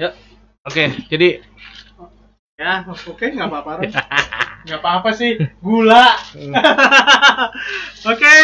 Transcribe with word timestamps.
Ya. 0.00 0.16
Oke, 0.64 0.96
jadi 1.12 1.44
Ya, 2.56 2.88
oke 2.88 3.20
nggak 3.20 3.48
apa-apa 3.52 3.70
Ron. 3.84 3.92
Nggak 4.64 4.80
apa-apa 4.80 5.10
sih, 5.16 5.36
gula. 5.60 6.16
Oke. 8.12 8.36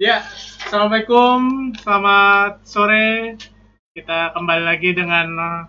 Ya, 0.00 0.24
assalamualaikum, 0.64 1.72
selamat 1.76 2.64
sore. 2.64 3.36
Kita 3.92 4.32
kembali 4.32 4.64
lagi 4.64 4.96
dengan 4.96 5.28
uh, 5.36 5.62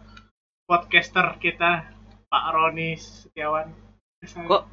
podcaster 0.67 1.35
kita, 1.43 1.87
Pak 2.31 2.45
Roni 2.55 2.95
Setiawan. 2.95 3.67
kok 4.23 4.67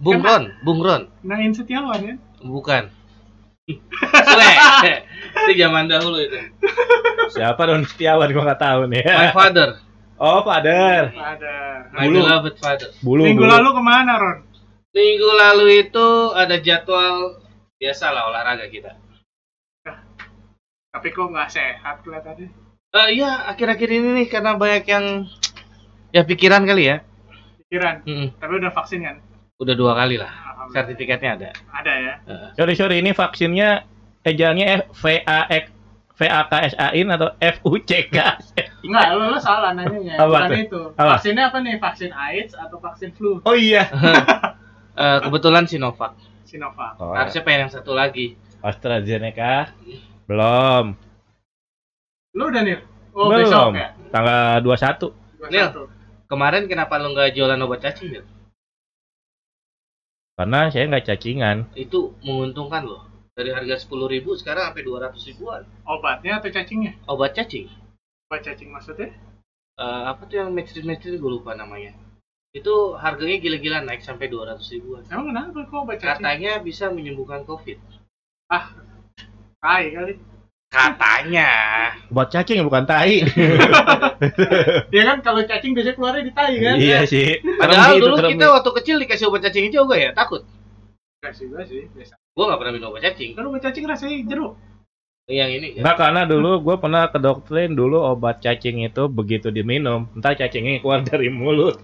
Bung 0.00 0.24
Ron, 0.24 0.52
Bung 0.64 0.80
Ron, 0.80 1.08
Nain 1.20 1.52
Setiawan 1.52 2.00
ya? 2.00 2.16
bukan. 2.40 2.92
Itu 3.68 5.52
zaman 5.56 5.88
dahulu 5.88 6.20
itu. 6.20 6.38
Siapa 7.32 7.62
Don 7.64 7.82
Setiawan 7.84 8.28
gua 8.30 8.44
nggak 8.52 8.62
tahu 8.62 8.80
nih. 8.88 9.04
My 9.04 9.32
father, 9.32 9.68
Oh, 10.14 10.46
Father. 10.46 11.10
Ada. 11.10 11.90
my 11.90 12.06
Bulu. 12.06 12.22
beloved 12.22 12.54
father. 12.62 12.88
Bulu. 13.02 13.22
Minggu 13.26 13.42
bulu. 13.42 13.50
lalu 13.50 13.68
ke 13.74 13.82
mana 13.82 14.12
Ron? 14.14 14.38
Minggu 14.94 15.26
lalu 15.34 15.64
itu 15.82 16.06
ada 16.32 16.54
jadwal 16.62 17.42
biasa 17.76 18.14
lah 18.14 18.30
olahraga 18.30 18.70
kita. 18.70 18.94
Tapi 20.94 21.10
kok 21.10 21.26
nggak 21.26 21.50
sehat 21.50 22.06
kelihatannya. 22.06 22.46
Eh 22.94 23.08
iya, 23.18 23.50
akhir-akhir 23.50 23.90
ini 23.90 24.08
nih 24.22 24.26
karena 24.30 24.54
banyak 24.54 24.86
yang 24.86 25.26
ya 26.14 26.22
pikiran 26.22 26.62
kali 26.62 26.94
ya. 26.94 27.02
Pikiran. 27.66 28.06
Mm-mm. 28.06 28.38
Tapi 28.38 28.52
udah 28.54 28.70
vaksin 28.70 29.02
kan? 29.02 29.18
Udah 29.60 29.74
dua 29.74 29.92
kali 29.94 30.18
lah. 30.18 30.30
Sertifikatnya 30.74 31.30
ada. 31.38 31.48
Ada 31.70 31.92
ya. 31.94 32.14
Heeh. 32.26 32.48
Sorry, 32.58 32.74
sorry, 32.74 32.96
ini 32.98 33.14
vaksinnya 33.14 33.86
ejaannya 34.26 34.90
V 34.90 35.04
A 35.22 35.40
X 35.52 35.64
V 36.14 36.20
A 36.26 36.40
K 36.46 36.52
S 36.72 36.74
A 36.74 36.90
in 36.94 37.10
atau 37.10 37.30
F 37.38 37.62
U 37.62 37.78
C 37.78 38.06
K? 38.10 38.16
Enggak, 38.86 39.06
lo, 39.14 39.30
lo 39.30 39.38
salah 39.38 39.70
nanyanya. 39.76 40.18
Apa 40.18 40.26
Bukan 40.26 40.48
tuh? 40.50 40.58
itu. 40.58 40.80
Apa? 40.98 41.08
Vaksinnya 41.18 41.42
apa 41.52 41.58
nih? 41.62 41.74
Vaksin 41.78 42.10
AIDS 42.10 42.52
atau 42.58 42.78
vaksin 42.82 43.10
flu? 43.14 43.38
Oh 43.46 43.56
iya. 43.56 43.86
Eh, 44.94 45.18
kebetulan 45.26 45.66
Sinovac. 45.66 46.14
Sinovac. 46.46 46.94
Oh, 47.02 47.10
Harusnya 47.10 47.42
pengen 47.42 47.66
yang 47.66 47.72
satu 47.74 47.98
lagi. 47.98 48.38
AstraZeneca 48.62 49.74
belum. 50.30 50.94
Lu 52.38 52.46
udah 52.46 52.62
nih? 52.62 52.78
Oh, 53.10 53.26
belum. 53.26 53.42
besok 53.42 53.74
ya? 53.74 53.90
Tanggal 54.14 54.62
21. 54.62 55.50
21. 55.50 55.50
Nil. 55.50 55.66
Kemarin 56.30 56.70
kenapa 56.70 57.02
lu 57.02 57.10
nggak 57.10 57.34
jualan 57.34 57.58
obat 57.66 57.82
cacing? 57.82 58.14
Nil? 58.14 58.22
Karena 60.34 60.66
saya 60.66 60.90
nggak 60.90 61.06
cacingan. 61.06 61.56
Itu 61.78 62.18
menguntungkan 62.26 62.82
loh. 62.82 63.06
Dari 63.34 63.50
harga 63.50 63.82
10.000 63.82 64.22
sekarang 64.38 64.70
sampai 64.70 64.82
200 64.86 65.28
ribuan. 65.30 65.62
Obatnya 65.86 66.38
atau 66.38 66.50
cacingnya? 66.50 66.94
Obat 67.10 67.34
cacing. 67.34 67.66
Obat 68.30 68.46
cacing 68.46 68.70
maksudnya? 68.70 69.10
Eh, 69.74 70.02
apa 70.06 70.22
tuh 70.30 70.38
yang 70.38 70.54
metrin-metrin 70.54 71.18
gue 71.18 71.30
lupa 71.30 71.54
namanya. 71.58 71.94
Itu 72.54 72.94
harganya 72.94 73.42
gila-gila 73.42 73.82
naik 73.82 74.06
sampai 74.06 74.30
200 74.30 74.62
ribuan. 74.74 75.02
Emang 75.10 75.34
kenapa 75.34 75.66
kok 75.66 75.82
obat 75.82 75.98
cacing? 75.98 76.22
Katanya 76.22 76.52
bisa 76.62 76.90
menyembuhkan 76.94 77.42
COVID. 77.42 77.78
Tai 79.62 79.86
kali. 79.90 80.14
Katanya. 80.74 81.50
Buat 82.10 82.34
cacing 82.34 82.66
bukan 82.66 82.82
tai. 82.82 83.22
Ya 84.94 85.02
kan 85.04 85.20
kalau 85.20 85.44
cacing 85.44 85.76
biasanya 85.76 85.96
keluarnya 86.00 86.22
di 86.24 86.32
tai 86.32 86.54
kan? 86.56 86.74
iya 86.80 87.04
sih. 87.04 87.38
Padahal 87.60 88.00
gitu, 88.00 88.08
dulu 88.08 88.16
kita 88.24 88.46
waktu 88.48 88.70
kecil 88.80 88.96
dikasih 89.04 89.26
obat 89.28 89.44
cacing 89.44 89.68
juga 89.68 90.00
ya, 90.00 90.10
takut. 90.16 90.48
Enggak 91.20 91.32
sih, 91.36 91.44
enggak 91.50 91.66
sih. 91.68 91.82
Biasa. 91.92 92.14
Gue 92.32 92.44
nggak 92.48 92.58
pernah 92.62 92.72
minum 92.72 92.88
obat 92.90 93.02
cacing. 93.04 93.30
Kan 93.36 93.44
obat 93.46 93.62
cacing 93.62 93.84
rasanya 93.84 94.16
jeruk. 94.24 94.52
Yang 95.28 95.50
ini 95.60 95.68
ya. 95.76 95.80
Enggak 95.84 95.96
karena 96.00 96.22
dulu 96.24 96.50
gue 96.64 96.76
pernah 96.80 97.02
ke 97.12 97.18
dokterin 97.20 97.72
dulu 97.76 97.98
obat 98.00 98.40
cacing 98.40 98.80
itu 98.82 99.02
begitu 99.12 99.52
diminum, 99.52 100.08
entar 100.16 100.32
cacingnya 100.34 100.80
keluar 100.80 101.04
dari 101.10 101.28
mulut. 101.28 101.78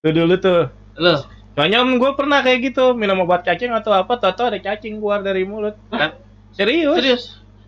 Itu 0.00 0.10
dulu 0.10 0.34
tuh. 0.40 0.72
Loh, 0.96 1.20
Soalnya 1.54 1.86
gue 1.86 2.12
pernah 2.18 2.42
kayak 2.42 2.72
gitu 2.72 2.98
minum 2.98 3.22
obat 3.22 3.46
cacing 3.46 3.70
atau 3.70 3.94
apa, 3.94 4.18
toto 4.18 4.42
ada 4.42 4.58
cacing 4.58 4.98
keluar 4.98 5.22
dari 5.22 5.46
mulut. 5.46 5.78
Hah? 5.94 6.18
Serius? 6.50 6.98
serius? 6.98 7.24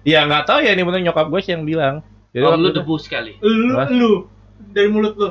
Ya 0.07 0.23
nggak 0.23 0.47
tahu 0.47 0.63
ya 0.63 0.71
ini 0.71 0.87
bener 0.87 1.03
nyokap 1.03 1.27
gue 1.29 1.41
sih 1.43 1.53
yang 1.53 1.67
bilang. 1.67 2.07
Jadi 2.31 2.47
Om 2.47 2.63
lu 2.63 2.71
debu 2.71 2.95
sekali. 3.03 3.35
Lu, 3.43 3.75
Apa? 3.75 3.91
lu. 3.91 4.13
Dari 4.71 4.89
mulut 4.89 5.15
lu. 5.19 5.29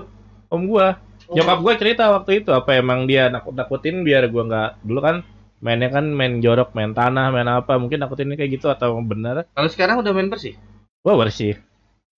om 0.52 0.62
gue. 0.68 0.88
Oh. 1.26 1.34
Nyokap 1.34 1.58
gue 1.64 1.74
cerita 1.80 2.12
waktu 2.12 2.44
itu 2.44 2.52
apa 2.54 2.76
emang 2.78 3.08
dia 3.10 3.32
nakut-nakutin 3.32 4.04
biar 4.06 4.28
gue 4.30 4.44
nggak 4.46 4.86
dulu 4.86 5.00
kan 5.02 5.16
mainnya 5.64 5.90
kan 5.90 6.06
main 6.12 6.44
jorok, 6.44 6.76
main 6.78 6.94
tanah, 6.94 7.34
main 7.34 7.48
apa 7.50 7.80
mungkin 7.82 7.98
nakutin 8.04 8.36
kayak 8.36 8.60
gitu 8.60 8.68
atau 8.70 9.00
bener? 9.02 9.48
Kalau 9.56 9.70
sekarang 9.72 10.04
udah 10.04 10.12
main 10.14 10.30
bersih. 10.30 10.54
Wah 11.02 11.16
bersih. 11.18 11.58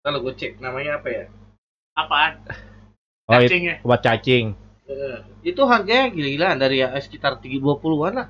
Kalau 0.04 0.20
gue 0.20 0.34
cek 0.36 0.60
namanya 0.60 1.00
apa 1.00 1.08
ya? 1.08 1.24
Apaan? 1.96 2.42
Oh 3.28 3.36
Cacingnya. 3.38 3.84
obat 3.84 4.02
cacing. 4.04 4.56
Eh, 4.88 5.20
itu 5.44 5.62
harganya 5.68 6.08
gila-gilaan 6.12 6.58
dari 6.58 6.80
ya, 6.80 6.96
sekitar 6.96 7.44
320-an 7.44 8.14
lah. 8.16 8.28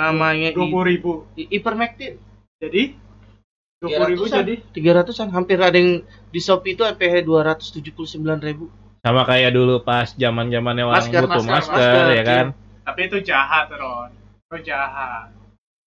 Namanya 0.00 0.56
Dua 0.56 0.64
puluh 0.68 0.86
ribu. 0.88 1.12
I- 1.36 1.60
Ivermectin. 1.60 2.16
Jadi? 2.56 2.96
Dua 3.78 3.88
puluh 3.94 4.08
ribu 4.10 4.24
300-an. 4.26 4.38
jadi? 4.42 4.54
300-an 4.74 5.28
hampir 5.30 5.58
ada 5.62 5.78
yang 5.78 6.02
di 6.34 6.40
Shopee 6.42 6.74
itu 6.74 6.82
sampai 6.82 7.22
279 7.22 8.18
ribu. 8.42 8.66
Sama 9.06 9.22
kayak 9.22 9.54
dulu 9.54 9.78
pas 9.86 10.10
zaman 10.18 10.50
zamannya 10.50 10.82
orang 10.82 10.98
Masker, 10.98 11.22
butuh 11.22 11.44
masker, 11.46 11.46
masker, 11.46 11.78
masker, 11.78 12.06
ya 12.18 12.22
kan. 12.26 12.46
Tapi 12.82 13.00
itu 13.06 13.16
jahat, 13.22 13.70
Ron. 13.70 14.10
Itu 14.50 14.56
jahat. 14.66 15.30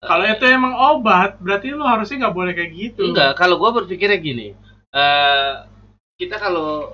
Kalau 0.02 0.25
itu 0.25 0.46
emang 0.47 0.74
obat, 0.74 1.35
berarti 1.44 1.75
lu 1.75 1.84
harusnya 1.84 2.25
nggak 2.25 2.35
boleh 2.35 2.56
kayak 2.56 2.72
gitu. 2.72 3.12
Enggak, 3.12 3.35
kalau 3.35 3.59
gua 3.59 3.75
berpikirnya 3.84 4.18
gini. 4.18 4.56
eh 4.91 5.52
kita 6.19 6.35
kalau 6.38 6.94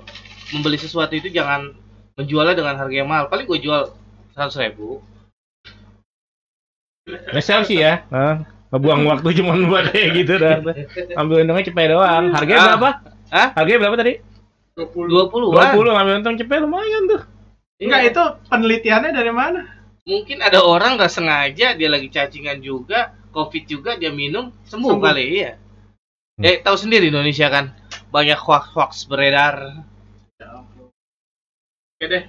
membeli 0.56 0.78
sesuatu 0.80 1.12
itu 1.14 1.28
jangan 1.34 1.74
menjualnya 2.18 2.56
dengan 2.58 2.80
harga 2.80 2.96
yang 2.96 3.10
mahal. 3.10 3.28
Paling 3.30 3.46
gue 3.46 3.60
jual 3.62 3.92
100 4.34 4.64
ribu. 4.64 5.04
Nyesel 7.36 7.62
sih 7.68 7.78
ya. 7.84 8.08
Hah? 8.10 8.44
Ngebuang 8.78 9.02
waktu 9.10 9.28
cuma 9.42 9.58
buat 9.66 9.90
kayak 9.90 10.10
gitu 10.14 10.34
dah. 10.38 10.62
Ambil 11.18 11.42
untungnya 11.42 11.66
cepet 11.66 11.86
doang. 11.90 12.30
Harganya 12.30 12.62
Ah. 12.62 12.68
berapa? 12.78 12.90
Hah? 13.34 13.48
Harganya 13.58 13.80
berapa 13.82 13.98
tadi? 13.98 14.14
20. 14.78 15.10
20-an. 15.34 15.74
20 15.74 15.96
ngambil 15.98 16.14
untung 16.22 16.38
cepet 16.38 16.58
lumayan 16.62 17.04
tuh. 17.10 17.22
Enggak, 17.78 18.02
itu 18.10 18.24
penelitiannya 18.48 19.12
dari 19.12 19.34
mana? 19.34 19.62
Mungkin 20.06 20.38
ada 20.40 20.62
orang 20.62 20.96
nggak 20.96 21.10
sengaja 21.10 21.74
dia 21.74 21.90
lagi 21.90 22.08
cacingan 22.08 22.62
juga, 22.62 23.12
covid 23.30 23.66
juga 23.66 23.98
dia 23.98 24.14
minum 24.14 24.54
sembuh, 24.64 24.96
Sembuh. 24.96 25.04
kali 25.04 25.26
ya. 25.36 25.52
Eh 26.38 26.62
tahu 26.62 26.78
sendiri 26.78 27.10
Indonesia 27.10 27.50
kan 27.50 27.74
banyak 28.08 28.38
hoax-hoax 28.38 29.06
beredar. 29.06 29.84
Oke 31.98 32.06
deh. 32.06 32.24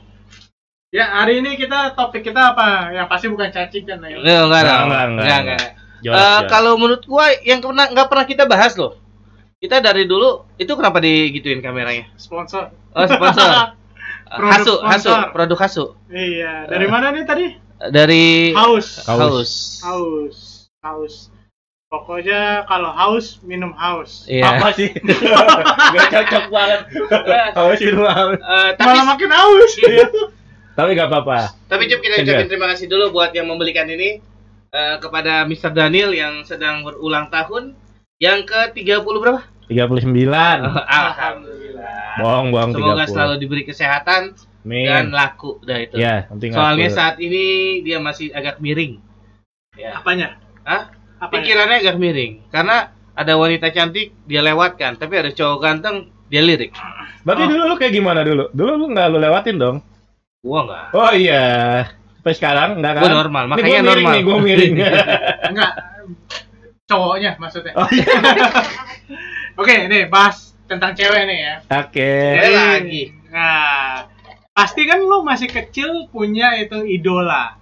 Ya, 0.89 1.21
hari 1.21 1.45
ini 1.45 1.53
kita 1.55 1.93
topik 1.93 2.25
kita 2.25 2.57
apa? 2.57 2.89
Yang 2.97 3.07
pasti 3.13 3.27
bukan 3.29 3.49
cacing 3.53 3.85
kan, 3.85 4.01
Nel? 4.01 4.25
Enggak, 4.25 4.41
enggak, 4.41 4.41
Enggak, 4.41 4.49
enggak, 4.49 4.81
enggak, 4.81 5.05
enggak, 5.05 5.21
enggak. 5.21 5.41
enggak. 5.45 5.73
Eh, 5.99 6.11
jorok. 6.11 6.47
kalau 6.51 6.73
menurut 6.79 7.03
gua 7.07 7.27
yang 7.43 7.59
pernah 7.59 7.91
nggak 7.91 8.09
pernah 8.09 8.27
kita 8.27 8.45
bahas 8.47 8.75
loh. 8.79 8.95
Kita 9.59 9.83
dari 9.83 10.07
dulu 10.07 10.47
itu 10.55 10.71
kenapa 10.79 11.03
digituin 11.03 11.59
kameranya? 11.59 12.07
Sponsor. 12.15 12.71
Oh 12.95 13.07
sponsor. 13.07 13.75
Produk 14.29 14.53
hasu, 14.61 14.75
hasu, 14.85 15.09
sponsor. 15.09 15.33
produk 15.33 15.59
hasu. 15.65 15.85
Iya, 16.13 16.69
dari 16.69 16.85
mana 16.85 17.17
nih 17.17 17.25
tadi? 17.25 17.47
Dari 17.81 18.53
Haus. 18.53 19.09
Haus. 19.09 19.17
haus. 19.17 19.53
Haus. 19.81 20.39
Haus. 20.85 21.15
Pokoknya 21.89 22.69
kalau 22.69 22.93
haus 22.93 23.41
minum 23.41 23.73
haus. 23.73 24.29
Iya. 24.29 24.61
Apa 24.61 24.77
sih? 24.77 24.93
Gak 25.97 26.07
cocok 26.13 26.45
banget. 26.53 26.81
Awas 27.57 27.81
minum 27.81 28.05
awas. 28.05 28.37
Eh, 28.37 28.71
tapi 28.77 28.93
Malah 28.93 29.07
makin 29.17 29.31
haus. 29.33 29.73
Tapi 30.77 30.91
gak 30.93 31.09
apa-apa. 31.09 31.57
Tapi 31.65 31.89
Cup 31.89 32.05
kita 32.05 32.21
ucapin 32.21 32.47
terima 32.53 32.69
kasih 32.77 32.93
dulu 32.93 33.17
buat 33.17 33.33
yang 33.33 33.49
membelikan 33.49 33.89
ini 33.89 34.21
eh, 34.71 34.97
kepada 34.99 35.45
Mr. 35.45 35.71
Daniel 35.71 36.11
yang 36.11 36.43
sedang 36.43 36.83
berulang 36.83 37.29
tahun 37.29 37.75
yang 38.19 38.43
ke 38.43 38.75
30 38.75 39.05
berapa? 39.05 39.41
39. 39.69 40.05
Alhamdulillah. 41.01 42.19
Bohong, 42.19 42.49
bohong 42.51 42.73
Semoga 42.73 43.05
30. 43.05 43.13
selalu 43.13 43.35
diberi 43.39 43.63
kesehatan 43.63 44.23
dan 44.65 45.05
Min. 45.09 45.15
laku 45.15 45.61
dah 45.63 45.79
itu. 45.79 45.95
Ya, 45.97 46.27
Soalnya 46.29 46.89
aku. 46.91 46.97
saat 46.97 47.17
ini 47.19 47.45
dia 47.81 47.99
masih 47.99 48.33
agak 48.33 48.59
miring. 48.59 48.99
Ya. 49.75 49.97
Apanya? 49.97 50.37
Hah? 50.65 50.91
Apanya? 51.19 51.33
Pikirannya 51.41 51.77
agak 51.81 51.97
miring 51.97 52.33
karena 52.49 52.77
ada 53.13 53.35
wanita 53.35 53.71
cantik 53.71 54.15
dia 54.25 54.41
lewatkan, 54.41 54.95
tapi 54.95 55.15
ada 55.19 55.31
cowok 55.31 55.59
ganteng 55.59 55.97
dia 56.29 56.43
lirik. 56.43 56.71
Berarti 57.23 57.45
Oh. 57.45 57.51
dulu 57.51 57.63
lu 57.67 57.77
kayak 57.77 57.93
gimana 57.93 58.21
dulu? 58.23 58.51
Dulu 58.53 58.73
lu 58.77 58.87
nggak 58.93 59.07
lu 59.09 59.19
lewatin 59.19 59.57
dong? 59.59 59.77
Gua 60.39 60.63
enggak. 60.65 60.85
Oh 60.95 61.13
iya. 61.13 61.47
Sampai 62.19 62.35
sekarang 62.35 62.69
enggak 62.77 62.93
kan? 62.95 63.03
Gua 63.03 63.13
normal, 63.17 63.43
Ini 63.43 63.51
makanya 63.51 63.69
gua 63.71 63.79
miring 63.79 63.87
normal. 63.89 64.13
Nih, 64.13 64.23
gua 64.23 64.39
miring. 64.39 64.75
Enggak. 65.51 65.73
Cowoknya 66.85 67.31
maksudnya. 67.37 67.73
oh 67.75 67.89
iya. 67.89 68.07
Oke, 69.61 69.75
nih 69.87 70.07
bahas 70.07 70.55
tentang 70.65 70.93
cewek 70.93 71.23
nih 71.25 71.39
ya. 71.39 71.55
Oke. 71.79 72.11
Cewek 72.35 72.53
lagi. 72.55 73.03
Nah, 73.29 74.09
pasti 74.51 74.83
kan 74.83 74.99
lu 74.99 75.21
masih 75.21 75.47
kecil 75.47 76.09
punya 76.09 76.57
itu 76.57 76.81
idola. 76.83 77.59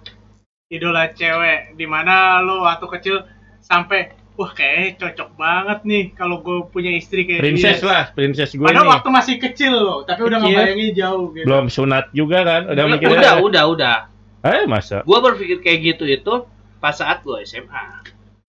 Idola 0.67 1.11
cewek 1.11 1.75
di 1.75 1.85
mana 1.85 2.39
lu 2.39 2.61
waktu 2.61 2.85
kecil 2.87 3.15
sampai 3.59 4.11
wah 4.37 4.51
kayak 4.51 5.01
cocok 5.01 5.33
banget 5.33 5.79
nih 5.83 6.03
kalau 6.13 6.39
gue 6.39 6.69
punya 6.69 6.93
istri 6.93 7.25
kayak 7.25 7.41
Princess 7.41 7.81
dia. 7.81 7.89
lah, 7.89 8.03
princess 8.13 8.53
gue 8.53 8.61
Padahal 8.61 8.85
nih. 8.85 8.93
waktu 8.93 9.09
masih 9.09 9.35
kecil 9.41 9.73
loh, 9.73 9.99
tapi 10.05 10.21
udah 10.23 10.37
Kecil. 10.37 10.53
ngebayangin 10.53 10.89
jauh 10.93 11.25
gitu. 11.33 11.45
Belum 11.49 11.65
sunat 11.67 12.05
juga 12.13 12.45
kan, 12.45 12.61
udah 12.69 12.83
mikir. 12.85 13.07
udah, 13.09 13.33
udah, 13.41 13.63
udah. 13.65 13.97
Eh, 14.45 14.65
masa? 14.69 15.01
Gua 15.03 15.19
berpikir 15.23 15.61
kayak 15.61 15.79
gitu 15.95 16.03
itu 16.05 16.33
pas 16.77 16.93
saat 16.93 17.21
gua 17.25 17.41
SMA. 17.41 18.05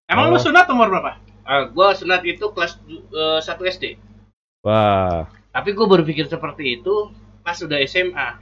Emang 0.08 0.29
Oh. 0.29 0.37
lu 0.37 0.38
sunat 0.40 0.69
umur 0.69 0.88
berapa? 0.88 1.17
Ah, 1.44 1.64
gua 1.69 1.96
sunat 1.96 2.25
itu 2.25 2.44
kelas 2.52 2.76
eh, 2.90 3.40
1 3.40 3.64
SD. 3.64 3.85
Wah, 4.62 5.31
Tapi 5.49 5.73
gue 5.73 5.87
berpikir 5.87 6.29
seperti 6.29 6.79
itu 6.79 7.08
pas 7.40 7.56
udah 7.56 7.79
SMA. 7.82 8.37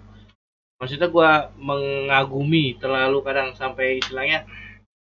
Maksudnya 0.77 1.09
gue 1.09 1.31
mengagumi 1.57 2.77
terlalu 2.77 3.25
kadang 3.25 3.57
sampai 3.57 4.03
istilahnya, 4.03 4.45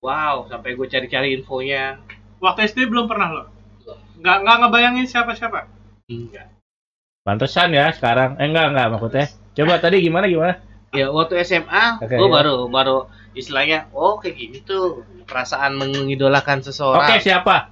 wow, 0.00 0.48
sampai 0.48 0.72
gue 0.72 0.86
cari-cari 0.88 1.36
infonya. 1.36 2.00
Waktu 2.40 2.68
SD 2.68 2.88
belum 2.88 3.04
pernah 3.10 3.28
lo? 3.32 3.44
Nggak, 4.16 4.38
nggak 4.44 4.56
ngebayangin 4.62 5.06
siapa-siapa? 5.06 5.68
Enggak. 6.08 6.48
pantesan 7.26 7.74
ya 7.74 7.90
sekarang. 7.90 8.38
Eh, 8.38 8.46
enggak, 8.46 8.70
enggak 8.70 8.86
maksudnya. 8.96 9.26
Coba 9.52 9.74
tadi 9.82 9.96
gimana 9.98 10.30
gimana? 10.30 10.54
Ya 10.96 11.06
waktu 11.08 11.34
SMA, 11.42 12.00
Oke, 12.00 12.16
gue 12.16 12.28
ya. 12.28 12.32
baru 12.32 12.66
baru 12.66 12.96
istilahnya, 13.32 13.92
oh 13.92 14.16
kayak 14.16 14.34
gini 14.34 14.58
tuh 14.60 15.00
perasaan 15.24 15.76
mengidolakan 15.76 16.60
Oke, 16.60 16.66
seseorang. 16.66 17.20
siapa? 17.20 17.68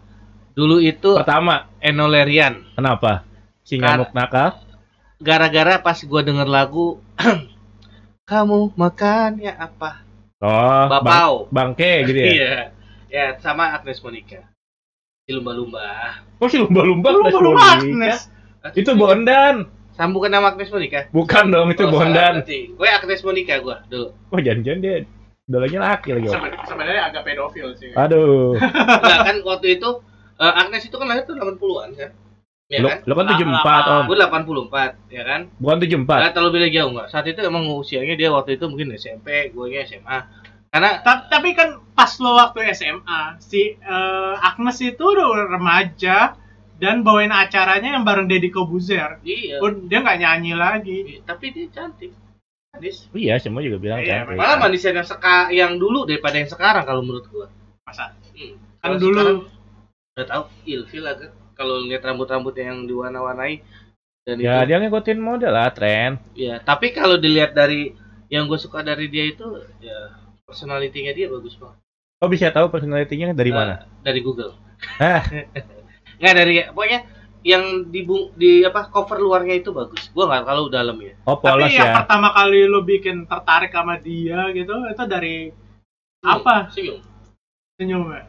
Dulu 0.53 0.79
itu 0.79 1.17
Pertama, 1.17 1.67
Enolerian. 1.79 2.62
kenapa? 2.73 3.25
Si 3.62 3.75
Kar- 3.76 3.97
nyamuk 3.99 4.12
nakal? 4.12 4.61
Gara-gara 5.19 5.81
pas 5.81 5.97
gue 5.97 6.21
denger 6.23 6.44
lagu, 6.44 7.00
kamu 8.25 8.73
makannya 8.75 9.53
apa? 9.53 10.05
Oh, 10.38 10.85
bang, 10.87 11.00
Bapau. 11.00 11.32
bangke 11.49 12.05
gitu 12.05 12.19
ya. 12.19 12.29
Iya. 12.29 12.55
Ya 13.09 13.25
sama 13.38 13.73
Agnes 13.73 14.03
Monica. 14.03 14.44
Si 15.25 15.32
lumba-lumba. 15.32 15.81
Oh, 16.37 16.50
si 16.50 16.61
lumba-lumba 16.61 17.09
Lu 17.09 17.23
Agnes 17.23 17.32
baru 17.32 17.50
Monica. 17.50 17.73
Agnes. 17.81 18.19
Itu 18.75 18.91
Bondan. 18.93 19.56
Sambungan 19.94 20.31
nama 20.32 20.50
Agnes 20.50 20.70
Monica. 20.70 21.06
Bukan 21.11 21.44
dong, 21.49 21.70
itu 21.70 21.87
Oh, 21.87 21.91
Bondan. 21.91 22.43
Gue 22.46 22.88
Agnes 22.88 23.23
Monica 23.23 23.55
gue 23.56 23.76
dulu. 23.87 24.08
Oh, 24.29 24.38
jangan-jangan 24.38 24.81
dia 24.82 24.94
idolanya 25.44 25.79
laki 25.94 26.11
lagi. 26.12 26.26
Sebenarnya 26.67 27.02
agak 27.08 27.23
pedofil 27.23 27.69
sih. 27.79 27.94
Aduh. 27.94 28.58
Enggak 29.02 29.19
kan 29.23 29.37
waktu 29.46 29.79
itu 29.79 29.88
eh, 30.37 30.55
Agnes 30.58 30.82
itu 30.82 30.94
kan 30.94 31.06
lahir 31.06 31.23
tuh 31.23 31.38
80-an 31.38 31.91
kan? 31.94 32.11
Ya 32.64 32.81
Lu, 32.81 32.88
kan? 32.88 32.99
lu 33.05 33.12
kan 33.12 33.26
Lama. 33.29 33.61
74, 33.61 33.93
Om. 33.93 34.05
Gue 34.08 34.17
84, 34.19 35.12
ya 35.12 35.23
kan? 35.23 35.41
Bukan 35.61 35.76
74. 35.79 36.11
Nah, 36.11 36.31
terlalu 36.32 36.50
beda 36.58 36.69
jauh 36.73 36.90
nggak? 36.90 37.08
Saat 37.12 37.26
itu 37.29 37.40
emang 37.44 37.62
usianya 37.70 38.14
dia 38.17 38.32
waktu 38.32 38.56
itu 38.56 38.64
mungkin 38.67 38.88
SMP, 38.97 39.52
gue 39.52 39.67
SMA. 39.85 40.19
Karena 40.75 40.99
Ta- 41.06 41.31
Tapi 41.31 41.55
kan 41.55 41.76
pas 41.94 42.11
lo 42.19 42.35
waktu 42.35 42.67
SMA, 42.73 43.20
si 43.38 43.76
eh, 43.76 44.35
Agnes 44.40 44.81
itu 44.81 45.05
udah 45.05 45.47
remaja 45.47 46.35
dan 46.76 47.00
bawain 47.00 47.31
acaranya 47.31 47.94
yang 47.94 48.03
bareng 48.03 48.26
Deddy 48.26 48.49
Kobuzer. 48.49 49.23
iya, 49.23 49.59
Oh, 49.59 49.71
dia 49.71 50.00
nggak 50.00 50.19
nyanyi 50.19 50.53
lagi. 50.53 50.99
tapi 51.23 51.50
dia 51.50 51.67
cantik. 51.69 52.11
Manis. 52.71 53.06
Iya, 53.11 53.38
semua 53.38 53.62
juga 53.62 53.79
bilang 53.79 54.00
Iya, 54.00 54.26
cantik. 54.26 54.35
Malah 54.35 54.56
manisan 54.59 54.93
yang 54.93 55.06
seka 55.06 55.49
yang 55.50 55.76
dulu 55.76 56.03
daripada 56.05 56.37
yang 56.37 56.49
sekarang 56.49 56.82
kalau 56.82 57.00
menurut 57.00 57.26
gue. 57.26 57.47
Masa? 57.85 58.11
Hmm. 58.35 58.59
Kan 58.79 58.81
Kalau 58.81 58.97
dulu 58.99 59.23
udah 60.15 60.26
tahu 60.26 60.43
ilfil 60.65 61.05
agak 61.05 61.31
kalau 61.55 61.79
lihat 61.81 62.03
rambut-rambutnya 62.03 62.69
yang 62.69 62.82
diwarna-warnai 62.85 63.62
dan 64.23 64.37
Ya, 64.37 64.61
itu 64.61 64.69
dia 64.69 64.79
ngikutin 64.81 65.19
model 65.19 65.50
lah, 65.50 65.71
tren. 65.71 66.19
ya 66.35 66.59
tapi 66.59 66.91
kalau 66.91 67.15
dilihat 67.15 67.50
dari 67.53 67.94
yang 68.26 68.47
gue 68.47 68.56
suka 68.56 68.81
dari 68.81 69.06
dia 69.06 69.26
itu 69.26 69.44
ya 69.79 70.15
personality-nya 70.44 71.12
dia 71.12 71.26
bagus 71.26 71.55
banget 71.55 71.79
Oh, 72.19 72.26
bisa 72.26 72.49
tahu 72.49 72.67
personality-nya 72.69 73.31
dari 73.32 73.50
Eh, 73.50 73.55
mana? 73.55 73.75
dari 74.00 74.19
Google. 74.19 74.55
nggak 76.25 76.35
dari 76.35 76.55
pokoknya 76.73 77.00
yang 77.44 77.93
di 77.93 78.00
di 78.35 78.65
apa 78.65 78.88
cover 78.88 79.21
luarnya 79.21 79.61
itu 79.61 79.69
bagus 79.71 80.09
gue 80.09 80.25
nggak 80.25 80.43
kalau 80.43 80.73
dalam 80.73 80.97
ya 80.97 81.12
Oh, 81.29 81.37
tapi 81.37 81.61
polos 81.61 81.69
yang 81.71 81.93
ya. 81.93 81.94
pertama 82.00 82.32
kali 82.32 82.65
lo 82.65 82.81
bikin 82.81 83.29
tertarik 83.29 83.69
sama 83.69 84.00
dia 84.00 84.49
gitu, 84.50 84.73
itu 84.88 85.05
dari 85.05 85.53
apa 86.25 86.73
senyum 86.73 87.05
senyumnya? 87.76 88.25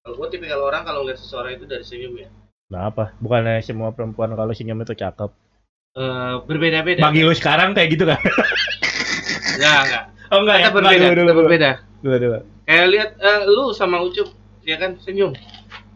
kalau 0.00 0.16
gue 0.16 0.28
tipikal 0.32 0.64
orang 0.64 0.82
kalau 0.82 1.04
ngeliat 1.04 1.20
seseorang 1.20 1.54
itu 1.54 1.68
dari 1.68 1.84
senyumnya 1.84 2.32
Nah, 2.72 2.88
apa? 2.88 3.12
Bukannya 3.20 3.60
semua 3.60 3.92
perempuan 3.92 4.32
kalau 4.32 4.56
senyum 4.56 4.80
itu 4.80 4.96
cakep. 4.96 5.28
Eh, 5.92 6.34
berbeda-beda 6.48 7.04
Bagi 7.04 7.20
lu 7.20 7.36
sekarang 7.36 7.76
kayak 7.76 7.88
gitu 7.92 8.08
kan? 8.08 8.16
nggak 9.60 9.80
nggak 9.84 10.04
Oh, 10.32 10.40
enggak 10.40 10.56
ya? 10.56 10.62
kita 10.64 10.72
berbeda 10.72 10.96
Dulu, 10.96 11.12
dulu, 11.12 11.20
dulu. 11.28 11.40
berbeda 11.44 11.70
Dulu, 12.00 12.16
dulu. 12.16 12.38
kayak 12.64 12.86
lihat 12.88 13.10
eh, 13.20 13.40
lu 13.44 13.64
sama 13.76 14.00
Ucup 14.00 14.32
ya 14.64 14.80
kan 14.80 14.96
senyum 14.96 15.36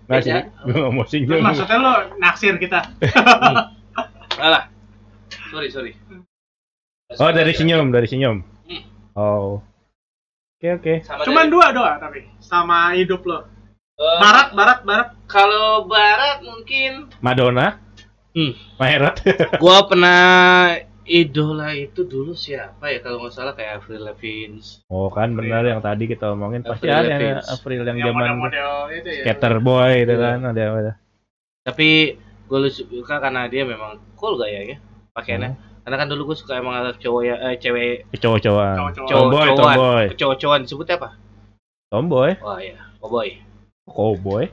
Nggak 0.06 0.22
sih, 0.22 0.30
Beda. 0.30 0.42
gue 0.62 0.72
nggak 0.72 0.92
mau 0.92 1.02
maksudnya 1.42 1.76
lo 1.76 1.92
naksir 2.16 2.54
kita? 2.56 2.80
alah 4.44 4.64
sorry 5.50 5.68
sorry 5.68 5.92
Oh, 7.12 7.30
dari 7.30 7.50
senyum, 7.50 7.94
dari 7.94 8.06
senyum. 8.06 8.42
Hmm. 8.66 8.82
Oh. 9.14 9.62
Oke, 10.52 10.68
oke. 10.74 10.94
Sama 11.02 11.22
Cuman 11.22 11.46
dari- 11.46 11.52
dua 11.52 11.66
doa 11.70 11.92
tapi 11.96 12.26
sama 12.38 12.92
hidup 12.92 13.22
lo. 13.22 13.46
Eh, 13.94 14.18
Barat, 14.18 14.52
barat, 14.52 14.78
barat. 14.82 15.08
kalau 15.24 15.86
barat 15.86 16.42
mungkin 16.42 17.08
Madonna, 17.18 17.78
hmm, 18.32 18.52
Maherot. 18.76 19.16
gua 19.62 19.86
pernah 19.86 20.20
idola 21.06 21.70
itu 21.70 22.02
dulu 22.02 22.30
siapa 22.32 22.86
ya 22.86 22.98
kalau 22.98 23.22
nggak 23.22 23.32
salah 23.32 23.52
kayak 23.52 23.78
Avril 23.78 24.02
Lavigne 24.04 24.58
Oh, 24.86 25.06
kan 25.08 25.32
benar 25.32 25.62
yang 25.62 25.78
tadi 25.78 26.04
kita 26.04 26.30
omongin 26.30 26.60
pasti 26.60 26.86
Avril 26.86 27.06
ada 27.08 27.14
yang. 27.16 27.40
April 27.40 27.80
yang 27.80 27.96
Yang 27.96 28.06
zaman 28.06 28.22
model-model 28.26 28.70
itu 28.92 29.08
ya. 29.08 29.22
skater 29.24 29.54
boy 29.58 29.92
itu 29.96 30.12
Iya. 30.12 30.22
kan 30.22 30.38
ada 30.44 30.62
ada. 30.68 30.92
tapi 31.62 31.88
gue 32.44 32.58
suka 32.68 33.14
karena 33.16 33.46
dia 33.46 33.62
memang 33.62 33.98
cool 34.14 34.34
gayanya 34.36 34.78
pakaiannya 35.12 35.54
karena 35.82 35.96
kan 35.96 36.08
dulu 36.08 36.30
gue 36.30 36.36
suka 36.36 36.54
emang 36.54 36.74
ada 36.76 36.90
cowok 36.92 37.22
ya 37.22 37.34
eh, 37.44 37.56
cewek 37.56 38.06
Cowok-cowokan. 38.12 38.74
Cowok-cowok. 38.76 39.06
cowok 39.06 39.10
Tomboy, 39.10 39.46
cowokan 39.48 39.56
tomboy. 39.74 40.04
cowok-cowokan 40.12 40.60
disebutnya 40.62 40.94
apa 40.96 41.10
Tomboy, 41.86 42.30
wah 42.38 42.58
ya 42.58 42.78
cowboy 42.98 43.28
cowboy. 43.86 44.44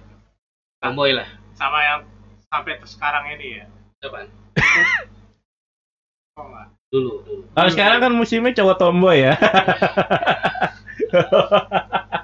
tomboy 0.79 1.11
lah 1.11 1.29
Sama 1.53 1.79
yang 1.79 2.01
sampai 2.47 2.77
sekarang 2.83 3.25
ini 3.31 3.57
ya. 3.57 3.65
Apaan? 4.01 4.25
Oh, 6.33 6.49
dulu 6.89 7.21
dulu 7.21 7.41
Kalau 7.53 7.69
sekarang 7.69 8.01
kan 8.01 8.09
musimnya 8.09 8.57
cowok 8.57 8.81
tomboy 8.81 9.21
ya. 9.21 9.37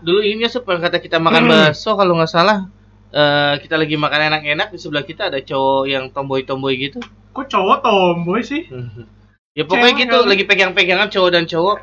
dulu 0.06 0.26
ini 0.26 0.50
seperti 0.50 0.82
kata 0.82 0.98
kita 0.98 1.22
makan 1.22 1.46
bakso 1.46 1.94
kalau 1.94 2.18
nggak 2.18 2.26
salah 2.26 2.66
eh, 3.12 3.54
kita 3.62 3.78
lagi 3.78 3.94
makan 3.94 4.34
enak-enak 4.34 4.74
di 4.74 4.80
sebelah 4.82 5.06
kita 5.06 5.30
ada 5.30 5.38
cowok 5.38 5.86
yang 5.86 6.10
tomboy-tomboy 6.10 6.74
gitu 6.80 6.98
Kok 7.30 7.46
cowok 7.46 7.78
tomboy 7.86 8.42
sih? 8.42 8.66
ya 9.58 9.62
pokoknya 9.62 9.94
Cewek 9.94 10.02
gitu 10.02 10.18
kali. 10.18 10.30
lagi 10.34 10.44
pegang-pegangan 10.48 11.08
cowok 11.12 11.30
dan 11.30 11.46
cowok 11.46 11.80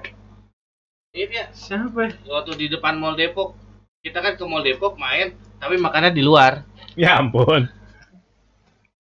ini 1.15 1.25
dia 1.31 1.47
Siapa? 1.55 2.11
waktu 2.27 2.53
di 2.59 2.67
depan 2.67 2.99
Mall 2.99 3.15
Depok 3.15 3.55
kita 4.03 4.19
kan 4.19 4.35
ke 4.35 4.43
Mall 4.43 4.67
Depok 4.67 4.99
main 4.99 5.31
tapi 5.57 5.79
makannya 5.79 6.11
di 6.11 6.21
luar 6.21 6.67
ya 6.95 7.17
ampun. 7.23 7.71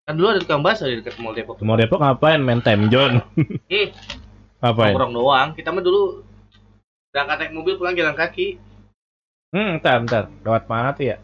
Kan 0.07 0.15
dulu 0.15 0.27
ada 0.31 0.39
tukang 0.39 0.63
bakso 0.63 0.87
di 0.87 1.03
dekat 1.03 1.19
Mall 1.19 1.35
Depok 1.35 1.59
Mau 1.61 1.75
Depok 1.75 1.99
ngapain 1.99 2.39
main 2.39 2.63
time 2.63 2.87
zone? 2.87 3.19
hmm, 3.67 3.89
ngapain? 4.63 4.95
nongkrong 4.95 5.13
doang 5.13 5.49
kita 5.53 5.75
mah 5.75 5.83
dulu 5.83 6.23
berangkat 7.11 7.37
naik 7.43 7.53
mobil 7.53 7.75
pulang 7.75 7.93
jalan 7.93 8.15
kaki 8.15 8.63
Hmm, 9.47 9.79
entar, 9.79 10.03
entar. 10.03 10.27
Lewat 10.43 10.67
mana 10.67 10.91
tuh 10.93 11.07
ya? 11.07 11.17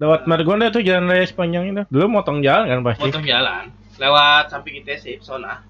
Lewat 0.00 0.24
Margonda 0.24 0.72
tuh 0.72 0.80
jalan 0.80 1.06
raya 1.06 1.22
sepanjang 1.22 1.70
itu. 1.70 1.82
Dulu 1.86 2.08
motong 2.10 2.40
jalan 2.40 2.66
kan 2.66 2.80
pasti. 2.82 3.04
potong 3.04 3.22
jalan 3.22 3.68
lewat 3.96 4.48
samping 4.48 4.80
ITC 4.80 5.20
Sona 5.20 5.60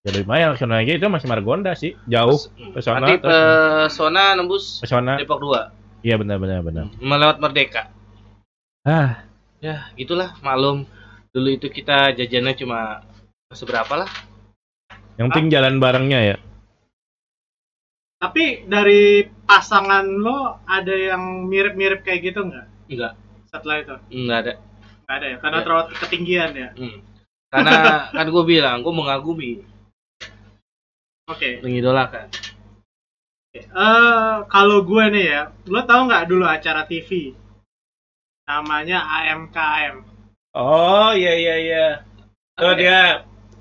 Ya 0.00 0.14
lumayan, 0.14 0.54
ke 0.54 0.62
sana 0.62 0.80
aja 0.80 0.94
itu 0.94 1.04
masih 1.04 1.26
Margonda 1.26 1.74
sih. 1.74 1.98
Jauh. 2.06 2.38
Hmm. 2.54 2.70
Ke 2.72 2.80
sana, 2.80 3.02
nanti 3.02 3.18
terus- 3.18 3.28
ke 3.28 3.38
Sona 3.92 4.24
nembus 4.32 4.64
Ke 4.78 4.86
sana. 4.88 5.18
Depok 5.18 5.42
2 5.42 5.74
Iya 6.00 6.16
benar 6.16 6.38
benar 6.38 6.58
benar. 6.64 6.84
melewat 6.96 7.36
Merdeka 7.36 7.90
Ah, 8.82 9.26
ya 9.60 9.90
gitulah 9.92 10.38
malum 10.40 10.86
dulu 11.30 11.48
itu 11.54 11.66
kita 11.70 12.10
jajannya 12.18 12.54
cuma 12.58 13.06
seberapa 13.54 14.02
lah 14.02 14.10
yang 15.14 15.28
penting 15.30 15.52
jalan 15.52 15.76
barengnya 15.78 16.20
ya. 16.34 16.36
Tapi 18.20 18.68
dari 18.68 19.24
pasangan 19.48 20.04
lo 20.04 20.60
ada 20.68 20.92
yang 20.92 21.48
mirip-mirip 21.48 22.04
kayak 22.04 22.20
gitu 22.32 22.44
nggak? 22.44 22.66
enggak 22.92 23.12
Setelah 23.48 23.76
itu? 23.80 23.94
enggak 24.12 24.38
ada 24.44 24.52
Nggak 25.08 25.16
ada 25.16 25.26
ya? 25.26 25.36
Karena 25.40 25.56
Nggak. 25.56 25.66
terlalu 25.66 25.84
ketinggian 26.04 26.50
ya? 26.56 26.70
Hmm. 26.76 26.98
karena 27.50 27.72
kan 28.16 28.26
gue 28.30 28.44
bilang 28.46 28.76
gue 28.84 28.94
mengagumi 28.94 29.52
Oke. 31.26 31.58
mengidolakan 31.64 32.28
Eh, 33.50 34.36
kalau 34.46 34.86
gue 34.86 35.04
nih 35.10 35.26
ya, 35.26 35.42
lo 35.66 35.82
tau 35.82 36.06
nggak 36.06 36.30
dulu 36.30 36.46
acara 36.46 36.86
TV? 36.86 37.34
Namanya 38.46 39.02
AMKM. 39.02 40.06
Oh 40.54 41.10
iya 41.14 41.32
iya 41.42 41.54
iya. 41.64 41.84
Oh 42.58 42.72
Apa 42.72 42.78
dia 42.80 42.98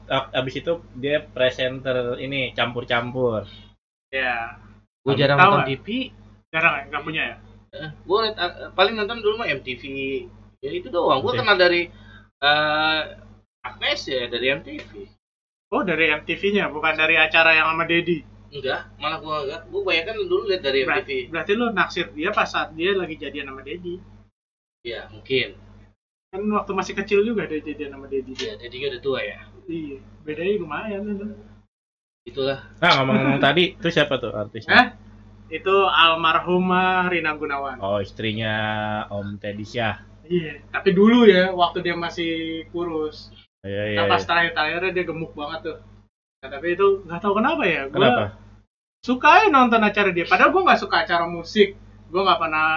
ab- 0.09 0.31
abis 0.33 0.53
itu 0.61 0.73
dia 0.97 1.21
presenter 1.21 2.17
ini 2.25 2.51
campur-campur. 2.57 3.45
Ya, 4.09 4.57
gue 5.05 5.13
jarang 5.13 5.37
Tahu 5.37 5.51
nonton? 5.53 5.67
TV 5.69 5.87
jarang 6.53 6.73
ya? 6.77 6.83
Nggak 6.89 7.03
punya 7.05 7.23
ya? 7.29 7.35
gue 8.01 8.17
liat 8.25 8.35
uh, 8.41 8.73
paling 8.73 8.97
nonton 8.97 9.21
dulu 9.21 9.45
mah 9.45 9.47
MTV 9.47 9.83
ya 10.65 10.71
itu 10.73 10.89
doang 10.89 11.21
gue 11.21 11.33
kenal 11.37 11.53
dari 11.53 11.85
eh 12.41 13.01
Agnes 13.61 14.01
ya 14.09 14.25
dari 14.25 14.45
MTV 14.57 14.89
Oh 15.69 15.85
dari 15.85 16.09
MTV-nya, 16.09 16.65
bukan 16.73 16.97
dari 16.97 17.13
acara 17.13 17.53
yang 17.53 17.69
sama 17.69 17.85
Dedi. 17.85 18.25
enggak 18.49 18.89
malah 18.97 19.21
gue 19.21 19.35
enggak 19.45 19.61
gue 19.69 19.81
bayangkan 19.85 20.15
dulu 20.25 20.49
lihat 20.49 20.61
dari 20.65 20.81
MTV 20.81 21.09
berarti 21.29 21.51
lu 21.53 21.69
naksir 21.69 22.09
dia 22.17 22.33
pas 22.33 22.49
saat 22.49 22.73
dia 22.73 22.97
lagi 22.97 23.13
jadian 23.21 23.53
sama 23.53 23.61
Dedi. 23.61 24.01
ya 24.81 25.05
mungkin 25.13 25.53
Kan 26.29 26.45
waktu 26.53 26.71
masih 26.77 26.93
kecil 26.93 27.25
juga 27.25 27.49
dia 27.49 27.57
jadian 27.57 27.97
sama 27.97 28.05
Dedi. 28.05 28.37
ya 28.37 28.53
jadinya 28.55 28.93
udah 28.93 29.01
tua 29.01 29.19
ya 29.25 29.39
Iya, 29.69 29.97
bedanya 30.25 30.53
lumayan. 30.61 31.01
itu. 31.09 31.27
itulah 32.29 32.59
Nah, 32.77 32.91
ngomong 33.01 33.37
tadi 33.45 33.73
itu 33.73 33.87
siapa 33.89 34.21
tuh 34.21 34.33
artisnya? 34.33 34.69
Hah? 34.73 34.87
Itu 35.49 35.89
almarhumah 35.89 37.09
Rina 37.09 37.33
Gunawan. 37.33 37.81
Oh, 37.81 37.97
istrinya 37.97 38.53
Om 39.09 39.41
Teddy 39.41 39.65
Syah. 39.65 40.05
Iya, 40.29 40.61
tapi 40.69 40.93
dulu 40.93 41.25
ya, 41.25 41.49
waktu 41.49 41.81
dia 41.81 41.97
masih 41.97 42.61
kurus. 42.69 43.33
Iya, 43.65 43.97
iya. 43.97 43.97
Nah, 43.97 44.05
pas 44.05 44.21
iya. 44.21 44.27
terakhir-terakhirnya 44.29 44.91
dia 44.93 45.05
gemuk 45.09 45.33
banget 45.33 45.59
tuh. 45.73 45.77
Nah, 46.45 46.49
tapi 46.53 46.77
itu 46.77 47.01
nggak 47.01 47.17
tahu 47.17 47.33
kenapa 47.41 47.63
ya. 47.65 47.89
Gue 47.89 47.97
Kenapa? 47.97 48.37
suka 49.01 49.29
ya 49.41 49.47
nonton 49.49 49.81
acara 49.81 50.09
dia. 50.13 50.29
Padahal 50.29 50.53
gue 50.53 50.61
nggak 50.69 50.81
suka 50.85 50.95
acara 51.01 51.25
musik. 51.25 51.73
Gue 52.13 52.21
nggak 52.21 52.39
pernah 52.45 52.69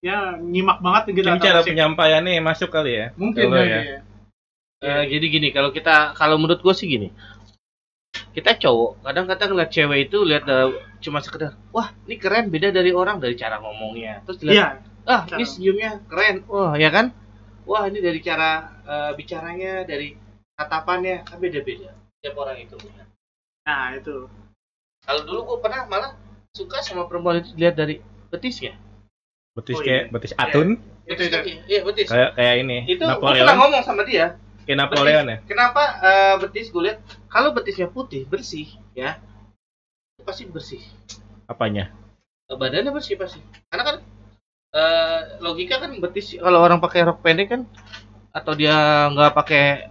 ya 0.00 0.36
nyimak 0.40 0.80
banget 0.80 1.02
gitu 1.12 1.28
Mungkin 1.28 1.44
cara 1.44 1.60
musik. 1.60 1.70
penyampaiannya 1.72 2.40
masuk 2.40 2.68
kali 2.72 2.92
ya. 2.96 3.06
Mungkin 3.20 3.46
Kalau 3.52 3.60
ya. 3.60 3.80
ya. 3.84 3.98
Eh, 4.80 5.04
jadi 5.12 5.26
gini 5.28 5.48
kalau 5.52 5.68
kita 5.70 6.16
kalau 6.16 6.40
menurut 6.40 6.64
gue 6.64 6.72
sih 6.72 6.88
gini 6.88 7.12
kita 8.32 8.56
cowok 8.56 9.04
kadang-kadang 9.04 9.48
ngeliat 9.52 9.70
cewek 9.70 10.08
itu 10.08 10.18
lihat 10.24 10.48
eh, 10.48 10.72
cuma 11.04 11.20
sekedar 11.20 11.52
wah 11.68 11.92
ini 12.08 12.16
keren 12.16 12.48
beda 12.48 12.72
dari 12.72 12.88
orang 12.88 13.20
dari 13.20 13.36
cara 13.36 13.60
ngomongnya 13.60 14.24
terus 14.24 14.40
lihat 14.40 14.56
Iya, 14.56 14.68
ah 15.04 15.22
cara- 15.28 15.36
ini 15.36 15.44
senyumnya 15.44 15.90
keren 16.08 16.48
wah 16.48 16.80
ya 16.80 16.88
kan 16.88 17.12
wah 17.68 17.84
ini 17.84 18.00
dari 18.00 18.24
cara 18.24 18.50
eh, 18.88 19.12
bicaranya 19.12 19.84
dari 19.84 20.16
tatapannya 20.56 21.28
kan 21.28 21.36
beda-beda 21.36 21.92
tiap 22.24 22.34
orang 22.40 22.56
itu 22.64 22.80
nah 23.68 23.92
itu. 23.92 24.32
kalau 25.04 25.20
dulu 25.28 25.40
gue 25.44 25.58
pernah 25.60 25.84
malah 25.84 26.16
suka 26.56 26.80
sama 26.80 27.04
perempuan 27.04 27.44
itu 27.44 27.52
dilihat 27.52 27.76
dari 27.76 28.00
betisnya 28.32 28.80
Betis 29.60 29.76
Oh, 29.76 29.84
kayak 29.84 30.02
iya. 30.02 30.10
betis 30.10 30.32
atun, 30.34 30.68
Itu, 31.04 31.22
itu. 31.22 31.36
kaki. 31.36 31.52
iya 31.68 31.80
betis 31.84 32.08
kayak 32.08 32.30
kayak 32.34 32.54
ini. 32.58 32.78
itu 32.88 32.98
gue 32.98 33.10
Napoleon. 33.12 33.44
pernah 33.44 33.56
ngomong 33.60 33.82
sama 33.84 34.02
dia 34.02 34.26
Kayak 34.64 34.78
Napoleon 34.86 35.24
ya. 35.26 35.36
Kenapa 35.44 35.82
eh, 36.00 36.34
betis 36.40 36.66
gue 36.68 36.82
lihat 36.82 36.98
kalau 37.26 37.50
betisnya 37.50 37.86
putih 37.86 38.24
bersih 38.24 38.66
ya 38.94 39.18
itu 40.14 40.22
pasti 40.22 40.44
bersih 40.46 40.80
Apanya? 41.44 41.90
Eh, 42.46 42.56
badannya 42.56 42.90
bersih 42.90 43.14
pasti 43.14 43.40
karena 43.68 43.82
kan 43.84 43.96
eh, 44.70 45.20
logika 45.40 45.76
kan 45.78 45.90
betis 45.98 46.36
kalau 46.36 46.62
orang 46.62 46.78
pakai 46.78 47.02
rok 47.02 47.18
pendek 47.20 47.50
kan 47.50 47.62
atau 48.30 48.52
dia 48.54 48.76
nggak 49.10 49.34
pakai 49.34 49.90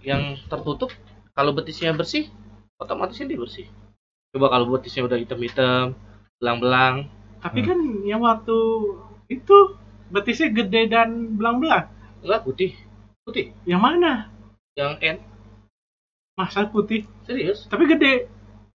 yang 0.00 0.40
tertutup 0.48 0.88
kalau 1.36 1.52
betisnya 1.52 1.92
bersih 1.92 2.32
otomatis 2.80 3.20
dia 3.20 3.36
bersih 3.36 3.68
coba 4.32 4.48
kalau 4.48 4.72
betisnya 4.72 5.04
udah 5.04 5.20
hitam-hitam 5.20 5.92
belang-belang 6.40 7.06
Tapi 7.44 7.60
Hmm. 7.60 7.68
kan 7.68 7.78
yang 8.02 8.20
waktu 8.20 8.56
itu 9.26 9.56
betisnya 10.08 10.48
gede 10.50 10.88
dan 10.88 11.08
belang-belang. 11.34 11.92
enggak 12.18 12.40
putih 12.40 12.72
putih 13.22 13.52
Yang 13.62 13.82
mana? 13.82 14.12
yang 14.74 14.96
N 14.98 15.20
Masa 16.34 16.66
putih, 16.66 17.04
serius 17.22 17.68
tapi 17.68 17.84
gede 17.84 18.26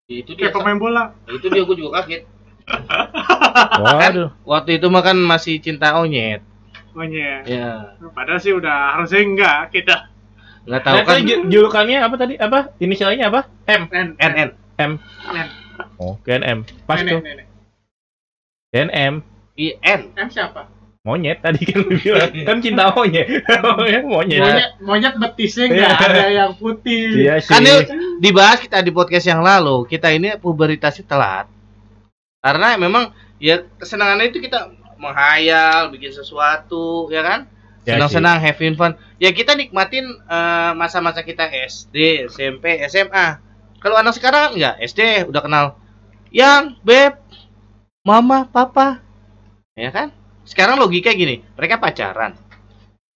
itu 0.06 0.30
dia 0.32 0.46
kayak 0.46 0.54
pemain 0.54 0.76
bola. 0.76 1.04
itu 1.26 1.48
dia 1.48 1.64
gue 1.64 1.74
juga 1.74 1.98
kaget 1.98 2.22
Waduh. 3.82 4.30
waktu 4.44 4.76
itu 4.76 4.86
mah 4.86 5.00
kan 5.00 5.16
masih 5.16 5.58
cinta 5.58 5.96
onyet 5.96 6.44
Oh 6.92 7.00
iya. 7.00 7.40
ya 7.44 7.68
Padahal 8.10 8.36
sih 8.36 8.52
udah 8.52 8.94
harusnya 8.94 9.20
enggak 9.22 9.58
kita. 9.70 9.96
nggak 10.64 10.82
tahu 10.82 10.94
Nah, 10.94 11.04
kan 11.04 11.18
julukannya 11.46 11.98
apa 11.98 12.14
tadi? 12.16 12.34
Apa? 12.36 12.74
Inisialnya 12.76 13.28
apa? 13.28 13.48
M. 13.64 13.88
N 13.88 14.08
NN 14.14 14.48
M. 14.76 14.92
N. 15.26 15.48
Oh, 15.96 16.18
KNM. 16.20 16.66
Pas 16.84 17.00
Nenek, 17.00 17.47
tuh. 18.70 18.76
nenek. 18.78 18.92
KNM. 18.92 19.14
IN 19.58 20.00
M 20.14 20.28
siapa? 20.30 20.68
Monyet 21.02 21.40
tadi 21.40 21.64
kan 21.64 21.80
lu 21.80 21.96
bilang. 21.96 22.30
kan 22.48 22.56
cinta 22.60 22.92
monyet. 22.92 23.26
monyet. 23.64 24.02
Monyet, 24.04 24.70
monyet 24.84 25.14
betisnya 25.16 25.64
enggak 25.72 25.88
Iya. 25.88 26.04
ada 26.04 26.26
yang 26.28 26.52
putih. 26.54 27.04
Iya 27.16 27.34
sih. 27.40 27.48
kan 27.48 27.64
dibahas 28.20 28.58
kita 28.60 28.82
di 28.82 28.92
podcast 28.92 29.24
yang 29.24 29.40
lalu 29.40 29.86
kita 29.86 30.12
ini 30.12 30.36
pubertasnya 30.36 31.06
telat 31.06 31.46
karena 32.38 32.78
memang 32.78 33.10
ya 33.38 33.66
kesenangannya 33.78 34.30
itu 34.30 34.38
kita 34.38 34.70
menghayal 34.98 35.90
bikin 35.90 36.10
sesuatu 36.10 37.06
ya 37.10 37.22
kan 37.22 37.40
Ya 37.86 37.96
senang-senang 37.96 38.36
having 38.42 38.74
fun 38.76 38.92
ya 39.16 39.30
kita 39.32 39.54
nikmatin 39.54 40.04
eh, 40.06 40.72
masa-masa 40.76 41.22
kita 41.24 41.46
SD 41.46 42.28
SMP 42.28 42.78
SMA 42.86 43.38
kalau 43.80 43.96
anak 43.96 44.12
sekarang 44.14 44.58
enggak 44.58 44.76
SD 44.82 45.24
udah 45.26 45.40
kenal 45.42 45.66
yang 46.28 46.76
beb 46.84 47.16
mama 48.08 48.38
papa. 48.54 48.86
Ya 49.76 49.90
kan? 49.96 50.08
Sekarang 50.48 50.76
logika 50.82 51.10
gini 51.20 51.44
mereka 51.58 51.76
pacaran. 51.84 52.32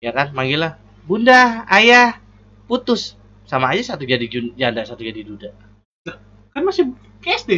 Ya 0.05 0.11
kan? 0.17 0.27
Manggilnya 0.37 0.71
bunda 1.09 1.65
ayah 1.73 2.21
putus. 2.69 3.17
Sama 3.51 3.67
aja 3.73 3.95
satu 3.97 4.05
jadi 4.13 4.25
jun- 4.33 4.55
janda 4.61 4.83
satu 4.85 5.03
jadi 5.05 5.21
duda. 5.25 5.51
Kan 6.53 6.63
masih 6.69 6.85
SD. 7.25 7.53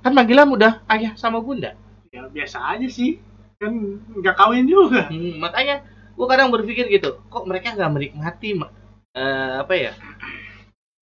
kan 0.00 0.16
manggilnya 0.16 0.48
udah 0.48 0.72
ayah 0.88 1.12
sama 1.20 1.44
bunda. 1.44 1.76
Ya 2.08 2.24
biasa 2.36 2.58
aja 2.72 2.88
sih. 2.88 3.20
Kan 3.60 4.00
enggak 4.16 4.34
kawin 4.40 4.64
juga. 4.64 5.12
Hmm, 5.12 5.36
makanya 5.44 5.84
gua 6.16 6.26
kadang 6.32 6.48
berpikir 6.54 6.88
gitu 6.88 7.20
kok 7.32 7.44
mereka 7.48 7.76
nggak 7.76 7.92
menikmati 7.92 8.48
ma- 8.56 8.72
eh, 9.16 9.54
apa 9.64 9.74
ya 9.76 9.92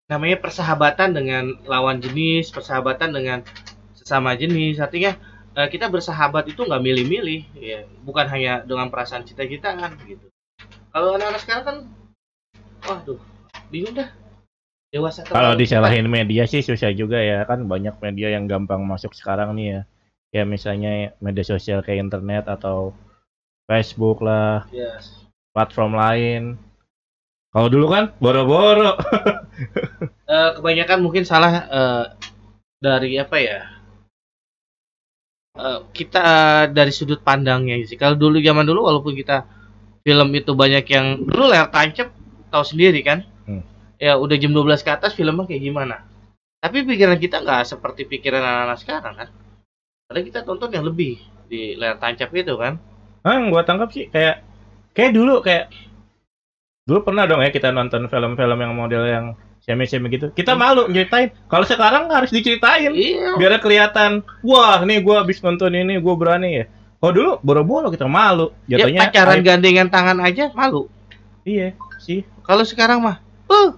namanya 0.09 0.37
persahabatan 0.41 1.11
dengan 1.19 1.45
lawan 1.69 2.01
jenis 2.05 2.49
persahabatan 2.57 3.11
dengan 3.17 3.39
sesama 3.99 4.35
jenis. 4.41 4.81
Artinya 4.81 5.13
eh, 5.59 5.69
kita 5.69 5.91
bersahabat 5.91 6.47
itu 6.47 6.63
nggak 6.63 6.83
milih-milih 6.83 7.43
ya 7.59 7.83
bukan 8.07 8.31
hanya 8.31 8.63
dengan 8.63 8.87
perasaan 8.95 9.27
cita-citaan 9.27 9.99
gitu 10.07 10.31
kalau 10.95 11.19
anak-anak 11.19 11.43
sekarang 11.43 11.65
kan 11.67 11.77
waduh 12.87 13.19
bingung 13.69 13.99
dah 13.99 14.09
dewasa 14.89 15.21
Kalau 15.29 15.53
disalahin 15.53 16.09
media 16.09 16.49
sih 16.49 16.65
susah 16.65 16.93
juga 16.97 17.21
ya 17.21 17.45
kan 17.45 17.69
banyak 17.69 18.01
media 18.01 18.33
yang 18.33 18.49
gampang 18.49 18.81
masuk 18.89 19.13
sekarang 19.13 19.53
nih 19.57 19.67
ya. 19.69 19.81
Ya 20.29 20.43
misalnya 20.45 21.13
media 21.21 21.45
sosial 21.45 21.81
kayak 21.85 22.09
internet 22.09 22.49
atau 22.49 22.93
Facebook 23.69 24.25
lah. 24.25 24.65
Yes. 24.73 25.29
platform 25.53 25.93
lain. 25.99 26.43
Kalau 27.51 27.69
dulu 27.69 27.87
kan 27.93 28.05
boro-boro. 28.21 28.97
Eh, 30.29 30.51
kebanyakan 30.61 31.03
mungkin 31.03 31.25
salah 31.25 31.67
eh, 31.67 32.05
dari 32.79 33.17
apa 33.17 33.41
ya 33.41 33.78
Eh, 35.59 35.81
kita 35.91 36.23
eh, 36.23 36.65
dari 36.71 36.95
sudut 36.95 37.19
pandangnya 37.19 37.83
sih. 37.83 37.99
Kalau 37.99 38.15
dulu 38.15 38.39
zaman 38.39 38.63
dulu 38.63 38.87
walaupun 38.87 39.19
kita 39.19 39.43
film 40.07 40.31
itu 40.31 40.55
banyak 40.55 40.87
yang 40.87 41.27
dulu 41.27 41.51
layar 41.51 41.67
tancap 41.75 42.15
tahu 42.49 42.65
sendiri 42.65 43.03
kan? 43.03 43.27
Hmm. 43.49 43.65
ya 43.99 44.15
udah 44.15 44.39
jam 44.39 44.55
12 44.55 44.87
ke 44.87 44.91
atas 44.95 45.19
filmnya 45.19 45.43
kayak 45.51 45.63
gimana? 45.67 46.07
Tapi 46.63 46.87
pikiran 46.87 47.19
kita 47.19 47.43
nggak 47.43 47.67
seperti 47.67 48.07
pikiran 48.07 48.39
anak-anak 48.39 48.79
sekarang 48.79 49.15
kan? 49.19 49.29
Karena 50.07 50.21
kita 50.23 50.39
tonton 50.47 50.71
yang 50.71 50.87
lebih 50.87 51.19
di 51.51 51.75
layar 51.75 51.99
tancap 51.99 52.31
itu 52.31 52.55
kan? 52.55 52.79
Ah, 53.27 53.43
gua 53.51 53.67
tangkap 53.67 53.91
sih 53.91 54.07
kayak 54.07 54.47
kayak 54.95 55.11
dulu 55.11 55.43
kayak 55.43 55.75
dulu 56.87 57.03
pernah 57.03 57.27
dong 57.27 57.43
ya 57.43 57.51
kita 57.51 57.75
nonton 57.75 58.07
film-film 58.07 58.59
yang 58.63 58.73
model 58.79 59.05
yang 59.11 59.27
semi-semi 59.69 60.09
gitu. 60.17 60.33
Kita 60.33 60.57
malu 60.57 60.89
nyeritain. 60.89 61.29
Kalau 61.53 61.69
sekarang 61.69 62.09
harus 62.09 62.33
diceritain. 62.33 62.89
iya. 62.97 63.37
Biar 63.37 63.61
kelihatan 63.61 64.25
wah 64.41 64.81
nih 64.81 65.05
gua 65.05 65.21
habis 65.21 65.45
nonton 65.45 65.77
ini 65.77 66.01
gua 66.01 66.17
berani 66.17 66.65
ya. 66.65 66.65
Oh 67.05 67.13
dulu 67.13 67.37
boro-boro 67.45 67.93
kita 67.93 68.09
malu. 68.09 68.49
Ya, 68.65 68.81
jatuhnya 68.81 69.13
pacaran 69.13 69.39
aib. 69.39 69.45
gandengan 69.45 69.89
tangan 69.93 70.19
aja 70.25 70.49
malu. 70.57 70.89
Iya 71.45 71.77
sih. 72.01 72.25
Kalau 72.49 72.65
sekarang 72.65 73.05
mah 73.05 73.21
uh. 73.53 73.77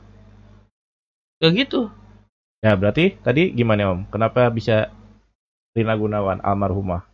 Ya 1.43 1.51
gitu. 1.51 1.91
Ya 2.63 2.79
berarti 2.79 3.19
tadi 3.27 3.51
gimana 3.51 3.91
om? 3.91 4.07
Kenapa 4.15 4.47
bisa 4.55 4.95
Rina 5.75 5.99
Gunawan 5.99 6.39
almarhumah 6.47 7.11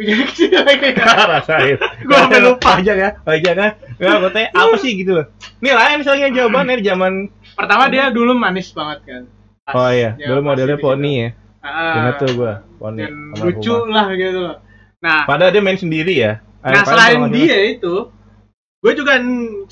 Eh 0.00 0.16
Ke 0.24 0.32
sini 0.32 0.56
lagi. 0.56 0.96
rasain 1.36 1.76
Gua 2.08 2.16
sampai 2.24 2.40
lupa. 2.40 2.70
aja 2.80 2.92
ya 2.96 3.10
aja 3.28 3.50
kan 3.52 3.70
nggak 4.00 4.16
gua 4.16 4.30
tanya 4.32 4.48
apa 4.56 4.74
sih 4.80 4.92
gitu 4.96 5.12
loh 5.20 5.26
nih 5.60 5.76
lain 5.76 5.98
soalnya 6.00 6.28
jawabannya 6.32 6.80
di 6.80 6.84
zaman 6.88 7.12
Pertama 7.52 7.92
dia 7.92 8.08
dulu 8.08 8.32
manis 8.32 8.72
banget 8.72 8.98
kan. 9.04 9.22
Pas 9.68 9.74
oh 9.76 9.90
iya 9.92 10.16
dulu 10.16 10.40
modelnya 10.40 10.80
di 10.80 10.82
poni 10.82 11.12
ya 11.20 11.28
Ah, 11.60 11.92
ingat 12.00 12.14
tuh 12.24 12.30
gua 12.40 12.64
poni 12.80 13.04
dan 13.04 13.12
lucu 13.36 13.74
lah 13.84 14.08
gitu 14.16 14.40
loh. 14.40 14.56
Nah, 15.04 15.28
padahal 15.28 15.52
dia 15.52 15.60
main 15.60 15.76
sendiri 15.76 16.16
ya 16.16 16.40
nah 16.60 16.84
selain 16.84 17.24
dia 17.32 17.56
itu, 17.72 18.12
gue 18.84 18.92
juga 18.92 19.16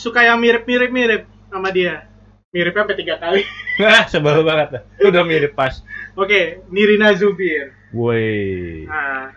suka 0.01 0.25
yang 0.25 0.41
mirip-mirip 0.41 0.89
mirip 0.89 1.23
sama 1.53 1.69
dia. 1.69 2.09
Miripnya 2.49 2.81
sampai 2.89 2.97
tiga 2.97 3.15
kali. 3.21 3.43
salah. 3.77 4.05
sebel 4.09 4.41
banget 4.41 4.69
dah. 4.73 4.83
udah 5.05 5.23
mirip 5.29 5.53
pas 5.53 5.85
Oke, 6.17 6.65
Nirina 6.73 7.13
Zubir. 7.13 7.77
Woi. 7.91 8.85
Nah, 8.85 9.33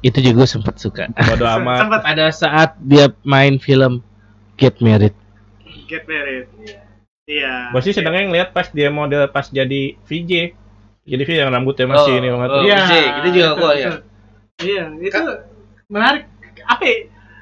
itu 0.00 0.18
juga 0.18 0.34
gue 0.42 0.48
sempet 0.48 0.74
suka. 0.76 1.12
Bodo 1.12 1.44
amat. 1.60 1.84
Sempet 1.84 2.00
Pada 2.02 2.26
saat 2.30 2.70
dia 2.80 3.12
main 3.22 3.60
film 3.60 4.00
Get 4.56 4.80
Married. 4.80 5.12
get 5.86 6.02
married. 6.08 6.50
Iya. 7.28 7.70
Gue 7.70 7.78
sih 7.78 7.94
sedangnya 7.94 8.26
ngeliat 8.26 8.50
pas 8.50 8.66
dia 8.70 8.90
model 8.90 9.28
pas 9.30 9.46
jadi 9.46 9.94
VJ. 10.02 10.32
Jadi 11.06 11.22
VJ 11.22 11.46
yang 11.46 11.54
rambutnya 11.54 11.86
masih 11.86 12.16
Oh, 12.16 12.18
ini 12.18 12.28
banget. 12.32 12.48
oh. 12.50 12.62
Iya. 12.64 12.78
Vijay, 12.80 13.04
gitu 13.14 13.28
juga 13.30 13.48
gua, 13.54 13.70
ya. 13.70 13.86
betul. 13.86 13.96
Iya, 14.56 14.84
itu 14.98 15.20
menarik. 15.86 16.24
Apa? 16.66 16.82
ya? 16.82 16.96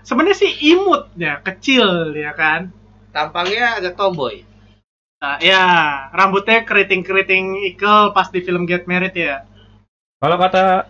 Sebenarnya 0.05 0.37
sih 0.37 0.53
imutnya 0.75 1.33
kecil 1.41 2.13
ya 2.13 2.37
kan. 2.37 2.69
Tampangnya 3.15 3.81
agak 3.81 3.97
tomboy. 3.97 4.45
Nah, 5.23 5.41
ya, 5.41 5.65
rambutnya 6.13 6.67
keriting-keriting 6.69 7.65
ikel 7.73 8.13
pas 8.13 8.29
di 8.29 8.45
film 8.45 8.69
Get 8.69 8.85
Married 8.85 9.17
ya. 9.17 9.49
Kalau 10.25 10.37
kata 10.41 10.89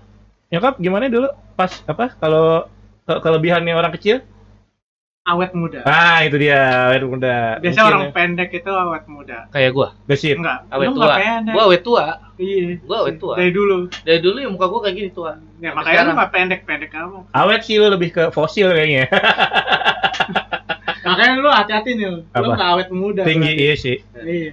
nyokap 0.49 0.79
gimana 0.79 1.11
dulu 1.11 1.27
pas 1.55 1.83
apa 1.85 2.15
kalau 2.15 2.71
ke- 3.03 3.19
kelebihannya 3.19 3.75
orang 3.75 3.91
kecil? 3.91 4.23
Awet 5.25 5.57
muda. 5.57 5.81
Ah 5.83 6.21
itu 6.21 6.37
dia 6.37 6.61
awet 6.87 7.01
muda. 7.03 7.57
Biasanya 7.59 7.81
Mungkin 7.81 7.97
orang 7.97 8.05
ya. 8.05 8.13
pendek 8.13 8.51
itu 8.53 8.71
awet 8.71 9.05
muda. 9.09 9.39
Kayak 9.51 9.71
gua. 9.73 9.89
gesit. 10.05 10.37
Enggak, 10.37 10.69
Awet 10.69 10.87
lu 10.87 10.95
tua. 10.95 11.15
Gua 11.49 11.63
awet 11.65 11.83
tua. 11.83 12.05
Iya. 12.37 12.77
Gua 12.85 12.97
awet 13.03 13.17
tua. 13.17 13.35
Dari 13.41 13.51
dulu. 13.51 13.77
Dari 14.05 14.21
dulu 14.21 14.37
ya 14.39 14.49
muka 14.53 14.67
gua 14.69 14.81
kayak 14.85 14.95
gini 14.95 15.11
tua. 15.11 15.33
Ya, 15.59 15.73
Sampai 15.73 15.75
makanya 15.75 15.81
lu 15.81 15.97
sekarang. 15.97 16.15
nggak 16.15 16.31
pendek-pendek 16.31 16.91
amat. 16.95 17.25
Awet 17.33 17.61
sih 17.65 17.75
lu 17.81 17.87
lebih 17.89 18.11
ke 18.13 18.23
fosil 18.31 18.69
kayaknya. 18.71 19.09
Makanya 21.05 21.37
lu 21.37 21.51
hati-hati 21.53 21.91
nih. 21.97 22.07
Lu 22.09 22.21
Apa? 22.33 22.53
nggak 22.57 22.71
awet 22.73 22.89
muda. 22.89 23.23
Tinggi 23.25 23.53
berarti. 23.53 23.65
iya 23.65 23.75
sih. 23.77 23.97
Iya. 24.17 24.53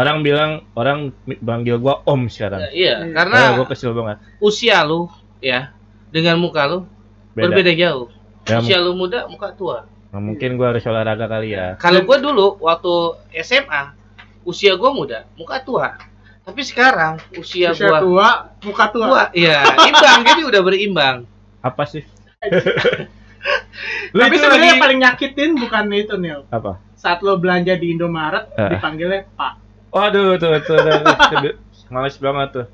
Orang 0.00 0.16
bilang 0.20 0.50
orang 0.72 1.12
panggil 1.38 1.76
gua 1.76 2.00
Om 2.02 2.26
sekarang. 2.26 2.64
Iya, 2.66 3.04
Iya. 3.04 3.12
karena 3.12 3.36
Karena 3.36 3.56
gua 3.56 3.66
kesel 3.68 3.92
banget. 3.92 4.16
usia 4.38 4.80
lu 4.80 5.12
ya 5.38 5.70
dengan 6.08 6.36
muka 6.36 6.64
lu 6.64 6.88
Beda. 7.30 7.52
berbeda 7.52 7.72
jauh. 7.74 8.08
Ya, 8.42 8.58
usia 8.58 8.78
lu 8.78 8.92
muda, 8.92 9.24
muka 9.26 9.52
tua. 9.52 9.84
Nah, 10.10 10.18
mungkin 10.18 10.56
gua 10.56 10.72
harus 10.72 10.82
olahraga 10.82 11.26
kali 11.26 11.52
ya. 11.52 11.76
Kalau 11.76 12.02
gua 12.02 12.16
dulu 12.16 12.58
waktu 12.58 12.92
SMA, 13.38 13.92
usia 14.42 14.74
gua 14.74 14.90
muda, 14.90 15.28
muka 15.34 15.60
tua. 15.60 15.94
Tapi 16.40 16.60
sekarang 16.60 17.20
usia, 17.32 17.70
Usia 17.70 17.86
gua 17.86 17.98
tua, 18.00 18.28
muka 18.64 18.84
tua. 18.88 19.06
tua, 19.06 19.22
iya, 19.30 19.60
imbang 19.78 20.24
jadi 20.24 20.42
udah 20.42 20.60
berimbang. 20.60 21.16
Apa 21.60 21.84
sih? 21.84 22.02
Lu 24.10 24.20
Tapi 24.20 24.34
sebenarnya 24.34 24.58
lagi- 24.58 24.70
yang 24.70 24.82
paling 24.82 24.98
nyakitin 24.98 25.50
bukan 25.56 25.84
itu 25.92 26.14
Nil. 26.16 26.40
apa? 26.48 26.76
Saat 26.92 27.20
lo 27.20 27.36
belanja 27.36 27.72
di 27.74 27.94
Indomaret 27.94 28.50
Eh. 28.52 28.76
dipanggilnya 28.76 29.24
Pak. 29.30 29.52
Waduh 29.90 30.38
tuh 30.38 30.62
tuh, 30.62 30.78
tuh, 30.78 30.98
tuh, 31.02 31.38
tuh. 31.42 31.54
males 31.90 32.16
banget 32.22 32.48
tuh. 32.54 32.66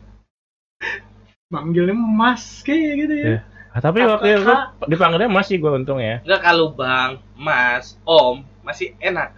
Manggilnya 1.48 1.94
Mas 1.96 2.60
kayak 2.66 2.92
gitu 3.06 3.14
ya. 3.16 3.26
Iya. 3.26 3.40
Ah, 3.76 3.80
tapi 3.84 4.00
Kakak. 4.00 4.12
waktu 4.12 4.26
itu 4.40 4.52
dipanggilnya 4.88 5.28
masih 5.28 5.60
gua 5.60 5.76
untung 5.76 6.00
ya. 6.00 6.24
Enggak 6.24 6.42
kalau 6.44 6.72
Bang, 6.72 7.20
Mas, 7.36 7.96
Om 8.04 8.44
masih 8.64 8.96
enak. 9.00 9.36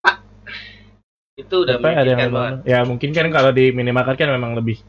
Pak. 0.00 0.16
Itu 1.36 1.64
udah 1.64 1.80
Tapi 1.80 1.96
ada 1.96 2.10
yang 2.12 2.32
banget. 2.32 2.56
ya 2.68 2.78
mungkin 2.84 3.10
kan 3.16 3.28
kalau 3.32 3.50
di 3.56 3.72
minimarket 3.72 4.20
kan 4.20 4.30
memang 4.32 4.52
lebih 4.56 4.80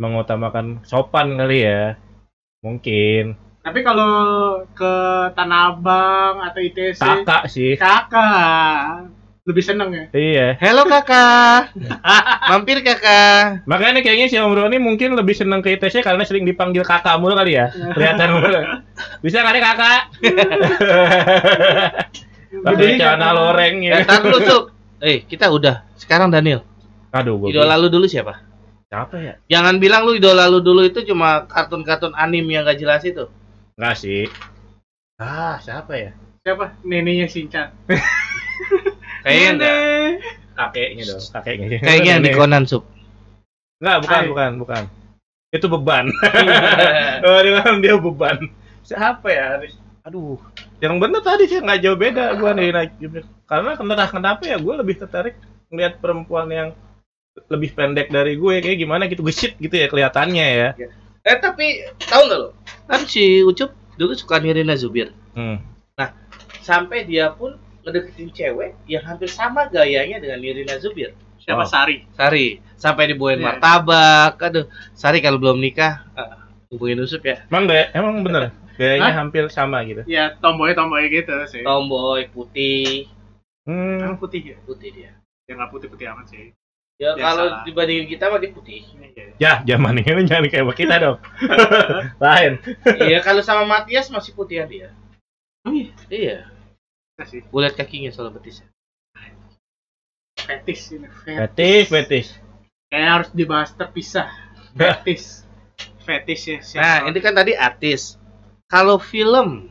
mengutamakan 0.00 0.80
sopan 0.84 1.36
kali 1.36 1.68
ya. 1.68 1.96
Mungkin 2.64 3.36
Tapi 3.62 3.80
kalau 3.86 4.10
ke 4.74 4.94
Tanah 5.38 5.70
Abang 5.70 6.42
atau 6.42 6.58
ITC 6.58 6.98
kakak 6.98 7.42
sih. 7.46 7.78
kakak 7.78 9.06
lebih 9.42 9.64
seneng 9.66 9.90
ya. 9.90 10.04
Iya. 10.14 10.46
Halo 10.62 10.86
kakak, 10.86 11.74
mampir 12.46 12.78
kakak. 12.86 13.66
Makanya 13.66 13.98
kayaknya 13.98 14.30
si 14.30 14.38
Om 14.38 14.54
Roni 14.54 14.78
mungkin 14.78 15.18
lebih 15.18 15.34
seneng 15.34 15.58
ke 15.58 15.74
ITC 15.74 16.06
karena 16.06 16.22
sering 16.22 16.46
dipanggil 16.46 16.86
kakak 16.86 17.18
mulu 17.18 17.34
kali 17.34 17.58
ya. 17.58 17.66
Kelihatan 17.74 18.38
mulu. 18.38 18.62
Bisa 19.18 19.42
nggak 19.42 19.54
nih 19.58 19.62
kakak? 19.66 20.00
Pakai 22.62 22.76
Gedenya 22.78 23.18
celana 23.18 23.28
loreng 23.34 23.82
ya. 23.82 23.92
Eh, 23.98 24.06
tar 24.06 24.22
dulu 24.22 24.38
Sup. 24.46 24.62
Eh, 25.02 25.26
kita 25.26 25.50
udah. 25.50 25.82
Sekarang 25.98 26.30
Daniel. 26.30 26.62
Aduh, 27.10 27.40
gua 27.42 27.50
Idola 27.50 27.74
lu 27.74 27.90
dulu 27.90 28.06
siapa? 28.06 28.38
Siapa 28.86 29.16
ya? 29.18 29.34
Jangan 29.50 29.82
bilang 29.82 30.04
lu 30.06 30.14
idola 30.14 30.46
lu 30.46 30.60
dulu 30.62 30.84
itu 30.84 31.02
cuma 31.02 31.48
kartun-kartun 31.48 32.12
anim 32.14 32.44
yang 32.46 32.62
gak 32.62 32.78
jelas 32.78 33.02
itu. 33.02 33.26
Enggak 33.74 33.96
sih. 33.98 34.28
Ah, 35.16 35.56
siapa 35.58 35.96
ya? 35.96 36.12
Siapa? 36.44 36.76
Neneknya 36.84 37.26
Shinchan. 37.26 37.72
Kayaknya 39.22 39.50
enggak. 39.54 39.76
Kakeknya 40.52 41.04
dong, 41.08 41.22
kakeknya. 41.32 41.66
Kayaknya 41.80 42.10
yang 42.12 42.22
di 42.22 42.30
Conan 42.36 42.64
Sup. 42.68 42.84
Enggak, 43.80 43.96
bukan, 44.04 44.20
Ay. 44.20 44.28
bukan, 44.28 44.50
bukan. 44.60 44.82
Itu 45.52 45.66
beban. 45.68 46.06
oh, 47.26 47.38
dia 47.80 47.94
beban. 47.96 48.36
Siapa 48.84 49.28
ya? 49.32 49.62
Aduh, 50.02 50.36
yang 50.82 50.98
bener 50.98 51.22
tadi 51.22 51.46
sih 51.46 51.62
nggak 51.62 51.78
jauh 51.78 51.94
beda 51.94 52.34
gua 52.42 52.50
nih 52.58 52.74
naik 52.74 52.98
karena 53.46 53.78
kenapa 53.78 54.10
kenapa 54.10 54.42
ya 54.42 54.58
gue 54.58 54.74
lebih 54.82 54.98
tertarik 54.98 55.38
melihat 55.70 56.02
perempuan 56.02 56.50
yang 56.50 56.68
lebih 57.46 57.70
pendek 57.72 58.10
dari 58.10 58.34
gue 58.34 58.58
kayak 58.58 58.82
gimana 58.82 59.06
gitu 59.06 59.22
gesit 59.22 59.54
gitu 59.62 59.72
ya 59.72 59.86
kelihatannya 59.86 60.46
ya. 60.52 60.68
eh 61.22 61.36
tapi 61.38 61.86
tahu 62.02 62.22
nggak 62.26 62.38
lo? 62.42 62.50
Kan 62.90 63.06
si 63.06 63.46
Ucup 63.46 63.70
dulu 63.94 64.12
suka 64.18 64.42
Nirina 64.42 64.74
Zubir. 64.74 65.14
Hmm. 65.38 65.62
Sampai 66.66 67.06
dia 67.06 67.30
pun 67.30 67.54
ngedeketin 67.82 68.30
cewek 68.30 68.70
yang 68.86 69.02
hampir 69.02 69.26
sama 69.26 69.66
gayanya 69.66 70.18
dengan 70.18 70.38
Nirina 70.38 70.78
Zubir. 70.78 71.12
Siapa 71.42 71.66
Wow. 71.66 71.70
Sari? 71.70 71.96
Sari 72.14 72.46
sampai 72.78 73.10
dibawain 73.10 73.42
Iya. 73.42 73.46
martabak. 73.58 74.38
Aduh, 74.38 74.66
Sari 74.94 75.18
kalau 75.18 75.42
belum 75.42 75.58
nikah 75.58 76.06
eh, 76.14 76.30
hubungin 76.70 77.02
Ucup 77.02 77.22
ya. 77.22 77.42
Emang 77.50 77.66
gak, 77.66 77.90
emang 77.92 78.22
bener 78.22 78.54
gayanya 78.78 79.10
Hah? 79.10 79.18
hampir 79.26 79.50
sama 79.50 79.82
gitu. 79.82 80.06
Ya 80.06 80.38
tomboy-tomboy 80.38 81.10
gitu 81.10 81.34
sih. 81.46 81.66
Tomboy 81.66 82.30
putih, 82.30 83.10
Hmm. 83.62 83.98
Yang 84.02 84.16
putih 84.18 84.40
ya? 84.42 84.56
putih 84.62 84.90
dia. 84.90 85.10
Ya 85.46 85.54
nggak 85.54 85.70
putih-putih 85.70 86.06
amat 86.14 86.26
sih. 86.30 86.50
Ya 86.98 87.14
Biasa 87.14 87.22
kalau 87.24 87.46
dibandingin 87.66 88.06
kita 88.06 88.30
mah 88.30 88.38
dia 88.38 88.50
putih. 88.50 88.82
Iya. 88.94 89.34
Ya, 89.38 89.52
zaman 89.66 89.98
ini 89.98 90.22
jangan 90.30 90.46
kayak 90.46 90.74
kita 90.74 90.94
dong. 90.98 91.18
Lain. 92.22 92.58
Iya 92.98 93.18
kalau 93.18 93.42
sama 93.42 93.66
Matias 93.66 94.06
masih 94.06 94.34
putihan 94.34 94.70
dia. 94.70 94.94
Oh 95.62 95.70
iya, 95.70 95.90
Iya. 96.06 96.38
Sih. 97.20 97.44
Gue 97.44 97.60
liat 97.60 97.76
kakinya 97.76 98.08
soal 98.08 98.32
betisnya. 98.32 98.72
Fetis 100.40 100.80
ini. 100.96 101.06
Fetis, 101.12 101.86
fetis. 101.92 102.28
Kayaknya 102.88 103.10
harus 103.12 103.28
dibahas 103.36 103.70
terpisah. 103.76 104.32
Fetis. 104.78 105.44
Fetis 106.02 106.40
ya. 106.48 106.58
siapa? 106.64 106.82
Nah 106.82 106.96
ini 107.12 107.18
kan 107.20 107.34
tadi 107.36 107.52
artis. 107.54 108.16
Kalau 108.66 108.96
film, 108.96 109.68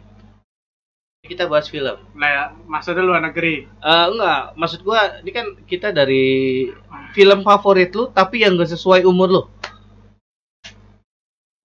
kita 1.26 1.50
bahas 1.50 1.68
film. 1.68 1.98
Nah, 2.14 2.30
ya, 2.30 2.44
maksudnya 2.70 3.02
luar 3.02 3.26
negeri. 3.26 3.66
Eh 3.66 4.06
enggak, 4.14 4.54
maksud 4.54 4.80
gua 4.86 5.20
ini 5.26 5.32
kan 5.34 5.58
kita 5.66 5.90
dari 5.90 6.70
film 7.18 7.42
favorit 7.42 7.92
lu 7.98 8.14
tapi 8.14 8.46
yang 8.46 8.56
gak 8.56 8.72
sesuai 8.72 9.04
umur 9.04 9.28
lu. 9.30 9.44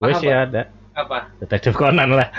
Gue 0.01 0.13
sih 0.17 0.29
ada. 0.29 0.73
Apa? 0.97 1.29
Detektif 1.41 1.77
Conan 1.77 2.17
lah. 2.17 2.29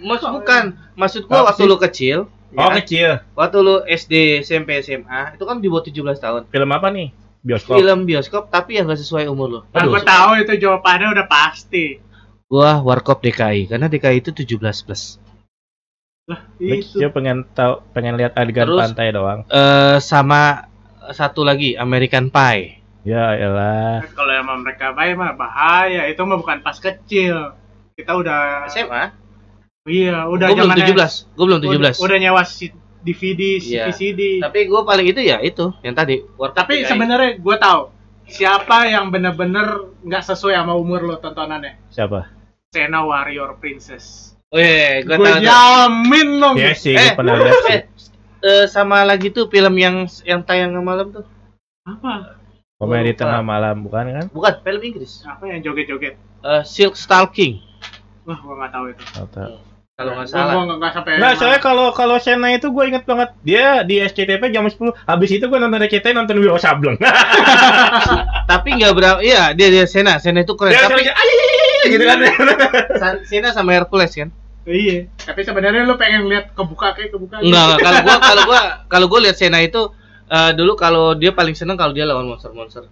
Maksud 0.00 0.40
bukan, 0.40 0.64
maksud 0.96 1.22
gua 1.28 1.44
Apa 1.44 1.52
waktu 1.52 1.62
sih? 1.64 1.68
lu 1.68 1.76
kecil, 1.76 2.18
Oh, 2.50 2.66
ya, 2.66 2.82
kecil. 2.82 3.10
waktu 3.32 3.56
lu 3.62 3.76
SD, 3.84 4.14
SMP, 4.42 4.82
SMA, 4.82 5.38
itu 5.38 5.44
kan 5.46 5.62
di 5.62 5.70
bawah 5.70 5.86
17 5.86 6.18
tahun. 6.18 6.40
Film 6.50 6.70
apa 6.70 6.90
nih? 6.90 7.14
Bioskop. 7.40 7.78
Film 7.78 8.04
bioskop 8.04 8.50
tapi 8.50 8.76
yang 8.76 8.90
gak 8.90 9.00
sesuai 9.00 9.24
umur 9.26 9.46
lu. 9.48 9.60
Nah, 9.70 9.80
Aduh, 9.80 9.94
gue 9.94 10.02
tahu 10.02 10.30
itu 10.38 10.52
jawabannya 10.60 11.08
udah 11.14 11.26
pasti. 11.26 12.02
gua 12.50 12.82
Warkop 12.82 13.22
DKI 13.22 13.70
karena 13.70 13.86
DKI 13.86 14.18
itu 14.18 14.34
17 14.34 14.82
plus. 14.82 15.22
Lah, 16.26 16.42
itu. 16.58 16.98
Dia 16.98 17.06
pengen 17.08 17.46
tahu, 17.54 17.78
pengen 17.90 18.18
lihat 18.18 18.34
adegan 18.34 18.66
Terus- 18.66 18.80
pantai 18.82 19.14
doang. 19.14 19.46
Eh 19.46 20.02
sama 20.02 20.66
satu 21.10 21.46
lagi 21.46 21.78
American 21.78 22.28
Pie. 22.28 22.82
Ya 23.06 23.32
elah. 23.32 24.02
Kalau 24.12 24.34
emang 24.34 24.60
mereka 24.60 24.92
baik 24.92 25.14
mah 25.14 25.32
bahaya. 25.32 26.04
Itu 26.06 26.26
mah 26.26 26.36
bukan 26.36 26.60
pas 26.60 26.76
kecil. 26.76 27.54
Kita 27.94 28.12
udah 28.12 28.66
SMA? 28.68 29.14
Iya, 29.84 30.28
udah 30.28 30.46
Gue 30.52 30.56
belum 30.60 30.70
zamannya- 30.70 30.88
17. 30.92 31.12
Gue 31.32 31.44
belum 31.46 31.60
17. 31.62 31.96
Udah, 31.96 32.04
udah 32.04 32.18
nyewa 32.18 32.42
DVD, 33.00 33.42
Iya. 33.56 33.84
VCD. 33.88 34.20
Tapi 34.38 34.68
gue 34.68 34.80
paling 34.84 35.06
itu 35.08 35.20
ya 35.24 35.40
itu 35.40 35.72
yang 35.80 35.96
tadi. 35.96 36.20
Tapi 36.36 36.84
sebenarnya 36.84 37.40
gue 37.40 37.56
tahu 37.56 37.88
siapa 38.28 38.84
yang 38.86 39.08
bener-bener 39.08 39.88
nggak 40.04 40.20
sesuai 40.22 40.52
sama 40.54 40.76
umur 40.76 41.00
lo 41.02 41.16
tontonannya. 41.16 41.80
Siapa? 41.88 42.28
Sena 42.68 43.00
Warrior 43.02 43.56
Princess. 43.56 44.36
Oh 44.52 44.60
iya, 44.60 45.00
gue 45.00 45.16
Gue 45.16 45.26
tahu. 45.26 45.40
jamin 45.40 46.28
dong. 46.36 46.56
Ya 46.60 46.76
sih, 46.76 46.92
Eh, 46.92 47.16
pernah 47.16 47.40
lihat 47.40 47.56
sih. 47.64 47.72
Eh, 47.72 47.82
eh, 48.42 48.64
sama 48.68 49.00
lagi 49.02 49.32
tuh 49.32 49.48
film 49.48 49.72
yang 49.74 50.04
yang 50.22 50.44
tayang 50.44 50.76
malam 50.76 51.08
tuh. 51.10 51.24
Apa? 51.82 52.36
Komedi 52.76 53.12
tengah 53.12 53.40
malam, 53.40 53.80
bukan 53.80 54.04
kan? 54.10 54.26
Bukan 54.28 54.52
film 54.60 54.80
Inggris. 54.82 55.24
Apa 55.24 55.48
yang 55.48 55.64
joget-joget? 55.64 56.20
Eh, 56.40 56.62
Silk 56.64 56.94
Stalking. 56.94 57.64
Wah, 58.28 58.36
gue 58.36 58.54
nggak 58.54 58.72
tahu 58.72 58.84
itu. 58.92 59.02
Atau- 59.16 59.69
kalau 60.00 60.12
nggak 60.14 60.26
Gua- 60.26 60.34
salah. 60.34 60.48
gua 60.50 60.62
nggak 60.64 60.78
nggak 60.78 60.92
sampai 60.92 61.12
Nah, 61.14 61.32
soalnya 61.34 61.60
kalau 61.60 61.86
kalau 61.92 62.16
Sena 62.16 62.48
itu 62.50 62.66
gue 62.66 62.84
inget 62.86 63.04
banget 63.04 63.30
dia 63.42 63.64
di 63.82 64.00
SCTV 64.00 64.48
jam 64.48 64.64
10. 64.64 64.80
Habis 65.04 65.30
itu 65.30 65.44
gue 65.44 65.58
nonton 65.58 65.76
SCTV 65.78 66.16
nonton 66.16 66.36
Wiro 66.36 66.56
Sableng. 66.56 66.96
Tapi 68.50 68.68
nggak 68.72 68.92
berapa. 68.92 69.18
Iya, 69.20 69.52
dia 69.52 69.68
dia 69.68 69.84
Sena, 69.84 70.16
Sena 70.16 70.40
itu 70.40 70.54
keren. 70.54 70.72
Dia 70.72 70.84
Tapi 70.84 71.02
gitu 71.86 72.02
kan. 72.02 72.18
Sena 73.22 73.48
sama 73.50 73.74
Hercules 73.74 74.12
kan? 74.14 74.30
iya 74.62 75.08
tapi 75.16 75.40
sebenarnya 75.40 75.82
lu 75.82 75.96
pengen 75.96 76.28
lihat 76.28 76.52
kebuka 76.52 76.92
kayak 76.92 77.10
kebuka 77.10 77.40
Enggak, 77.40 77.64
enggak. 77.64 77.78
kalau 77.80 78.00
gua 78.04 78.16
kalau 78.28 78.42
gua 78.44 78.60
kalau 78.86 79.06
gua 79.08 79.20
lihat 79.20 79.34
Sena 79.34 79.58
itu 79.58 79.88
eh, 80.26 80.50
dulu 80.52 80.76
kalau 80.76 81.12
dia 81.12 81.32
paling 81.32 81.52
seneng 81.52 81.74
kalau 81.74 81.90
dia 81.90 82.04
lawan 82.04 82.24
monster-monster. 82.26 82.84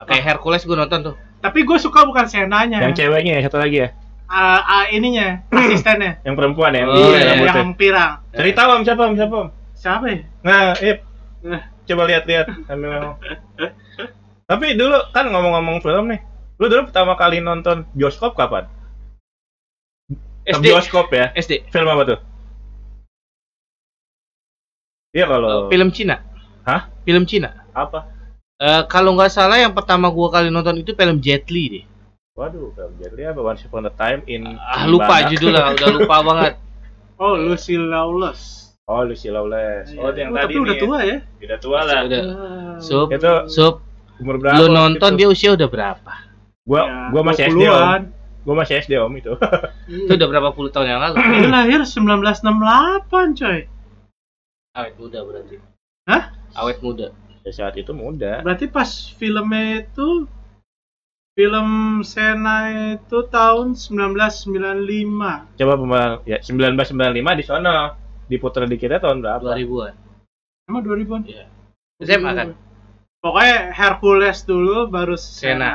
Kayak 0.00 0.24
Hercules 0.26 0.64
gua 0.64 0.76
nonton 0.78 1.00
tuh. 1.02 1.14
tapi 1.38 1.60
gue 1.60 1.76
suka 1.76 2.02
bukan 2.02 2.24
senanya 2.24 2.80
Yang 2.80 3.04
ceweknya 3.04 3.36
ya 3.36 3.42
satu 3.44 3.56
lagi 3.58 3.76
ya, 3.78 3.88
Ah, 4.34 4.58
ah, 4.60 4.84
ininya 4.88 5.46
asistennya 5.48 6.18
yang 6.26 6.34
perempuan 6.34 6.74
ya. 6.74 6.84
Oh, 6.84 6.90
Iya, 6.90 7.06
iya, 7.14 7.30
rambutnya. 7.30 7.54
yang 7.54 7.70
pirang 7.72 8.12
Cerita 8.34 8.60
om 8.66 8.82
siapa 8.82 9.02
om 9.04 9.14
siapa 9.14 9.34
om? 9.38 9.48
siapa 9.72 10.04
ya 10.06 10.18
Nah, 10.42 10.74
Ip, 10.76 10.98
Eh, 11.44 11.60
coba 11.84 12.02
lihat-lihat 12.04 12.46
sambil 12.64 12.88
ngomong. 12.90 13.16
Tapi 14.44 14.66
dulu 14.74 14.96
kan 15.10 15.28
ngomong-ngomong 15.28 15.78
film 15.78 16.04
nih, 16.08 16.20
lu 16.56 16.66
dulu 16.66 16.88
pertama 16.88 17.14
kali 17.14 17.38
nonton 17.38 17.84
bioskop 17.92 18.32
kapan? 18.32 18.64
SD. 20.42 20.64
bioskop 20.66 21.08
ya. 21.08 21.30
SD. 21.32 21.68
Film 21.68 21.86
apa 21.86 22.02
tuh? 22.06 22.18
Iya 25.12 25.24
kalau 25.24 25.68
Film 25.68 25.92
Cina. 25.92 26.16
Hah? 26.64 26.88
Film 27.04 27.24
Cina. 27.24 27.68
apa? 27.70 28.08
Eh, 28.56 28.82
kalau 28.88 29.12
nggak 29.14 29.28
salah 29.28 29.60
yang 29.60 29.76
pertama 29.76 30.08
gua 30.08 30.32
kali 30.32 30.48
nonton 30.48 30.80
itu 30.80 30.92
film 30.92 31.20
Jet 31.20 31.46
Li 31.52 31.64
deh. 31.70 31.84
Waduh, 32.34 32.74
jadi 32.98 33.30
apa? 33.30 33.40
Once 33.40 33.62
Upon 33.62 33.86
a 33.86 33.94
Time 33.94 34.26
in 34.26 34.58
Ah, 34.58 34.82
in 34.82 34.90
lupa 34.90 35.22
mana? 35.22 35.30
judulnya, 35.30 35.62
udah 35.70 35.88
lupa 35.94 36.16
banget. 36.28 36.52
oh 37.14 37.38
Lucy 37.38 37.78
Lawless 37.78 38.74
Oh, 38.84 39.00
Lucy 39.00 39.30
Lawless. 39.30 39.94
Oh, 39.94 40.10
yang 40.10 40.28
Oh, 40.28 40.36
tadi 40.36 40.50
tapi 40.50 40.54
udah 40.58 40.74
tua 40.76 40.98
ya 41.00 41.16
Udah 41.40 41.58
tua 41.58 41.78
lah. 41.80 41.98
Udah. 42.04 42.20
Ah. 42.20 42.76
Sup, 42.82 43.06
Itu 43.08 43.32
sup, 43.46 43.74
umur 44.18 44.36
berapa? 44.36 44.58
lu 44.58 44.66
nonton 44.68 45.14
gitu? 45.14 45.18
dia 45.22 45.28
usia 45.30 45.50
udah 45.54 45.68
berapa? 45.70 46.12
Gua 46.66 46.80
Ya, 46.82 46.94
gua 47.08 47.22
masih 47.22 47.42
SD, 47.46 47.54
Om. 47.54 47.70
20-an. 47.70 48.02
Gua 48.42 48.54
masih 48.58 48.74
SD, 48.82 48.92
Om 48.98 49.12
itu. 49.14 49.32
Itu 50.04 50.12
udah 50.12 50.28
berapa 50.28 50.48
puluh 50.50 50.68
tahun 50.68 50.90
yang 50.90 51.00
lalu? 51.00 51.14
Dia 51.16 51.48
lahir 51.48 51.80
1968 51.80 53.38
coy 53.38 53.58
Awet 54.74 54.94
muda 54.98 55.18
berarti. 55.22 55.56
Hah? 56.04 56.22
Awet 56.58 56.82
muda. 56.82 57.14
Ya, 57.40 57.50
saat 57.54 57.78
itu 57.78 57.94
muda. 57.94 58.42
Berarti 58.42 58.66
pas 58.66 58.90
filmnya 59.14 59.80
itu 59.80 60.26
film 61.34 62.00
Sena 62.06 62.70
itu 62.94 63.26
tahun 63.26 63.74
1995. 63.74 65.58
Coba 65.58 65.72
pembalan 65.74 66.22
ya 66.24 66.38
1995 66.38 67.38
di 67.38 67.44
sono. 67.44 67.78
Diputar 68.24 68.64
di 68.64 68.80
kita 68.80 69.02
tahun 69.02 69.20
berapa? 69.20 69.52
2000-an. 69.52 69.94
Emang 70.70 70.80
2000-an? 70.80 71.22
Iya. 71.28 71.44
SMA 72.00 72.30
kan? 72.32 72.48
Pokoknya 73.20 73.74
Hercules 73.74 74.38
dulu 74.48 74.88
baru 74.88 75.18
Sena. 75.18 75.44
Sena. 75.44 75.74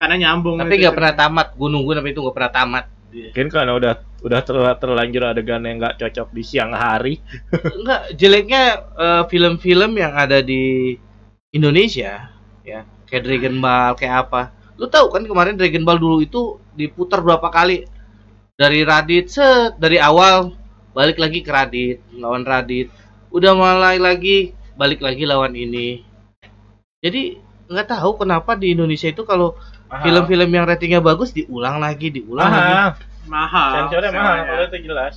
Karena 0.00 0.14
nyambung. 0.16 0.56
Tapi 0.56 0.80
nggak 0.80 0.96
pernah 0.96 1.14
tamat. 1.18 1.46
Gue 1.58 1.68
nunggu 1.68 1.92
tapi 1.92 2.16
itu 2.16 2.20
nggak 2.22 2.36
pernah 2.36 2.52
tamat. 2.54 2.84
Mungkin 3.16 3.48
karena 3.48 3.72
udah 3.76 3.94
udah 4.24 4.40
ter- 4.44 4.78
terlanjur 4.80 5.22
adegan 5.24 5.64
yang 5.64 5.76
nggak 5.80 5.96
cocok 6.00 6.28
di 6.32 6.42
siang 6.44 6.72
hari. 6.72 7.20
Enggak, 7.80 8.12
jeleknya 8.16 8.62
eh, 8.92 9.22
film-film 9.28 9.96
yang 9.96 10.12
ada 10.12 10.44
di 10.44 10.96
Indonesia 11.52 12.28
ya, 12.60 12.84
kayak 13.08 13.22
Dragon 13.24 13.56
Ball, 13.56 13.96
kayak 13.96 14.28
apa. 14.28 14.55
Lu 14.76 14.86
tahu 14.92 15.08
kan 15.08 15.24
kemarin 15.24 15.56
Dragon 15.56 15.84
Ball 15.84 16.00
dulu 16.00 16.20
itu 16.20 16.60
diputar 16.76 17.24
berapa 17.24 17.48
kali? 17.48 17.88
Dari 18.56 18.84
Radit 18.84 19.28
set, 19.28 19.76
dari 19.76 20.00
awal 20.00 20.56
balik 20.96 21.20
lagi 21.20 21.44
ke 21.44 21.50
Radit, 21.52 22.00
lawan 22.16 22.44
Radit. 22.44 22.88
Udah 23.28 23.52
mulai 23.52 24.00
lagi 24.00 24.56
balik 24.76 25.00
lagi 25.04 25.24
lawan 25.28 25.52
ini. 25.56 26.04
Jadi 27.00 27.36
nggak 27.68 27.88
tahu 27.96 28.24
kenapa 28.24 28.56
di 28.56 28.72
Indonesia 28.72 29.12
itu 29.12 29.24
kalau 29.24 29.56
film-film 30.02 30.50
yang 30.50 30.64
ratingnya 30.64 31.00
bagus 31.00 31.32
diulang 31.32 31.78
lagi, 31.80 32.12
diulang 32.12 32.48
lagi. 32.48 32.72
mahal. 32.72 32.90
mahal. 33.26 33.70
Sensornya 33.86 34.10
mahal, 34.12 34.34
ya. 34.36 34.44
kalau 34.44 34.64
itu 34.68 34.78
jelas. 34.86 35.14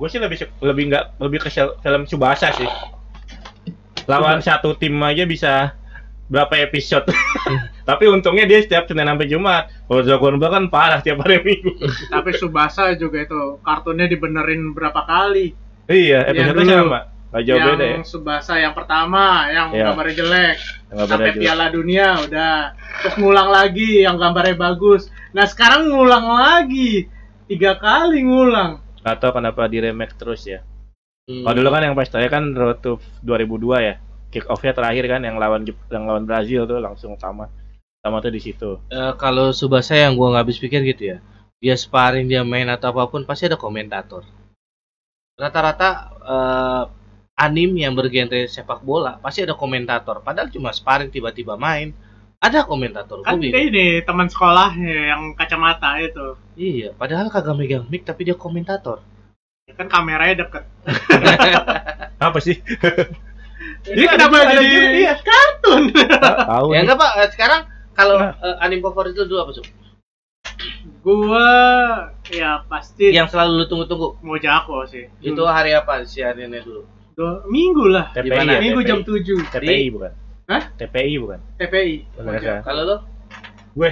Gue 0.00 0.08
sih 0.08 0.20
lebih 0.22 0.48
lebih 0.64 0.84
nggak 0.88 1.04
lebih 1.20 1.38
ke 1.44 1.50
film 1.52 2.02
Subasa 2.08 2.54
sih. 2.56 2.70
Lawan 4.08 4.40
satu 4.40 4.74
tim 4.74 4.96
aja 5.04 5.28
bisa 5.28 5.76
berapa 6.30 6.54
episode. 6.62 7.10
Tapi 7.90 8.06
untungnya 8.06 8.46
dia 8.46 8.62
setiap 8.62 8.86
Senin 8.86 9.04
sampai 9.04 9.26
Jumat. 9.26 9.66
Kalau 9.84 10.00
Dragon 10.00 10.38
Ball 10.38 10.52
kan 10.54 10.64
parah 10.70 11.02
tiap 11.02 11.20
hari 11.20 11.42
Minggu. 11.42 11.74
Tapi 12.14 12.30
Subasa 12.32 12.94
juga 12.94 13.26
itu 13.26 13.58
kartunnya 13.60 14.06
dibenerin 14.06 14.70
berapa 14.70 15.02
kali. 15.02 15.52
iya, 15.90 16.30
Yang 16.30 16.54
episode 16.54 16.56
dulu. 16.62 16.70
sama. 16.86 17.00
Gak 17.30 17.42
jauh 17.46 17.58
yang 17.58 17.66
beda 17.74 17.84
ya. 17.86 17.96
Subasa 18.02 18.54
yang 18.58 18.74
pertama 18.74 19.22
yang 19.46 19.68
Iya. 19.70 19.84
gambarnya 19.90 20.14
jelek. 20.18 20.56
Beda 20.88 21.04
sampai 21.06 21.30
juga. 21.30 21.42
Piala 21.42 21.66
Dunia 21.70 22.06
udah. 22.22 22.54
Terus 23.02 23.14
ngulang 23.18 23.48
lagi 23.50 23.90
yang 24.02 24.16
gambarnya 24.18 24.56
bagus. 24.56 25.02
Nah 25.30 25.46
sekarang 25.46 25.90
ngulang 25.90 26.26
lagi. 26.26 27.06
Tiga 27.46 27.74
kali 27.74 28.22
ngulang. 28.22 28.78
Atau 29.02 29.30
kenapa 29.30 29.66
di 29.66 29.78
remake 29.78 30.14
terus 30.14 30.42
ya? 30.42 30.62
Hmm. 31.26 31.46
Kalau 31.46 31.54
dulu 31.54 31.68
kan 31.70 31.82
yang 31.86 31.94
pas 31.94 32.06
saya 32.06 32.26
kan 32.26 32.50
Road 32.50 32.82
to 32.82 32.98
2002 33.22 33.78
ya. 33.78 33.94
Kick 34.30 34.46
off-nya 34.46 34.70
terakhir 34.72 35.04
kan 35.06 35.20
yang 35.20 35.36
lawan 35.36 35.62
Jep- 35.62 35.90
yang 35.90 36.06
lawan 36.06 36.24
Brazil 36.24 36.64
tuh 36.64 36.78
langsung 36.78 37.18
sama. 37.18 37.50
Sama 38.00 38.18
tuh 38.18 38.30
di 38.30 38.40
situ. 38.40 38.78
Eh, 38.88 39.12
kalau 39.14 39.50
Subasa 39.50 39.92
yang 39.94 40.14
gua 40.14 40.32
nggak 40.32 40.44
habis 40.46 40.58
pikir 40.58 40.80
gitu 40.86 41.04
ya 41.12 41.18
dia 41.60 41.76
sparring 41.76 42.24
dia 42.24 42.40
main 42.40 42.64
atau 42.66 42.88
apa 42.88 43.04
pun 43.04 43.28
pasti 43.28 43.44
ada 43.44 43.60
komentator 43.60 44.24
rata-rata 45.36 45.88
eh, 46.24 46.82
anim 47.36 47.70
yang 47.74 47.92
bergenre 47.92 48.48
sepak 48.48 48.80
bola 48.80 49.16
pasti 49.18 49.40
ada 49.40 49.52
komentator 49.52 50.20
padahal 50.20 50.48
cuma 50.48 50.72
sparring 50.72 51.08
tiba-tiba 51.08 51.56
main 51.56 51.92
ada 52.40 52.64
komentator 52.64 53.20
Kan 53.20 53.36
Gua 53.36 53.44
bingung. 53.44 53.60
ini 53.68 54.00
teman 54.00 54.28
sekolahnya 54.28 55.12
yang 55.12 55.22
kacamata 55.36 56.00
itu. 56.00 56.40
iya 56.56 56.96
padahal 56.96 57.28
kagak 57.28 57.52
megang 57.52 57.84
mic 57.88 58.04
tapi 58.04 58.24
dia 58.24 58.36
komentator 58.36 59.04
Kan 59.70 59.86
kameranya 59.86 60.48
deket. 60.48 60.64
Apa 62.18 62.38
sih? 62.40 62.58
Dia 63.82 64.06
ada 64.06 64.28
kenapa 64.28 64.36
jadi 64.50 64.66
juga, 64.66 64.88
iya. 64.92 65.12
kartun? 65.18 65.82
Tahu 66.46 66.66
ya 66.70 66.80
enggak 66.82 66.98
pak 66.98 67.10
sekarang 67.30 67.60
kalau 67.92 68.16
Nah. 68.16 68.32
eh, 68.38 68.56
anim 68.60 68.80
favorit 68.80 69.12
lu 69.12 69.24
dulu 69.24 69.40
apa 69.40 69.52
Sub? 69.52 69.66
Gua 71.00 71.48
ya 72.28 72.60
pasti 72.66 73.08
yang 73.08 73.24
selalu 73.26 73.52
lu 73.56 73.66
tunggu-tunggu 73.66 74.20
Mojako 74.20 74.84
sih. 74.84 75.08
itu 75.18 75.32
Dulu. 75.32 75.48
hari 75.48 75.72
apa 75.72 76.04
si 76.04 76.20
Arinnya 76.20 76.60
dulu 76.60 76.84
Dua- 77.12 77.40
minggu 77.46 77.84
lah. 77.86 78.12
TPI 78.12 78.26
Gimana? 78.26 78.50
ya, 78.50 78.60
Minggu 78.60 78.80
TPI. 78.80 78.88
jam 78.88 78.98
7 79.00 79.38
TPI 79.50 79.86
bukan? 79.90 80.12
Hah? 80.46 80.62
TPI 80.74 81.14
bukan? 81.16 81.38
TPI. 81.56 81.94
Kan? 82.38 82.60
kalau 82.62 82.82
lu 82.82 82.96
Gue 83.72 83.90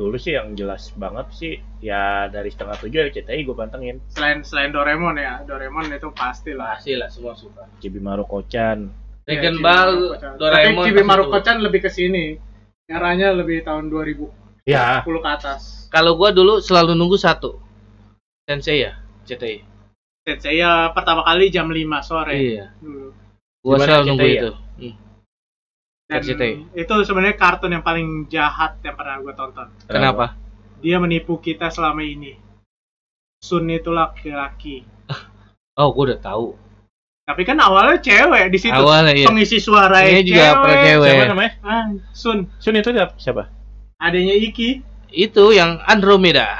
dulu 0.00 0.16
sih 0.16 0.32
yang 0.32 0.56
jelas 0.56 0.88
banget 0.96 1.28
sih 1.36 1.54
ya 1.78 2.24
dari 2.26 2.48
setengah 2.48 2.80
tujuh 2.80 3.12
RCTI 3.12 3.44
gue 3.44 3.52
pantengin 3.52 4.00
Selain 4.08 4.40
selain 4.40 4.72
Doraemon 4.72 5.20
ya, 5.20 5.44
Doraemon 5.44 5.92
itu 5.92 6.08
pasti 6.16 6.56
lah. 6.56 6.80
pasti 6.80 6.96
lah 6.96 7.12
semua 7.12 7.36
suka 7.36 7.68
Cibimaru 7.84 8.24
Kocan 8.24 8.88
Dragon 9.28 9.56
Ya, 9.56 9.60
Ball. 9.60 9.92
Doraemon 10.40 10.80
Tapi 10.80 10.88
Chibimaru 10.88 11.28
pasti 11.28 11.32
Kocan 11.36 11.56
lebih 11.60 11.80
ke 11.84 11.90
sini. 11.92 12.40
Eranya 12.88 13.30
lebih 13.30 13.60
tahun 13.62 13.92
2010 13.92 14.64
ya 14.66 15.04
ke 15.04 15.28
atas. 15.28 15.86
Kalau 15.92 16.16
gua 16.16 16.32
dulu 16.32 16.58
selalu 16.58 16.96
nunggu 16.96 17.14
satu. 17.14 17.60
Sensei 18.48 18.82
ya, 18.82 18.98
CTI. 19.28 19.62
Saya 20.40 20.90
pertama 20.90 21.22
kali 21.22 21.52
jam 21.52 21.70
5 21.70 21.78
sore 22.02 22.34
Iya. 22.34 22.66
dulu. 22.82 23.14
Gua 23.62 23.76
Gimana 23.76 23.84
selalu 23.86 24.04
nunggu 24.08 24.26
ya? 24.26 24.34
itu. 24.34 24.50
Hmm. 24.80 24.94
RCTI. 26.12 26.52
itu 26.74 26.94
sebenarnya 27.00 27.36
kartun 27.36 27.70
yang 27.70 27.80
paling 27.80 28.26
jahat 28.26 28.76
yang 28.80 28.94
pernah 28.94 29.18
gue 29.18 29.30
tonton. 29.32 29.70
Kenapa? 29.84 30.34
Dia 30.78 30.96
menipu 30.96 31.36
kita 31.36 31.68
selama 31.68 32.00
ini. 32.00 32.34
Sun 33.38 33.66
itu 33.66 33.88
laki-laki. 33.88 34.82
Oh, 35.72 35.94
gua 35.94 36.12
udah 36.12 36.20
tahu. 36.20 36.46
Tapi 37.24 37.42
kan 37.42 37.56
awalnya 37.56 37.96
cewek 37.96 38.52
di 38.52 38.58
situ. 38.58 38.74
Awalnya 38.74 39.14
iya. 39.14 39.24
Pengisi 39.24 39.56
suara 39.56 40.02
Ini 40.02 40.20
juga 40.20 40.60
pernah 40.60 40.76
cewek. 40.82 41.08
siapa 41.08 41.24
namanya 41.26 41.52
Ah, 41.62 41.84
Sun, 42.12 42.38
Sun 42.58 42.74
itu 42.74 42.90
siapa- 42.90 43.16
siapa 43.16 43.42
adanya 43.96 44.34
Iki. 44.34 44.82
Itu 45.08 45.50
yang 45.50 45.80
Andromeda. 45.82 46.52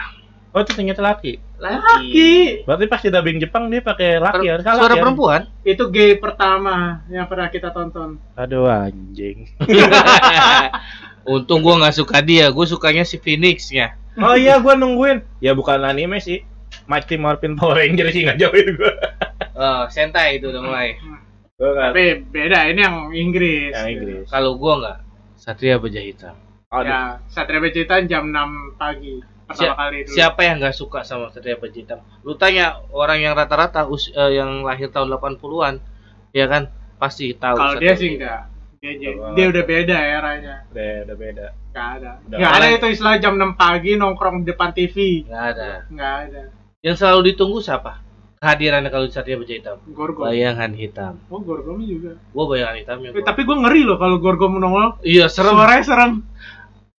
oh 0.51 0.59
itu 0.59 0.73
ternyata 0.73 0.99
laki 1.01 1.37
Laki. 1.61 2.64
berarti 2.64 2.85
pas 2.87 2.99
di 2.99 3.09
dubbing 3.09 3.38
Jepang 3.38 3.68
dia 3.68 3.81
pakai 3.81 4.16
laki 4.16 4.44
ya 4.44 4.57
Salah 4.59 4.81
Suara 4.81 4.94
ya? 4.94 5.01
perempuan. 5.01 5.40
Itu 5.61 5.88
gay 5.88 6.16
pertama 6.16 6.77
yang 7.07 7.25
pernah 7.25 7.46
kita 7.46 7.68
tonton. 7.68 8.16
aduh 8.35 8.64
anjing 8.64 9.44
Untung 11.27 11.61
gua 11.61 11.77
nggak 11.79 11.94
suka 11.94 12.18
dia, 12.20 12.49
gua 12.49 12.64
sukanya 12.64 13.05
si 13.05 13.16
Phoenix-nya. 13.16 13.92
oh 14.16 14.35
iya 14.35 14.57
gue 14.57 14.73
nungguin 14.81 15.20
ya 15.38 15.53
bukan 15.53 15.81
anime 15.81 16.18
sih 16.18 16.42
Mighty 16.85 17.14
Morphin 17.14 17.55
Power 17.55 17.77
Ranger 17.77 18.09
sih 18.09 18.25
nggak 18.25 18.38
jauhin 18.38 18.75
gue 18.75 18.92
Oh, 19.53 19.85
Sentai 19.87 20.37
itu 20.37 20.49
udah 20.49 20.62
mulai. 20.62 20.96
kan 21.55 21.92
Tapi 21.92 22.25
beda, 22.25 22.64
ini 22.66 22.81
yang 22.81 22.96
Inggris. 23.12 23.70
yang 23.70 23.88
Inggris 23.92 24.25
Kalau 24.27 24.57
gua 24.57 24.81
nggak 24.81 24.99
Satria 25.37 25.77
Baja 25.77 26.01
Hitam. 26.01 26.37
Aduh. 26.70 26.87
Ya, 26.87 27.01
Satria 27.27 27.59
Becitan 27.59 28.05
jam 28.07 28.29
6 28.29 28.37
pagi. 28.77 29.20
Pertama 29.51 29.75
kali 29.77 29.97
dulu. 30.07 30.15
Siapa 30.15 30.41
yang 30.47 30.57
nggak 30.63 30.77
suka 30.77 31.01
sama 31.03 31.29
Satria 31.35 31.59
Hitam? 31.59 32.01
Lu 32.23 32.39
tanya 32.39 32.79
orang 32.95 33.19
yang 33.21 33.35
rata-rata 33.35 33.85
us- 33.91 34.11
eh, 34.11 34.39
yang 34.39 34.63
lahir 34.63 34.89
tahun 34.89 35.11
80-an, 35.11 35.83
ya 36.31 36.47
kan? 36.47 36.71
Pasti 36.97 37.35
tahu. 37.35 37.57
Kalau 37.59 37.75
dia 37.77 37.95
sih 37.99 38.17
enggak. 38.17 38.49
Dia, 38.81 38.97
dia, 38.97 39.13
dia 39.37 39.47
udah 39.53 39.65
beda 39.69 39.97
eranya. 39.99 40.55
Udah, 40.73 41.05
udah 41.05 41.17
beda. 41.21 41.47
Enggak 41.69 41.89
ada. 42.01 42.11
Udah 42.25 42.37
Enggak 42.41 42.53
ada 42.57 42.67
itu 42.73 42.87
istilah 42.97 43.15
jam 43.21 43.35
6 43.37 43.53
pagi 43.61 43.93
nongkrong 44.01 44.41
di 44.41 44.47
depan 44.49 44.71
TV. 44.73 44.97
Nggak 45.29 45.45
ada. 45.53 45.71
Enggak 45.93 46.15
ada. 46.29 46.43
Yang 46.81 46.97
selalu 46.97 47.21
ditunggu 47.33 47.61
siapa? 47.61 48.01
Kehadirannya 48.41 48.89
kalau 48.89 49.05
di 49.05 49.13
Satria 49.13 49.37
Baja 49.37 49.53
Hitam. 49.53 49.77
Gorgom. 49.93 50.25
Bayangan 50.25 50.73
hitam. 50.73 51.21
Oh, 51.29 51.45
Gorgom 51.45 51.77
juga. 51.85 52.17
Gua 52.33 52.45
bayangan 52.49 52.77
hitam 52.81 52.97
ya. 53.05 53.09
Eh, 53.13 53.21
tapi 53.21 53.45
gue 53.45 53.53
ngeri 53.53 53.85
loh 53.85 54.01
kalau 54.01 54.17
Gorgom 54.17 54.57
nongol. 54.57 54.97
Iya 55.05 55.29
serem. 55.29 55.53
Suaranya 55.61 55.85
serem. 55.85 56.13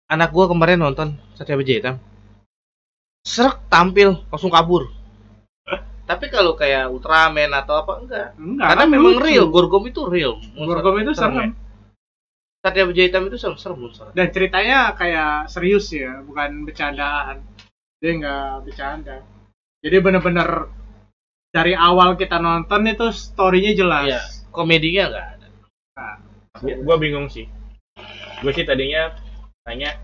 Anak 0.05 0.37
gua 0.37 0.53
kemarin 0.53 0.85
nonton 0.85 1.17
Satria 1.33 1.57
Baja 1.57 1.73
Hitam. 1.73 1.97
Serak 3.21 3.69
tampil 3.69 4.17
langsung 4.33 4.49
kabur. 4.53 4.89
Tapi 6.11 6.27
kalau 6.27 6.59
kayak 6.59 6.91
Ultraman 6.91 7.55
atau 7.55 7.87
apa 7.87 8.03
enggak. 8.03 8.27
Enggak. 8.35 8.67
Karena 8.67 8.83
kan 8.83 8.91
memang 8.91 9.15
lucu. 9.15 9.27
real, 9.31 9.47
Gorgom 9.47 9.85
itu 9.87 10.03
real. 10.11 10.43
Gorgom 10.59 10.99
itu 10.99 11.15
Serem 11.15 11.31
serem. 11.39 11.51
ya. 11.55 11.71
Satria 12.61 12.85
Baja 12.85 13.03
Hitam 13.07 13.25
itu 13.31 13.37
serem-serem 13.39 13.79
serem. 13.95 14.13
Dan 14.13 14.27
ceritanya 14.35 14.93
kayak 14.99 15.49
serius 15.49 15.87
ya, 15.95 16.21
bukan 16.27 16.67
bercandaan. 16.67 17.47
Dia 18.03 18.11
nggak 18.19 18.53
bercanda. 18.67 19.23
Jadi 19.81 19.97
bener-bener 20.03 20.69
dari 21.55 21.73
awal 21.79 22.19
kita 22.19 22.43
nonton 22.43 22.91
itu 22.91 23.07
story-nya 23.15 23.73
jelas. 23.79 24.05
Iya, 24.11 24.21
komedinya 24.51 25.03
enggak 25.15 25.27
ada. 25.39 25.49
Gua, 26.59 26.75
gua 26.85 26.97
bingung 26.99 27.31
sih. 27.31 27.47
Gue 28.43 28.53
sih 28.57 28.67
tadinya 28.67 29.15
tanya 29.63 29.95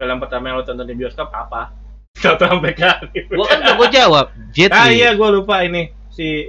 film 0.00 0.16
pertama 0.16 0.48
yang 0.48 0.56
lo 0.56 0.64
tonton 0.64 0.88
di 0.88 0.96
bioskop 0.96 1.28
apa? 1.28 1.76
Satu 2.24 2.48
sampai 2.48 2.72
kali. 2.72 3.28
Gua 3.28 3.44
kan 3.44 3.60
udah 3.60 3.74
gua 3.76 3.88
jawab, 3.92 4.26
Jet 4.56 4.72
Ah 4.72 4.88
iya, 4.88 5.12
gue 5.12 5.28
lupa 5.28 5.60
ini 5.60 5.92
si 6.08 6.48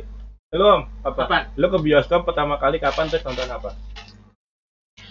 lo 0.55 0.87
apa? 1.03 1.27
Apaan? 1.27 1.43
Lo 1.59 1.67
ke 1.67 1.79
bioskop 1.83 2.23
pertama 2.23 2.55
kali 2.55 2.79
kapan 2.79 3.11
terus 3.11 3.27
nonton 3.27 3.51
apa? 3.51 3.75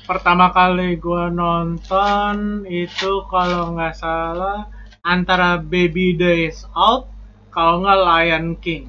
Pertama 0.09 0.51
kali 0.57 0.97
gua 0.97 1.29
nonton 1.29 2.65
itu 2.65 3.29
kalau 3.29 3.77
nggak 3.77 3.95
salah 3.95 4.67
antara 5.05 5.61
Baby 5.61 6.17
Days 6.17 6.65
Out 6.73 7.13
kalau 7.53 7.85
nggak 7.85 8.01
Lion 8.01 8.47
King. 8.59 8.89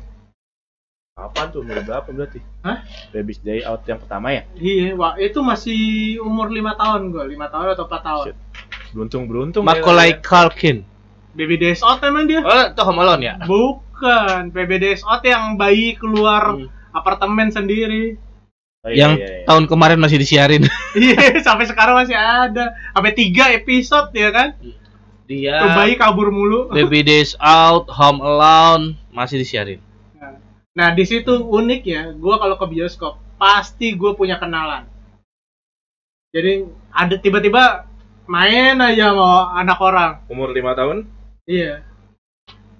Kapan 1.12 1.46
tuh? 1.54 1.62
Umur 1.62 1.84
berapa 1.86 2.08
berarti? 2.08 2.40
Hah? 2.66 2.82
Baby's 3.14 3.38
Day 3.44 3.62
Out 3.68 3.86
yang 3.86 4.00
pertama 4.02 4.34
ya? 4.34 4.42
Iya, 4.58 4.98
wah 4.98 5.14
itu 5.22 5.44
masih 5.44 5.80
umur 6.24 6.50
lima 6.50 6.74
tahun 6.74 7.14
gua, 7.14 7.28
lima 7.30 7.52
tahun 7.52 7.78
atau 7.78 7.86
empat 7.86 8.02
tahun. 8.02 8.26
Shit. 8.32 8.38
Beruntung 8.92 9.24
beruntung. 9.28 9.64
Macaulay 9.64 10.20
Culkin. 10.20 10.84
Baby 11.32 11.56
Days 11.56 11.80
Out 11.80 12.04
emang 12.04 12.28
dia? 12.28 12.44
Oh, 12.44 12.76
itu 12.76 12.82
Home 12.84 13.00
Alone 13.00 13.24
ya? 13.24 13.34
Bukan, 13.48 14.52
Baby 14.52 14.84
Days 14.84 15.00
Out 15.08 15.24
yang 15.24 15.56
bayi 15.56 15.96
keluar 15.96 16.60
Hmm. 16.60 16.68
apartemen 16.92 17.48
sendiri. 17.48 18.20
Oh, 18.84 18.90
iya, 18.92 19.08
Yang 19.08 19.14
iya, 19.16 19.28
iya. 19.32 19.46
tahun 19.48 19.64
kemarin 19.72 20.00
masih 20.02 20.20
disiarin. 20.20 20.68
Iya, 20.98 21.40
sampai 21.40 21.70
sekarang 21.72 21.96
masih 21.96 22.20
ada. 22.20 22.76
Sampai 22.92 23.16
tiga 23.16 23.48
episode 23.48 24.12
ya 24.12 24.28
kan? 24.36 24.60
Dia 25.24 25.64
Tuh 25.64 25.72
bayi 25.72 25.96
kabur 25.96 26.28
mulu. 26.36 26.68
Baby 26.76 27.00
Days 27.08 27.40
Out, 27.40 27.88
Home 27.96 28.20
Alone 28.20 29.00
masih 29.16 29.40
disiarin. 29.40 29.80
Nah, 30.72 30.92
di 30.92 31.04
situ 31.08 31.32
unik 31.32 31.82
ya. 31.84 32.12
Gua 32.12 32.40
kalau 32.40 32.60
ke 32.60 32.68
bioskop 32.68 33.20
pasti 33.36 33.96
gue 33.96 34.12
punya 34.14 34.36
kenalan. 34.38 34.88
Jadi 36.32 36.64
ada 36.92 37.16
tiba-tiba 37.18 37.90
main 38.32 38.80
aja 38.80 39.12
sama 39.12 39.52
anak 39.60 39.80
orang. 39.84 40.12
umur 40.32 40.56
lima 40.56 40.72
tahun. 40.72 41.04
Iya. 41.44 41.84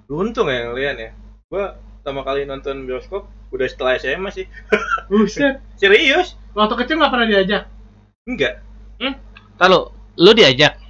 Beruntung 0.08 0.48
ya 0.48 0.72
ngeliat 0.72 0.96
ya. 0.96 1.10
Gue 1.52 1.64
pertama 2.00 2.24
kali 2.24 2.48
nonton 2.48 2.88
bioskop 2.88 3.28
udah 3.52 3.68
setelah 3.68 4.00
SMA 4.00 4.32
sih. 4.32 4.48
Buset. 5.12 5.60
Serius? 5.76 6.40
Waktu 6.56 6.74
kecil 6.80 6.96
nggak 6.96 7.12
pernah 7.12 7.28
diajak. 7.28 7.62
Enggak. 8.24 8.64
Lalu 9.60 9.80
lu 10.16 10.30
diajak. 10.32 10.80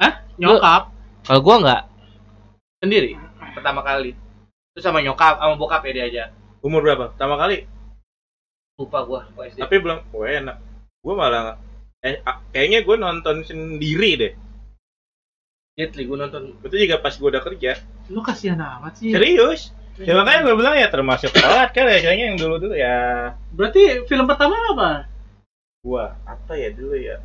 Hah? 0.00 0.24
Nyokap. 0.40 0.82
Kalau 1.28 1.40
gua 1.44 1.56
enggak. 1.60 1.82
Sendiri 2.80 3.12
pertama 3.52 3.84
kali. 3.84 4.16
Terus 4.72 4.84
sama 4.86 5.04
nyokap, 5.04 5.36
sama 5.36 5.54
bokap 5.60 5.84
ya 5.84 5.92
diajak. 5.92 6.28
Umur 6.64 6.80
berapa? 6.80 7.12
Pertama 7.12 7.36
kali. 7.36 7.68
Lupa 8.80 9.04
gua, 9.04 9.28
gua 9.36 9.44
SD. 9.44 9.60
Tapi 9.60 9.76
belum. 9.76 10.00
Wah 10.16 10.24
enak. 10.26 10.56
Gue 11.00 11.14
malah 11.16 11.40
nggak- 11.44 11.60
eh, 12.04 12.16
kayaknya 12.52 12.80
gue 12.84 12.96
nonton 12.96 13.36
sendiri 13.44 14.10
deh. 14.16 14.32
Jet 15.78 15.96
Li 15.96 16.04
gua 16.04 16.26
nonton. 16.28 16.56
Itu 16.60 16.76
juga 16.76 17.00
pas 17.00 17.14
gue 17.16 17.28
udah 17.30 17.42
kerja. 17.44 17.80
Lu 18.12 18.20
kasihan 18.20 18.60
amat 18.60 19.00
sih. 19.00 19.12
Serius? 19.14 19.72
Ya 20.00 20.16
makanya 20.16 20.48
gue 20.48 20.54
bilang 20.56 20.76
ya 20.80 20.88
termasuk 20.88 21.28
telat 21.36 21.76
kan 21.76 21.84
ya 21.84 22.00
kayaknya 22.00 22.32
yang 22.32 22.38
dulu-dulu 22.40 22.72
ya 22.72 23.36
Berarti 23.52 24.00
film 24.08 24.24
pertama 24.24 24.56
apa? 24.72 24.90
gua 25.80 26.12
apa 26.28 26.52
ya 26.60 26.68
dulu 26.76 26.92
ya 26.92 27.16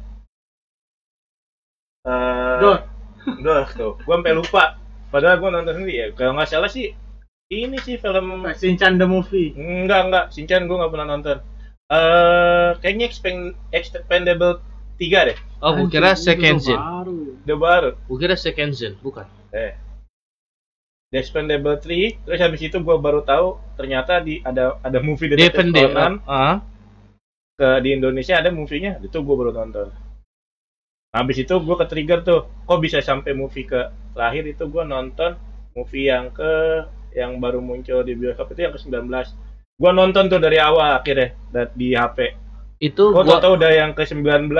eh 2.08 2.56
Dot. 2.64 2.82
Dot 3.44 3.68
tuh 3.76 3.94
gua 4.08 4.16
sampai 4.20 4.32
lupa 4.36 4.64
padahal 5.12 5.40
gua 5.44 5.50
nonton 5.60 5.76
sendiri 5.84 5.96
ya 5.96 6.08
kalau 6.16 6.36
nggak 6.40 6.48
salah 6.52 6.72
sih 6.72 6.96
ini 7.52 7.76
sih 7.84 8.00
film 8.00 8.48
Shinchan 8.56 8.96
the 8.96 9.08
movie. 9.08 9.52
enggak 9.56 10.02
enggak 10.08 10.26
Shinchan 10.32 10.72
gua 10.72 10.84
nggak 10.84 10.92
pernah 10.96 11.08
nonton 11.16 11.38
eh 11.92 12.70
kayaknya 12.82 13.06
Expend 13.10 13.54
Expendable 13.70 14.62
3 14.98 15.28
deh. 15.30 15.38
Oh, 15.62 15.76
gua 15.76 15.88
kira 15.92 16.12
Second 16.18 16.60
baru. 16.64 17.38
udah 17.44 17.58
baru. 17.58 17.90
Gua 18.08 18.18
kira 18.18 18.36
Second 18.40 18.72
Sin, 18.74 18.94
bukan. 19.04 19.28
eh. 19.54 19.76
The 21.14 21.22
Expendable 21.22 21.78
3 21.78 22.26
terus 22.26 22.40
habis 22.42 22.62
itu 22.66 22.78
gua 22.82 22.98
baru 22.98 23.22
tahu 23.22 23.62
ternyata 23.78 24.20
di 24.20 24.42
ada 24.42 24.82
ada 24.82 25.00
movie 25.00 25.30
Detective 25.30 25.70
Defend 25.70 25.94
Conan. 25.94 26.14
Ah, 26.26 26.66
ke 27.56 27.70
di 27.80 27.96
Indonesia 27.96 28.36
ada 28.36 28.52
movie-nya 28.52 29.00
itu 29.00 29.16
gue 29.16 29.36
baru 29.36 29.56
nonton. 29.56 29.88
Habis 31.16 31.48
itu 31.48 31.56
gue 31.56 31.76
ke 31.80 31.86
trigger 31.88 32.20
tuh 32.28 32.52
kok 32.68 32.80
bisa 32.84 33.00
sampai 33.00 33.32
movie 33.32 33.64
ke 33.64 33.88
terakhir 34.12 34.44
itu 34.44 34.68
gue 34.68 34.84
nonton 34.84 35.40
movie 35.72 36.12
yang 36.12 36.36
ke 36.36 36.84
yang 37.16 37.40
baru 37.40 37.64
muncul 37.64 38.04
di 38.04 38.12
bioskop 38.12 38.52
itu 38.52 38.68
yang 38.68 38.76
ke 38.76 38.80
19 38.84 39.08
gue 39.76 39.92
nonton 39.92 40.32
tuh 40.32 40.40
dari 40.40 40.56
awal 40.56 41.00
akhirnya 41.00 41.36
di 41.76 41.92
HP 41.92 42.18
itu 42.80 43.12
gue 43.12 43.24
gua 43.24 43.40
tau 43.40 43.44
tau 43.44 43.52
udah 43.60 43.72
yang 43.72 43.92
ke 43.92 44.08
19 44.08 44.48
1 44.48 44.52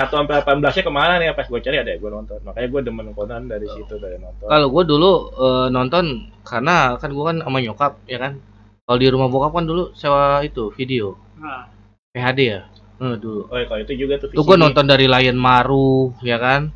sampai 0.00 0.40
18 0.40 0.64
nya 0.64 0.82
ke 0.84 0.92
mana 0.92 1.20
nih 1.20 1.36
pas 1.36 1.44
gue 1.44 1.60
cari 1.60 1.76
ada 1.76 1.92
gue 1.92 2.10
nonton 2.10 2.40
makanya 2.40 2.68
gue 2.72 2.80
demen 2.88 3.12
Conan 3.12 3.44
dari 3.52 3.68
situ 3.68 4.00
dari 4.00 4.16
nonton 4.16 4.48
kalau 4.48 4.66
gua 4.72 4.84
dulu 4.88 5.12
eh, 5.36 5.66
nonton 5.68 6.04
karena 6.40 6.96
kan 6.96 7.10
gua 7.12 7.24
kan 7.30 7.36
sama 7.44 7.58
nyokap 7.60 7.92
ya 8.08 8.18
kan. 8.18 8.40
Kalau 8.88 8.98
di 8.98 9.06
rumah 9.06 9.30
bokap 9.30 9.54
kan 9.54 9.64
dulu 9.70 9.94
sewa 9.94 10.42
itu 10.42 10.72
video 10.74 11.14
Nah, 11.38 11.70
PHD 12.10 12.40
ya. 12.42 12.60
Eh, 13.00 13.16
dulu. 13.22 13.46
oh 13.46 13.56
kalau 13.70 13.80
itu 13.80 13.92
juga 13.94 14.18
tuh 14.18 14.34
gua 14.34 14.56
VCD. 14.56 14.62
nonton 14.66 14.84
dari 14.88 15.06
Lion 15.06 15.38
Maru 15.38 16.16
ya 16.24 16.40
kan. 16.40 16.72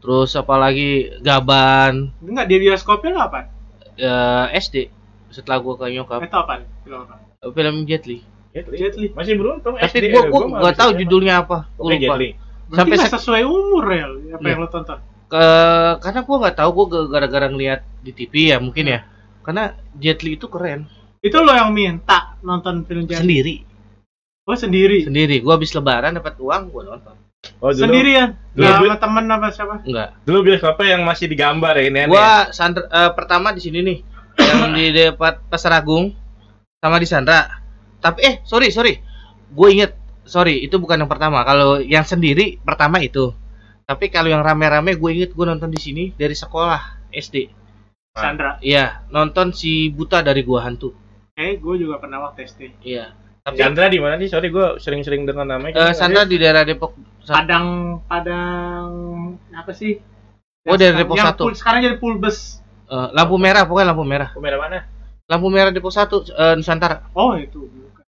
Terus 0.00 0.32
apalagi 0.38 1.20
Gaban 1.20 2.14
enggak 2.24 2.46
di 2.48 2.56
bioskopnya 2.64 3.12
apa? 3.18 3.40
eh, 4.00 4.46
SD 4.56 4.88
setelah 5.30 5.58
gua 5.58 5.74
ke 5.76 5.86
nyokap 5.88 6.20
Itu 6.20 6.36
apa? 6.36 6.52
Film 6.82 6.98
apa? 7.00 7.14
film 7.40 7.74
Jet 7.84 8.04
Li. 8.04 8.18
Jet 8.50 8.66
Li. 8.66 8.76
Jet 8.76 8.94
Li. 8.94 9.06
masih 9.10 9.34
beruntung 9.34 9.74
Tapi 9.74 10.06
gua 10.08 10.22
gua 10.26 10.40
malah 10.44 10.60
nggak 10.60 10.76
tahu 10.76 10.90
judulnya 10.98 11.34
apa. 11.40 11.58
Gua 11.74 11.90
Jet 11.92 12.02
lupa. 12.04 12.16
Sampai 12.70 12.96
sesuai 13.00 13.42
umur 13.42 13.84
ya 13.88 14.06
apa 14.06 14.40
Iya. 14.40 14.50
yang 14.50 14.60
lo 14.60 14.68
tonton? 14.68 14.98
ke 15.26 15.46
karena 15.98 16.20
gua 16.20 16.36
nggak 16.40 16.56
tahu 16.56 16.70
gua 16.72 16.86
ge- 16.88 17.08
gara-gara 17.08 17.46
ngeliat 17.46 17.80
di 18.00 18.10
TV 18.10 18.32
ya 18.50 18.58
mungkin 18.58 18.84
ya. 18.84 19.00
Karena 19.40 19.72
Jet 19.94 20.20
Li 20.20 20.34
itu 20.34 20.46
keren. 20.46 20.90
Itu 21.18 21.38
lo 21.38 21.50
yang 21.50 21.70
minta 21.70 22.34
nonton 22.40 22.82
film 22.82 23.06
Jet 23.06 23.18
Li? 23.18 23.22
Sendiri. 23.22 23.54
Oh 24.42 24.54
sendiri. 24.54 25.06
Sendiri. 25.06 25.38
Gua 25.38 25.54
habis 25.54 25.70
lebaran 25.70 26.12
dapat 26.12 26.34
uang 26.36 26.62
gua 26.68 26.82
nonton. 26.88 27.14
oh, 27.56 27.70
dulu, 27.70 27.78
Sendirian. 27.78 28.36
Dulu- 28.52 28.60
Nggak 28.60 28.76
sama 28.76 28.96
temen 28.98 29.24
apa 29.26 29.48
siapa? 29.48 29.74
Enggak. 29.80 30.08
dulu 30.22 30.38
bioskopnya 30.44 30.86
yang 30.92 31.02
masih 31.02 31.24
digambar 31.24 31.72
ya 31.72 31.84
ini. 31.86 32.00
Gua 32.04 32.50
Sandra 32.50 32.84
eh, 32.84 33.10
pertama 33.14 33.48
di 33.50 33.62
sini 33.62 33.78
nih 33.80 33.98
yang 34.36 34.70
di 34.70 34.86
depan 34.90 35.42
Pasar 35.46 35.74
Agung 35.74 36.14
sama 36.76 36.96
di 36.96 37.04
Sandra. 37.04 37.46
Tapi 37.98 38.18
eh 38.20 38.34
sorry 38.42 38.68
sorry, 38.68 38.96
gue 39.46 39.68
inget 39.68 39.92
sorry 40.22 40.60
itu 40.60 40.76
bukan 40.76 40.98
yang 40.98 41.10
pertama. 41.10 41.42
Kalau 41.42 41.78
yang 41.78 42.02
sendiri 42.02 42.58
pertama 42.58 42.98
itu. 42.98 43.32
Tapi 43.82 44.06
kalau 44.06 44.30
yang 44.30 44.40
rame-rame 44.40 44.94
gue 44.94 45.10
inget 45.12 45.30
gue 45.30 45.42
nonton 45.42 45.66
di 45.66 45.76
sini 45.76 46.04
dari 46.12 46.32
sekolah 46.32 47.10
SD. 47.10 47.50
Sandra. 48.10 48.58
Iya 48.58 49.06
nonton 49.08 49.50
si 49.50 49.88
buta 49.88 50.20
dari 50.20 50.42
gua 50.42 50.64
hantu. 50.64 50.90
Eh, 51.34 51.56
gue 51.56 51.74
juga 51.76 51.96
pernah 51.96 52.20
waktu 52.20 52.44
SD. 52.44 52.60
Iya. 52.82 53.14
Tapi 53.40 53.56
Chandra 53.56 53.88
di 53.88 53.96
mana 53.96 54.14
sih? 54.16 54.28
Sorry 54.28 54.48
gue 54.48 54.76
sering-sering 54.76 55.24
dengar 55.24 55.48
namanya. 55.48 55.72
eh, 55.72 55.94
Sandra 55.96 56.22
di 56.22 56.36
daerah 56.36 56.62
Depok. 56.62 56.92
Sa- 57.20 57.40
Padang, 57.40 57.98
Padang 58.04 58.88
apa 59.50 59.72
sih? 59.72 59.96
Oh, 60.64 60.76
dari 60.76 60.92
Depok 60.92 61.16
yang 61.16 61.32
satu. 61.32 61.48
sekarang 61.50 61.80
jadi 61.80 61.96
full 61.96 62.20
eh, 62.90 63.08
lampu 63.12 63.36
merah 63.36 63.62
pokoknya 63.64 63.88
lampu 63.90 64.02
merah. 64.02 64.28
Kamera 64.30 64.56
mana? 64.56 64.78
Lampu 65.24 65.46
merah 65.46 65.70
Depok 65.70 65.90
satu 65.90 66.26
eh, 66.26 66.54
Nusantara. 66.54 67.06
Oh, 67.12 67.34
itu. 67.34 67.64
bukan. 67.64 68.02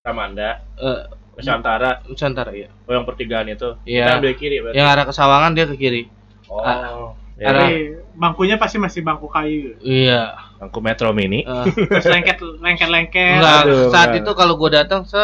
Ramanda, 0.00 0.62
Eh, 0.76 1.00
Nusantara, 1.36 2.00
Nusantara 2.04 2.52
ya. 2.52 2.68
oh 2.84 2.92
yang 2.92 3.04
pertigaan 3.04 3.46
itu. 3.46 3.76
Iya. 3.82 4.04
Kita 4.04 4.12
ambil 4.16 4.32
kiri 4.34 4.56
berarti. 4.60 4.76
Yang 4.76 4.88
arah 4.88 5.04
ke 5.04 5.12
Sawangan 5.12 5.52
dia 5.52 5.66
ke 5.66 5.74
kiri. 5.74 6.02
Oh. 6.46 6.60
Ah. 6.60 7.12
Ya, 7.34 7.48
Karena- 7.48 7.62
Tapi 7.64 7.76
bangkunya 8.14 8.56
pasti 8.56 8.76
masih 8.76 9.00
bangku 9.00 9.24
kayu. 9.26 9.72
Iya. 9.80 10.36
Bangku 10.58 10.78
Metro 10.78 11.08
Mini. 11.10 11.40
eh, 11.40 11.64
Terus 11.88 12.06
lengket 12.06 12.36
lengket 12.60 12.88
lengket. 12.88 13.40
enggak, 13.40 13.60
Aduh, 13.64 13.88
saat 13.88 14.08
enggak. 14.12 14.20
itu 14.20 14.30
kalau 14.34 14.54
gue 14.54 14.70
datang 14.70 15.02
se 15.02 15.16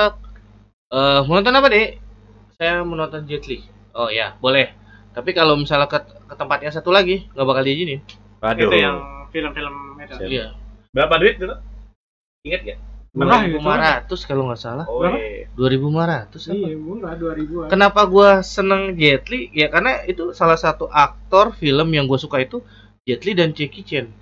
eh 0.89 1.21
mau 1.21 1.37
nonton 1.37 1.53
apa 1.53 1.69
deh? 1.69 1.99
Saya 2.57 2.81
menonton 2.81 3.27
Jet 3.27 3.45
Li. 3.45 3.61
Oh 3.93 4.09
ya, 4.09 4.33
boleh. 4.39 4.73
Tapi 5.13 5.33
kalau 5.33 5.57
misalnya 5.57 5.85
ke, 5.87 5.99
ke 6.01 6.35
tempatnya 6.35 6.69
satu 6.71 6.89
lagi, 6.89 7.29
nggak 7.33 7.45
bakal 7.45 7.63
diizinin. 7.63 8.01
Waduh. 8.41 8.69
Itu 8.69 8.77
yang 8.77 8.97
film-film 9.33 9.75
itu. 10.01 10.15
Iya. 10.27 10.47
Berapa 10.93 11.15
duit 11.21 11.37
dulu? 11.37 11.55
Ingat 12.47 12.61
gak? 12.63 12.79
Murah. 13.17 14.05
2500 14.05 14.29
kalau 14.29 14.43
nggak 14.53 14.61
salah. 14.61 14.85
Oh, 14.85 15.01
iya. 15.09 15.49
2500 15.57 16.53
apa? 16.53 16.53
Iya, 16.53 16.77
murah 16.77 17.13
2000-an. 17.17 17.69
Kenapa 17.73 18.01
gua 18.05 18.45
seneng 18.45 18.93
Jet 19.01 19.25
Li? 19.33 19.49
Ya 19.57 19.73
karena 19.73 20.05
itu 20.05 20.37
salah 20.37 20.61
satu 20.61 20.85
aktor 20.93 21.57
film 21.57 21.97
yang 21.97 22.05
gue 22.05 22.21
suka 22.21 22.45
itu 22.45 22.61
Jet 23.09 23.25
Li 23.25 23.33
dan 23.33 23.57
Jackie 23.57 23.89
Chan. 23.89 24.13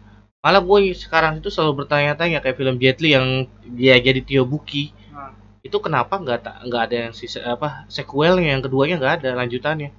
Malah 0.46 0.62
gue 0.62 0.94
sekarang 0.94 1.42
itu 1.42 1.50
selalu 1.50 1.82
bertanya-tanya 1.82 2.38
kayak 2.38 2.54
film 2.54 2.78
Jet 2.78 3.02
Li 3.02 3.18
yang 3.18 3.50
dia 3.66 3.98
jadi 3.98 4.22
Tio 4.22 4.46
Buki. 4.46 4.94
Nah. 5.10 5.34
Itu 5.66 5.82
kenapa 5.82 6.14
nggak 6.22 6.38
tak 6.46 6.56
nggak 6.62 6.82
ada 6.86 6.96
yang 7.10 7.12
sisa 7.18 7.42
apa 7.42 7.90
sequelnya 7.90 8.54
yang 8.54 8.62
keduanya 8.62 9.02
nggak 9.02 9.14
ada 9.26 9.30
lanjutannya. 9.34 9.90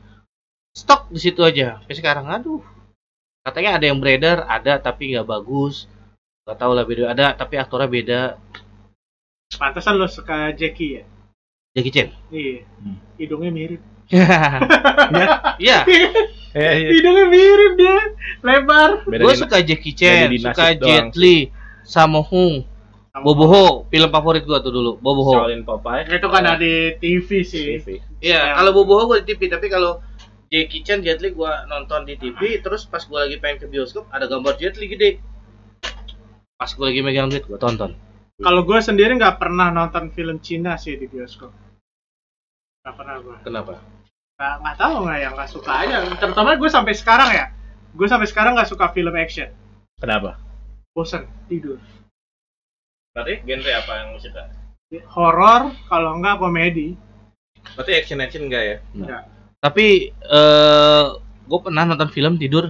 Stok 0.72 1.12
di 1.12 1.20
situ 1.20 1.44
aja. 1.44 1.84
Sampai 1.84 1.96
sekarang 2.00 2.32
aduh. 2.32 2.64
Katanya 3.46 3.78
ada 3.78 3.86
yang 3.86 4.02
beredar, 4.02 4.42
ada 4.50 4.82
tapi 4.82 5.14
nggak 5.14 5.30
bagus. 5.30 5.86
Gak 6.50 6.58
tau 6.58 6.74
lah 6.74 6.82
beda 6.82 7.14
ada 7.14 7.38
tapi 7.38 7.62
aktornya 7.62 7.86
beda. 7.86 8.22
Pantesan 9.54 10.02
lo 10.02 10.10
suka 10.10 10.50
Jackie 10.58 10.98
ya? 10.98 11.04
Jackie 11.78 11.94
Chan. 11.94 12.10
Iya. 12.34 12.66
Hmm. 12.82 12.98
Hidungnya 13.22 13.52
mirip. 13.54 13.82
Iya. 15.62 15.78
Eh, 16.56 16.72
iya. 16.82 16.90
Hidungnya 16.90 17.26
mirip 17.30 17.72
dia. 17.78 17.98
Lebar. 18.42 19.06
Gue 19.06 19.34
suka 19.38 19.62
Jackie 19.62 19.94
Chan, 19.94 20.32
di 20.32 20.42
suka 20.42 20.74
Jet 20.74 21.14
Li, 21.14 21.52
Sammo 21.86 22.24
Hung, 22.26 22.66
Bobo 23.12 23.46
Ho, 23.48 23.66
film 23.88 24.10
favorit 24.12 24.44
gua 24.44 24.60
tuh 24.60 24.74
dulu, 24.76 24.98
Bobo 25.00 25.24
Ho. 25.24 25.34
Shaolin 25.40 25.64
Popeye. 25.64 26.04
Itu 26.08 26.28
kan 26.28 26.44
ada 26.44 26.60
di 26.60 26.96
TV 27.00 27.44
sih. 27.48 27.80
TV. 27.80 28.04
Iya, 28.20 28.52
Yang- 28.52 28.56
kalau 28.60 28.72
Bobo 28.76 28.94
Ho 29.00 29.04
gua 29.08 29.20
di 29.24 29.28
TV, 29.32 29.48
tapi 29.48 29.72
kalau 29.72 30.04
Jackie 30.56 30.88
Chan, 30.88 31.04
Jet 31.04 31.20
Li 31.20 31.36
gua 31.36 31.68
nonton 31.68 32.08
di 32.08 32.16
TV, 32.16 32.64
terus 32.64 32.88
pas 32.88 33.04
gua 33.04 33.28
lagi 33.28 33.36
pengen 33.44 33.60
ke 33.60 33.68
bioskop 33.68 34.08
ada 34.16 34.24
gambar 34.32 34.56
Jet 34.56 34.80
Li 34.80 34.88
gede. 34.88 35.20
Pas 36.56 36.72
gua 36.72 36.88
lagi 36.88 37.04
megang 37.04 37.28
duit 37.28 37.44
gua 37.44 37.60
tonton. 37.60 37.92
Kalau 38.36 38.68
gue 38.68 38.80
sendiri 38.84 39.16
nggak 39.16 39.40
pernah 39.40 39.72
nonton 39.72 40.12
film 40.12 40.44
Cina 40.44 40.76
sih 40.76 41.00
di 41.00 41.08
bioskop. 41.08 41.56
Nggak 42.84 42.96
pernah 43.00 43.16
gue. 43.24 43.36
Kenapa? 43.48 43.80
Nggak, 44.36 44.54
nggak 44.60 44.76
tahu 44.76 44.96
nggak 45.08 45.20
yang 45.24 45.34
nggak 45.40 45.52
suka 45.56 45.72
aja. 45.72 45.98
Terutama 46.20 46.60
gue 46.60 46.68
sampai 46.68 46.94
sekarang 47.00 47.30
ya. 47.32 47.46
Gue 47.96 48.08
sampai 48.12 48.28
sekarang 48.28 48.60
nggak 48.60 48.68
suka 48.68 48.92
film 48.92 49.16
action. 49.16 49.48
Kenapa? 50.04 50.36
Bosen 50.92 51.24
tidur. 51.48 51.80
Berarti 53.16 53.40
genre 53.48 53.72
apa 53.72 53.92
yang 54.04 54.08
lu 54.12 54.20
suka? 54.20 54.44
Horor 55.16 55.72
kalau 55.88 56.20
nggak 56.20 56.36
komedi. 56.36 57.00
Berarti 57.80 57.92
action 57.96 58.20
action 58.20 58.52
enggak 58.52 58.64
ya? 58.68 58.78
Nggak. 58.92 59.35
Tapi 59.66 60.14
eh 60.14 61.06
gua 61.50 61.60
pernah 61.66 61.90
nonton 61.90 62.14
film 62.14 62.38
tidur. 62.38 62.70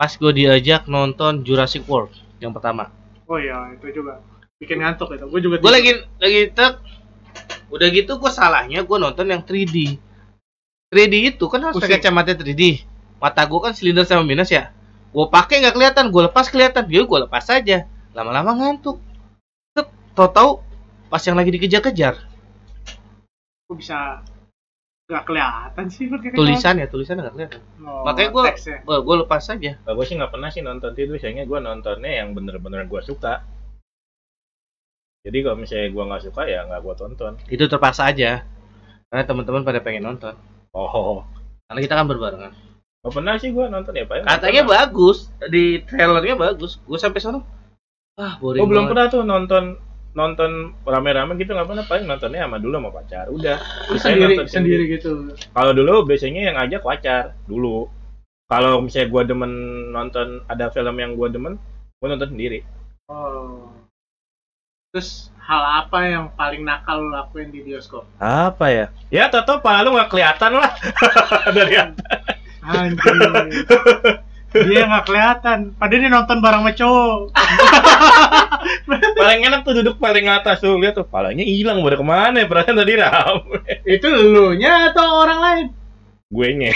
Pas 0.00 0.08
gua 0.16 0.32
diajak 0.32 0.88
nonton 0.88 1.44
Jurassic 1.44 1.84
World 1.84 2.16
yang 2.40 2.56
pertama. 2.56 2.88
Oh 3.28 3.36
iya 3.36 3.76
itu 3.76 4.00
juga. 4.00 4.24
Bikin 4.56 4.80
ngantuk 4.80 5.12
itu. 5.12 5.26
Gue 5.28 5.40
juga. 5.42 5.56
gue 5.60 5.72
lagi 5.72 5.92
lagi 6.16 6.40
tek. 6.54 6.80
Udah 7.72 7.88
gitu 7.88 8.20
gue 8.20 8.30
salahnya 8.30 8.84
gue 8.84 8.96
nonton 9.00 9.24
yang 9.24 9.40
3D 9.40 9.96
3D 10.92 11.14
itu 11.32 11.44
kan 11.48 11.64
harus 11.64 11.80
pakai 11.80 11.96
kacamata 11.96 12.36
3D 12.36 12.84
mata 13.16 13.48
gue 13.48 13.60
kan 13.62 13.72
silinder 13.72 14.04
sama 14.04 14.26
minus 14.26 14.52
ya. 14.52 14.74
Gue 15.12 15.24
pakai 15.28 15.64
nggak 15.64 15.74
kelihatan 15.76 16.04
gue 16.12 16.22
lepas 16.28 16.46
kelihatan. 16.52 16.84
Dia 16.84 17.02
gue 17.04 17.18
lepas 17.24 17.42
saja 17.44 17.88
lama-lama 18.12 18.52
ngantuk. 18.58 19.00
Tet, 19.72 19.88
tau-tau 20.12 20.60
pas 21.08 21.22
yang 21.24 21.36
lagi 21.38 21.50
dikejar-kejar. 21.56 22.20
Kok 23.66 23.76
bisa 23.80 24.20
nggak 25.12 25.24
kelihatan 25.24 25.86
sih 25.86 26.08
tulisan 26.32 26.74
ya 26.74 26.86
tulisan 26.88 27.20
nggak 27.20 27.34
kelihatan 27.34 27.60
Oh, 27.82 28.02
makanya 28.02 28.30
gue 28.30 28.42
teksnya. 28.48 28.78
gue 28.80 29.16
lepas 29.20 29.42
saja 29.42 29.70
Kalau 29.76 29.94
gue 29.94 30.06
sih 30.06 30.16
nggak 30.16 30.32
pernah 30.32 30.48
sih 30.48 30.60
nonton 30.60 30.90
itu, 30.92 31.12
biasanya 31.12 31.44
gue 31.44 31.58
nontonnya 31.58 32.12
yang 32.16 32.32
bener-bener 32.32 32.88
gue 32.88 33.00
suka. 33.02 33.44
Jadi 35.22 35.38
kalau 35.38 35.56
misalnya 35.56 35.88
gue 35.88 36.02
nggak 36.02 36.22
suka 36.24 36.42
ya 36.44 36.60
nggak 36.64 36.80
gue 36.80 36.94
tonton. 36.96 37.32
itu 37.46 37.64
terpaksa 37.64 38.08
aja 38.08 38.42
karena 39.06 39.22
teman-teman 39.22 39.62
pada 39.62 39.78
pengen 39.78 40.02
nonton 40.04 40.34
Oh, 40.72 41.22
karena 41.68 41.80
kita 41.80 41.94
kan 41.94 42.06
berbarengan 42.06 42.52
nggak 43.02 43.12
pernah 43.12 43.34
sih 43.36 43.50
gue 43.50 43.64
nonton 43.66 43.92
ya 43.92 44.04
paling. 44.04 44.24
katanya 44.24 44.62
bagus 44.64 45.28
di 45.44 45.78
trailernya 45.80 46.34
bagus 46.34 46.80
gue 46.80 46.96
sampai 46.96 47.18
sana 47.18 47.38
ah 48.14 48.34
boring 48.36 48.62
Oh 48.62 48.66
belum 48.66 48.86
banget. 48.86 48.90
pernah 48.90 49.06
tuh 49.08 49.22
nonton 49.22 49.62
nonton 50.12 50.76
rame-rame 50.84 51.40
gitu 51.40 51.56
nggak 51.56 51.68
pernah 51.72 51.84
paling 51.88 52.04
nontonnya 52.04 52.44
sama 52.44 52.60
dulu 52.60 52.74
sama 52.76 52.90
pacar 52.92 53.26
udah 53.32 53.56
Sisanya 53.96 54.00
sendiri 54.00 54.34
nonton 54.36 54.48
sendiri 54.48 54.84
gitu. 54.92 55.12
kalau 55.56 55.72
dulu 55.72 56.04
biasanya 56.04 56.40
yang 56.52 56.56
ngajak 56.60 56.84
pacar 56.84 57.32
dulu 57.48 57.88
kalau 58.52 58.84
misalnya 58.84 59.08
gue 59.08 59.22
demen 59.32 59.52
nonton 59.88 60.44
ada 60.52 60.68
film 60.68 60.96
yang 61.00 61.16
gue 61.16 61.28
demen 61.32 61.56
gue 62.00 62.08
nonton 62.08 62.28
sendiri 62.36 62.60
Oh. 63.10 63.68
Terus 64.92 65.28
hal 65.40 65.84
apa 65.84 65.98
yang 66.04 66.24
paling 66.32 66.62
nakal 66.64 67.00
lu 67.02 67.10
lakuin 67.12 67.52
di 67.52 67.60
bioskop? 67.64 68.06
apa 68.22 68.66
ya 68.70 68.86
ya 69.10 69.28
toto 69.28 69.58
pala 69.60 69.84
lu 69.84 69.92
nggak 69.96 70.08
kelihatan 70.08 70.52
lah 70.56 70.72
dari 71.56 71.74
atas. 71.76 72.20
Anjir. 72.62 74.22
Dia 74.52 74.84
nggak 74.84 75.04
kelihatan. 75.08 75.58
Padahal 75.80 76.00
dia 76.00 76.10
nonton 76.12 76.38
bareng 76.44 76.62
sama 76.62 76.72
cowok. 76.76 77.20
paling 79.20 79.40
enak 79.48 79.60
tuh 79.64 79.74
duduk 79.80 79.96
paling 79.96 80.28
atas 80.28 80.60
tuh. 80.60 80.76
Lihat 80.76 81.00
tuh 81.00 81.08
palanya 81.08 81.44
hilang. 81.44 81.80
Pada 81.80 81.96
ke 81.96 82.06
mana 82.06 82.36
ya? 82.44 82.46
Perasaan 82.46 82.76
tadi 82.76 82.94
rame. 83.00 83.58
Itu 83.88 84.06
lu 84.12 84.52
nya 84.56 84.92
atau 84.92 85.06
orang 85.24 85.40
lain? 85.40 85.66
gue 86.32 86.48
nya. 86.56 86.72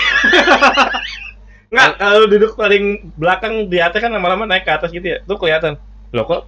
Nggak. 1.72 1.90
Kalau 1.96 2.24
duduk 2.28 2.52
paling 2.54 2.84
belakang 3.16 3.72
di 3.72 3.80
atas 3.80 4.04
kan 4.04 4.12
lama-lama 4.12 4.44
naik 4.44 4.68
ke 4.68 4.72
atas 4.72 4.92
gitu 4.92 5.16
ya. 5.16 5.18
Tuh 5.24 5.40
kelihatan. 5.40 5.80
Loh 6.12 6.24
kok 6.28 6.42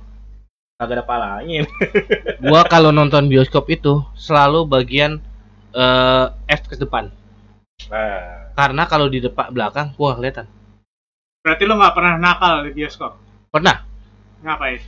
agak 0.78 1.02
ada 1.02 1.04
palanya? 1.04 1.66
Gua 2.44 2.62
kalau 2.68 2.94
nonton 2.94 3.26
bioskop 3.26 3.66
itu 3.72 4.04
selalu 4.14 4.68
bagian 4.68 5.18
eh 5.72 6.26
F 6.48 6.68
ke 6.68 6.76
depan. 6.76 7.10
Nah. 7.90 8.52
Karena 8.54 8.86
kalau 8.86 9.06
di 9.08 9.22
depan 9.22 9.50
belakang 9.50 9.94
gua 9.96 10.14
nggak 10.14 10.18
kelihatan 10.20 10.46
Berarti 11.42 11.62
lu 11.64 11.74
nggak 11.79 11.94
pernah 11.94 12.14
nakal 12.18 12.66
di 12.66 12.70
bioskop. 12.74 13.12
pernah 13.48 13.81
Ngapain? 14.44 14.81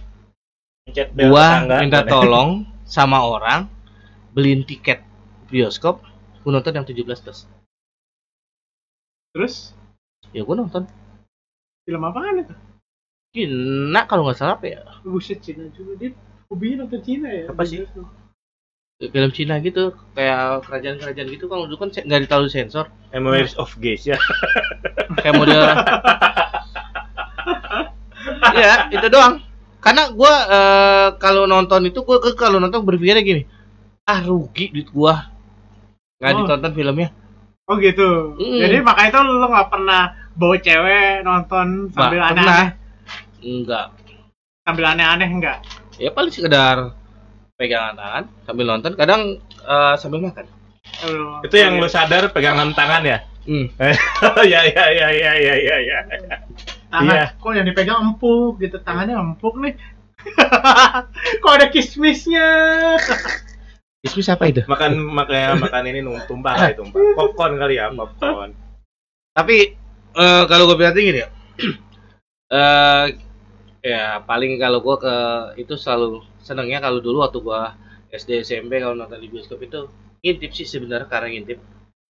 bel 0.91 1.31
gua 1.31 1.47
tetangga. 1.65 1.77
minta 1.81 2.01
tolong 2.05 2.51
sama 2.83 3.23
orang 3.23 3.71
beliin 4.35 4.67
tiket 4.67 5.03
bioskop 5.47 6.03
gua 6.43 6.51
nonton 6.59 6.75
yang 6.75 6.87
17 6.87 7.07
plus 7.07 7.41
Terus 9.31 9.55
ya 10.35 10.43
gua 10.43 10.59
nonton 10.59 10.87
film 11.87 12.03
apaan 12.03 12.43
itu? 12.43 12.55
Cina 13.31 14.03
kalau 14.11 14.27
nggak 14.27 14.39
salah 14.39 14.59
apa 14.59 14.67
ya 14.67 14.83
Buset 15.07 15.39
Cina 15.39 15.71
juga 15.71 15.95
dia 15.95 16.11
hobinya 16.51 16.83
nonton 16.85 17.01
Cina 17.07 17.31
ya. 17.31 17.47
Apa 17.47 17.63
sih? 17.63 17.87
Film 19.03 19.33
Cina 19.33 19.57
gitu 19.59 19.97
kayak 20.13 20.61
kerajaan-kerajaan 20.63 21.29
gitu 21.31 21.49
kalau 21.49 21.65
dulu 21.65 21.81
kan 21.81 21.97
nggak 21.97 22.29
terlalu 22.29 22.49
sensor 22.49 22.93
Memories 23.11 23.57
of 23.57 23.73
Gaze 23.75 24.05
ya 24.07 24.19
kayak 25.17 25.35
model 25.35 25.57
ya 28.53 28.93
itu 28.93 29.07
doang 29.09 29.41
karena 29.81 30.13
gua 30.13 30.35
eh, 30.47 31.09
kalau 31.17 31.49
nonton 31.49 31.89
itu 31.89 32.05
gua 32.05 32.21
ke- 32.21 32.37
kalau 32.37 32.61
nonton 32.61 32.85
berpikirnya 32.85 33.25
gini 33.25 33.43
ah 34.05 34.21
rugi 34.21 34.69
duit 34.69 34.89
gua 34.91 35.33
nggak 36.19 36.31
Oh. 36.31 36.39
ditonton 36.45 36.73
filmnya 36.75 37.11
Oh 37.65 37.79
gitu. 37.79 38.35
Mm. 38.35 38.59
Jadi 38.59 38.77
makanya 38.83 39.09
itu 39.09 39.19
lu 39.23 39.47
nggak 39.47 39.71
pernah 39.71 40.03
bawa 40.35 40.59
cewek 40.59 41.23
nonton 41.23 41.87
sambil 41.89 42.19
aneh-aneh. 42.21 42.75
enggak 43.41 43.95
Sambil 44.61 44.85
aneh-aneh 44.89 45.29
enggak? 45.31 45.59
ya 45.95 46.11
paling 46.11 46.29
sekedar 46.29 46.91
pegangan 47.61 47.93
tangan 47.93 48.25
sambil 48.49 48.65
nonton 48.65 48.93
kadang 48.97 49.37
eh, 49.69 49.95
sambil 50.01 50.25
makan. 50.25 50.49
Aduh. 51.05 51.45
itu 51.45 51.57
yang 51.61 51.77
lu 51.77 51.87
sadar 51.93 52.33
pegangan 52.33 52.73
tangan 52.73 53.05
ya? 53.05 53.19
Hmm. 53.45 53.69
ya 54.53 54.61
ya 54.65 54.85
ya 54.89 55.09
ya 55.13 55.33
ya 55.37 55.55
ya 55.61 55.77
ya. 55.79 55.99
Tangan. 56.89 57.13
Iya. 57.13 57.25
kok 57.37 57.53
yang 57.53 57.67
dipegang 57.69 58.01
empuk 58.01 58.57
gitu? 58.65 58.81
Tangannya 58.81 59.21
empuk 59.21 59.61
nih. 59.61 59.77
Kok 61.41 61.53
ada 61.57 61.73
kismisnya? 61.73 62.45
Kismis 64.05 64.33
apa 64.33 64.49
itu? 64.49 64.65
Makan 64.65 64.97
makanya 65.13 65.61
makan 65.61 65.85
ini 65.93 66.01
tumpah 66.25 66.57
kali 66.57 66.73
tumpah. 66.77 67.01
Popcorn 67.17 67.61
kali 67.61 67.77
ya 67.77 67.93
popcorn. 67.93 68.57
Tapi 69.37 69.77
eh, 70.17 70.43
kalau 70.49 70.65
gue 70.69 70.77
perhatiin 70.77 71.09
gini 71.13 71.21
ya. 71.25 71.29
Eh 72.51 73.07
ya 73.87 74.19
paling 74.27 74.59
kalau 74.59 74.83
gue 74.83 74.97
ke 74.99 75.17
itu 75.63 75.79
selalu 75.79 76.27
senengnya 76.41 76.81
kalau 76.81 76.99
dulu 77.01 77.25
waktu 77.25 77.39
gue 77.41 77.63
SD 78.11 78.43
SMP 78.43 78.81
kalau 78.83 78.97
nonton 78.97 79.21
di 79.21 79.29
bioskop 79.31 79.61
itu 79.63 79.87
ngintip 80.21 80.51
sih 80.53 80.67
sebenarnya 80.67 81.07
karena 81.07 81.29
ngintip 81.33 81.59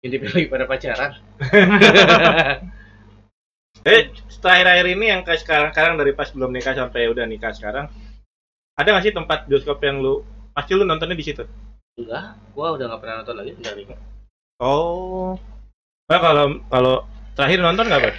ngintip 0.01 0.21
lagi 0.29 0.47
pada 0.47 0.65
pacaran 0.65 1.11
Eh, 3.87 4.11
terakhir-akhir 4.43 4.85
ini 4.91 5.05
yang 5.07 5.21
kayak 5.23 5.39
sekarang-sekarang 5.39 5.95
dari 5.95 6.11
pas 6.11 6.27
belum 6.35 6.51
nikah 6.51 6.75
sampai 6.75 7.07
udah 7.07 7.23
nikah 7.23 7.55
sekarang, 7.55 7.87
ada 8.75 8.87
nggak 8.91 9.03
sih 9.07 9.15
tempat 9.15 9.47
bioskop 9.47 9.79
yang 9.79 10.03
lu 10.03 10.19
pasti 10.51 10.75
lu 10.75 10.83
nontonnya 10.83 11.15
di 11.15 11.23
situ? 11.23 11.47
Enggak, 11.95 12.35
gua 12.51 12.75
udah 12.75 12.91
nggak 12.91 12.99
pernah 12.99 13.15
nonton 13.23 13.35
lagi 13.39 13.51
dari 13.55 13.83
Oh. 14.59 15.39
Nah, 16.11 16.19
kalau 16.19 16.59
kalau 16.67 16.95
terakhir 17.39 17.63
nonton 17.63 17.87
nggak 17.87 18.03
Pak? 18.03 18.15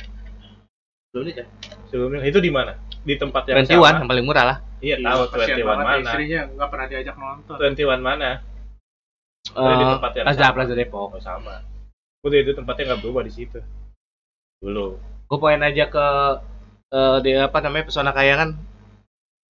belum 1.11 1.25
nikah. 1.27 1.47
Sebelumnya 1.91 2.23
itu 2.25 2.39
di 2.41 2.51
mana? 2.55 2.73
Di 3.01 3.15
tempat 3.17 3.43
yang 3.49 3.57
Twenty 3.65 3.77
One 3.77 3.89
sama? 3.89 3.99
yang 4.05 4.09
paling 4.11 4.27
murah 4.29 4.45
lah. 4.45 4.57
Iya, 4.81 4.97
tahu 5.01 5.21
Twenty 5.33 5.63
One 5.63 5.69
banget 5.81 5.87
mana? 5.87 6.01
Istrinya 6.05 6.41
nggak 6.53 6.69
pernah 6.69 6.87
diajak 6.89 7.17
nonton. 7.17 7.57
Twenty 7.57 7.85
One 7.85 8.03
mana? 8.03 8.31
Oh, 9.57 9.67
di 9.67 9.85
Eh, 9.85 9.91
tempat 9.97 10.11
yang 10.15 10.25
Plaza 10.29 10.43
sama. 10.45 10.55
Plaza 10.55 10.75
Depok. 10.77 11.09
Oh 11.17 11.21
sama. 11.21 11.55
Udah 12.21 12.39
itu 12.39 12.53
tempatnya 12.53 12.85
nggak 12.93 13.01
berubah 13.01 13.23
di 13.25 13.33
situ. 13.33 13.59
Dulu. 14.61 14.87
Gue 15.01 15.39
pengen 15.41 15.65
aja 15.65 15.85
ke 15.89 16.07
eh 16.91 17.17
di 17.23 17.31
apa 17.35 17.59
namanya 17.63 17.89
pesona 17.89 18.13
kayangan. 18.13 18.53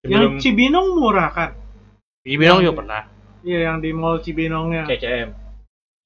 Sebelum 0.01 0.39
Yang 0.39 0.43
Cibinong 0.47 0.87
murah 0.97 1.29
kan? 1.35 1.51
Di 2.21 2.37
Binong 2.37 2.61
juga 2.63 2.85
pernah. 2.85 3.03
Iya, 3.41 3.73
yang 3.73 3.77
di 3.81 3.91
Mall 3.97 4.21
Cibinongnya. 4.21 4.85
CCM. 4.87 5.33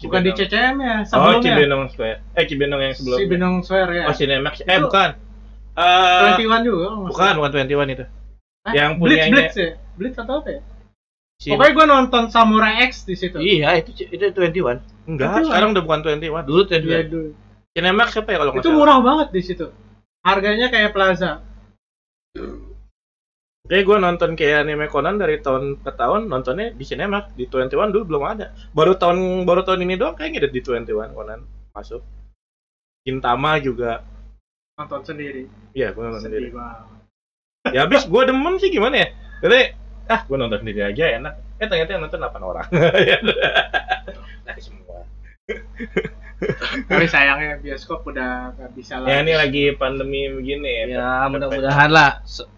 Bukan 0.02 0.20
di 0.22 0.30
Cibinong. 0.32 0.38
CCM 0.38 0.74
ya, 0.78 0.94
Oh, 0.94 1.04
sebelumnya. 1.04 1.54
Cibinong 1.58 1.82
Square. 1.90 2.18
Eh, 2.34 2.44
Cibinong 2.46 2.80
yang 2.82 2.94
sebelumnya. 2.94 3.20
Cibinong 3.22 3.54
Square 3.62 3.90
ya. 3.92 4.04
Oh, 4.06 4.14
Cinemax. 4.14 4.54
Eh, 4.62 4.66
Itu- 4.66 4.90
bukan. 5.74 6.30
Eh, 6.30 6.38
21 6.38 6.62
juga. 6.62 6.78
kalau 6.80 6.96
nggak 6.96 7.10
bukan, 7.10 7.24
salah. 7.26 7.36
bukan 7.36 7.50
21 7.52 7.90
itu. 7.90 8.04
Hah? 8.64 8.72
yang 8.72 8.90
Blitz, 8.96 9.02
punyanya- 9.02 9.34
Blitz 9.36 9.56
ya? 9.56 9.70
Blitz 9.94 10.16
atau 10.16 10.34
apa 10.40 10.48
ya? 10.50 10.60
Si- 11.36 11.50
Pokoknya 11.50 11.72
gue 11.74 11.86
nonton 11.90 12.22
Samurai 12.30 12.74
X 12.86 13.04
di 13.04 13.14
situ. 13.14 13.36
Iya, 13.36 13.82
itu 13.82 13.90
itu 14.08 14.24
Twenty 14.32 14.60
One. 14.62 14.80
Enggak, 15.04 15.42
21. 15.42 15.48
sekarang 15.50 15.68
udah 15.74 15.82
bukan 15.84 16.00
21. 16.00 16.46
Dulu 16.46 16.62
Twenty 16.64 16.88
Iya, 16.88 16.98
One. 17.02 17.10
dulu. 17.10 17.28
Cinemax 17.74 18.08
siapa 18.08 18.30
ya 18.30 18.38
kalau 18.38 18.50
nggak 18.54 18.62
Itu 18.62 18.70
salah? 18.70 18.78
murah 18.78 18.98
banget 19.02 19.28
di 19.30 19.42
situ. 19.42 19.66
Harganya 20.22 20.66
kayak 20.70 20.94
Plaza. 20.94 21.42
Oke, 23.64 23.80
gue 23.80 23.96
nonton 23.96 24.36
kayak 24.36 24.62
anime 24.62 24.86
Conan 24.86 25.16
dari 25.16 25.40
tahun 25.40 25.80
ke 25.80 25.90
tahun 25.90 26.28
nontonnya 26.28 26.72
di 26.72 26.84
Cinemax 26.84 27.32
di 27.32 27.48
21 27.48 27.90
dulu 27.90 28.04
belum 28.04 28.22
ada. 28.24 28.46
Baru 28.70 28.94
tahun 28.94 29.44
baru 29.44 29.64
tahun 29.64 29.84
ini 29.84 29.96
doang 29.96 30.14
kayaknya 30.14 30.44
ada 30.44 30.50
di 30.52 30.60
21 30.60 31.12
Conan 31.12 31.40
masuk. 31.72 32.00
Gintama 33.02 33.56
juga. 33.58 34.04
Nonton 34.74 35.00
sendiri. 35.06 35.46
Iya, 35.70 35.94
gue 35.94 36.02
nonton 36.02 36.22
sendiri. 36.22 36.50
Banget. 36.50 37.72
Ya 37.72 37.86
habis 37.86 38.04
gue 38.04 38.22
demen 38.26 38.54
sih 38.58 38.68
gimana 38.74 39.06
ya? 39.06 39.08
Jadi 39.40 39.60
ah 40.10 40.20
gue 40.26 40.36
nonton 40.36 40.60
sendiri 40.60 40.82
aja 40.82 41.04
enak. 41.16 41.34
Eh 41.62 41.66
ternyata 41.70 41.90
yang 41.94 42.02
nonton 42.04 42.18
8 42.20 42.42
orang. 42.42 42.66
Dari 44.46 44.60
semua. 44.60 45.06
Tapi 46.90 47.06
sayangnya 47.06 47.62
bioskop 47.62 48.02
udah 48.04 48.52
nggak 48.58 48.70
bisa 48.74 48.98
lagi. 49.00 49.14
Ya 49.14 49.16
ini 49.22 49.32
lagi 49.38 49.64
pandemi 49.78 50.26
begini 50.28 50.68
ya. 50.68 50.84
Ya, 50.90 51.10
mudah-mudahan 51.30 51.88
lah 51.94 52.20
se- 52.26 52.50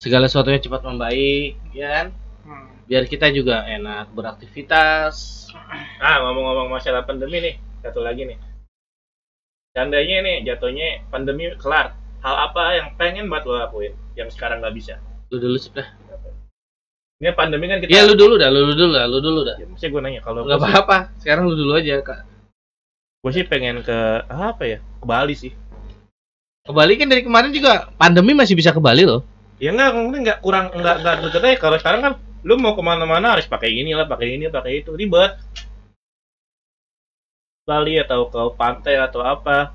segala 0.00 0.26
sesuatunya 0.26 0.64
cepat 0.64 0.82
membaik, 0.82 1.60
ya 1.76 1.88
kan? 1.92 2.06
Hmm. 2.48 2.72
Biar 2.88 3.04
kita 3.06 3.28
juga 3.30 3.68
enak 3.68 4.10
beraktivitas. 4.16 5.46
Ah 6.00 6.24
ngomong-ngomong 6.24 6.72
masalah 6.72 7.04
pandemi 7.04 7.38
nih, 7.38 7.54
satu 7.84 8.00
lagi 8.00 8.24
nih. 8.24 8.38
Seandainya 9.70 10.18
nih 10.26 10.36
jatuhnya 10.50 11.06
pandemi 11.14 11.46
kelar, 11.54 11.94
hal 12.26 12.36
apa 12.50 12.62
yang 12.74 12.88
pengen 12.98 13.30
buat 13.30 13.46
lo 13.46 13.54
lakuin 13.54 13.94
yang 14.18 14.26
sekarang 14.26 14.58
nggak 14.58 14.74
bisa? 14.74 14.98
Lu 15.30 15.38
dulu 15.38 15.54
sih 15.62 15.70
dah. 15.70 15.86
Ini 17.20 17.36
pandemi 17.38 17.70
kan 17.70 17.78
kita. 17.78 17.92
Ya 17.92 18.02
lu 18.02 18.18
dulu 18.18 18.34
dah, 18.34 18.50
lu 18.50 18.74
dulu 18.74 18.96
dah, 18.96 19.06
lu 19.06 19.22
dulu 19.22 19.40
dah. 19.46 19.56
Ya, 19.60 19.68
maksudnya 19.68 19.90
gue 19.92 20.00
nanya 20.02 20.20
kalau 20.24 20.42
Enggak 20.42 20.58
gue 20.58 20.66
sih, 20.66 20.72
apa-apa. 20.74 20.96
Sekarang 21.22 21.44
lu 21.46 21.54
dulu 21.54 21.72
aja, 21.76 22.00
Kak. 22.02 22.20
gue 23.20 23.32
sih 23.36 23.44
pengen 23.44 23.84
ke 23.84 23.98
apa 24.26 24.62
ya? 24.64 24.78
Ke 24.80 25.06
Bali 25.06 25.34
sih. 25.36 25.52
Ke 26.64 26.72
Bali 26.72 26.96
kan 26.96 27.12
dari 27.12 27.22
kemarin 27.22 27.52
juga 27.52 27.92
pandemi 27.94 28.32
masih 28.32 28.56
bisa 28.56 28.72
ke 28.72 28.80
Bali 28.80 29.04
loh. 29.06 29.22
Ya 29.60 29.70
enggak, 29.70 29.92
enggak, 29.92 30.20
enggak 30.24 30.38
kurang 30.40 30.66
enggak 30.72 30.96
enggak 31.04 31.14
deket 31.28 31.42
aja. 31.44 31.56
Kalau 31.60 31.76
sekarang 31.78 32.00
kan 32.00 32.12
lu 32.42 32.56
mau 32.56 32.72
ke 32.72 32.82
mana-mana 32.82 33.36
harus 33.36 33.44
pakai 33.46 33.68
ini 33.68 33.92
lah, 33.92 34.08
pakai 34.08 34.40
ini, 34.40 34.48
pakai 34.48 34.82
itu, 34.82 34.96
ribet. 34.96 35.36
Bali 37.70 37.94
atau 38.02 38.26
ke 38.26 38.42
pantai 38.58 38.98
atau 38.98 39.22
apa? 39.22 39.70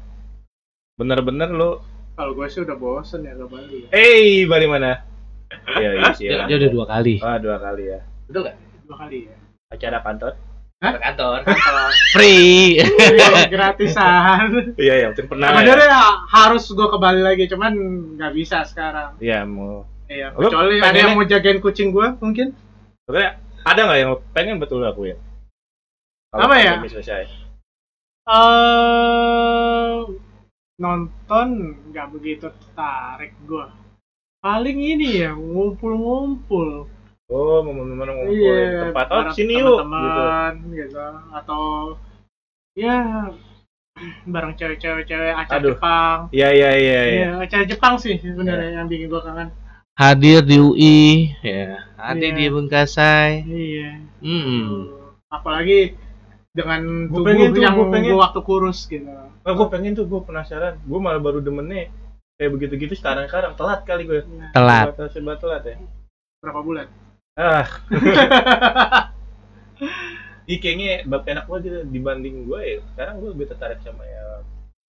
Bener-bener 1.00 1.48
lu, 1.48 1.80
Kalau 2.16 2.32
gue 2.32 2.48
sih 2.48 2.60
udah 2.60 2.76
bosen 2.76 3.24
ya 3.24 3.32
ke 3.32 3.48
Bali. 3.48 3.80
eh 3.92 4.44
Bali 4.44 4.68
mana? 4.68 5.00
Ya, 5.80 5.90
iya 5.96 6.12
sih. 6.12 6.28
Dia, 6.28 6.44
ya. 6.44 6.46
dia 6.52 6.56
udah 6.60 6.72
dua 6.76 6.86
kali. 6.88 7.16
Ah, 7.24 7.40
dua 7.40 7.56
kali 7.56 7.84
ya. 7.88 8.00
Betul 8.28 8.42
nggak? 8.44 8.56
Dua 8.84 8.96
kali 9.00 9.18
ya. 9.32 9.36
Acara 9.72 10.00
kantor. 10.04 10.34
Ke 10.76 11.00
kantor. 11.00 11.40
Kalau 11.48 11.88
Free. 12.12 12.84
gratisan. 13.48 14.76
Iya, 14.76 14.94
yang 15.08 15.10
penting 15.16 15.28
pernah. 15.32 15.48
ya. 15.48 15.64
Sebenarnya 15.64 16.02
harus 16.28 16.64
gue 16.68 16.88
ke 16.88 16.98
Bali 17.00 17.22
lagi, 17.24 17.44
cuman 17.48 17.72
nggak 18.20 18.34
bisa 18.36 18.64
sekarang. 18.68 19.16
Iya, 19.24 19.48
mau. 19.48 19.88
Iya, 20.12 20.36
kecuali 20.36 20.84
ada 20.84 20.96
yang 21.00 21.16
mau 21.16 21.24
jagain 21.24 21.64
kucing 21.64 21.96
gue 21.96 22.08
mungkin. 22.20 22.52
Sebenarnya 23.08 23.32
ada 23.64 23.80
nggak 23.88 24.00
yang 24.04 24.12
pengen 24.36 24.56
betul 24.60 24.84
lakuin? 24.84 25.16
Kalau 26.30 26.46
Apa 26.46 26.56
ya? 26.60 26.76
selesai. 26.84 27.45
Eh 28.26 29.98
nonton 30.76 31.48
nggak 31.94 32.08
begitu 32.12 32.50
tertarik 32.50 33.32
gue. 33.46 33.66
Paling 34.42 34.78
ini 34.78 35.26
ya 35.26 35.32
ngumpul-ngumpul. 35.34 36.90
Oh, 37.26 37.58
momen-momen 37.66 38.06
ngumpul 38.06 38.38
Iya, 38.38 38.54
di 38.54 38.78
tempat 38.90 39.06
oh 39.10 39.24
sini 39.34 39.58
yuk 39.58 39.66
gitu. 39.66 39.82
teman-teman, 39.82 40.54
gitu. 40.78 41.06
Atau 41.34 41.64
ya 42.78 42.98
bareng 44.28 44.54
cewek-cewek 44.60 45.34
acara 45.34 45.58
Aduh. 45.58 45.74
Jepang. 45.74 46.18
Iya, 46.30 46.50
iya, 46.54 46.72
iya, 46.78 47.00
iya. 47.02 47.02
Iya, 47.10 47.30
acara 47.42 47.64
Jepang 47.66 47.96
sih 47.98 48.22
sebenarnya 48.22 48.78
yang 48.82 48.86
bikin 48.86 49.10
gue 49.10 49.22
kangen. 49.22 49.50
Hadir 49.96 50.44
di 50.44 50.58
UI, 50.60 51.32
ya. 51.42 51.82
Hadir 51.96 52.36
Iya. 52.36 52.38
di 52.38 52.46
Bungkasai. 52.52 53.32
Iya. 53.48 53.92
Hmm. 54.22 54.92
Apalagi 55.32 55.96
dengan 56.56 56.82
Gua 57.06 57.20
tubuh 57.20 57.28
pengen 57.28 57.50
tuh, 57.52 57.62
yang 57.62 57.76
gua 57.76 57.88
pengen. 57.92 58.10
gua 58.10 58.20
waktu 58.24 58.40
kurus 58.42 58.80
gitu. 58.88 59.12
Oh, 59.44 59.54
gue 59.54 59.68
pengen 59.68 59.92
tuh, 59.92 60.08
gue 60.08 60.22
penasaran. 60.22 60.80
Gue 60.82 60.98
malah 60.98 61.20
baru 61.20 61.38
demennya 61.38 61.92
kayak 62.34 62.52
begitu-gitu 62.52 62.96
sekarang-sekarang 62.96 63.54
telat 63.54 63.84
kali 63.84 64.04
gue. 64.04 64.24
Nah, 64.26 64.50
Telat. 64.50 64.86
Serba, 64.90 65.06
serba 65.12 65.34
telat 65.36 65.64
ya. 65.66 65.76
berapa 66.40 66.62
bulan? 66.62 66.88
Ah. 67.36 67.68
Ih, 70.46 70.58
kayaknya 70.58 71.04
bab 71.04 71.26
enak 71.26 71.46
banget 71.46 71.62
gitu 71.64 71.78
dibanding 71.90 72.46
gue 72.46 72.62
ya. 72.62 72.78
Sekarang 72.88 73.14
gue 73.18 73.30
lebih 73.34 73.46
tertarik 73.50 73.82
sama 73.82 74.06
yang 74.06 74.40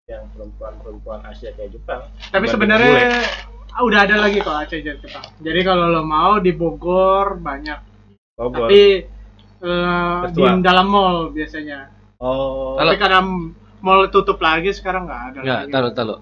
yang 0.07 0.23
perempuan-perempuan 0.31 1.25
Asia 1.25 1.51
kayak 1.51 1.73
Jepang. 1.73 2.07
Tapi 2.31 2.47
sebenarnya 2.47 3.25
ah, 3.73 3.83
udah 3.83 4.07
ada 4.07 4.17
lagi 4.19 4.39
kok 4.39 4.55
Aceh 4.55 4.79
Jepang. 4.79 5.25
Jadi 5.37 5.61
kalau 5.61 5.89
lo 5.89 6.01
mau 6.01 6.39
di 6.39 6.53
Bogor 6.53 7.35
banyak. 7.37 7.79
Gua- 8.37 8.53
Tapi 8.69 9.03
eh, 9.61 10.21
di 10.33 10.43
dalam 10.61 10.87
mall 10.87 11.31
biasanya. 11.31 11.89
oh, 12.19 12.77
Tapi 12.77 12.95
karena 12.97 13.21
mall 13.81 14.09
tutup 14.09 14.41
lagi 14.41 14.73
sekarang 14.73 15.05
nggak 15.07 15.23
ada 15.33 15.39
Enggak, 15.43 15.61
lagi. 15.63 15.73
taruh 15.73 15.93
taruh. 15.93 16.19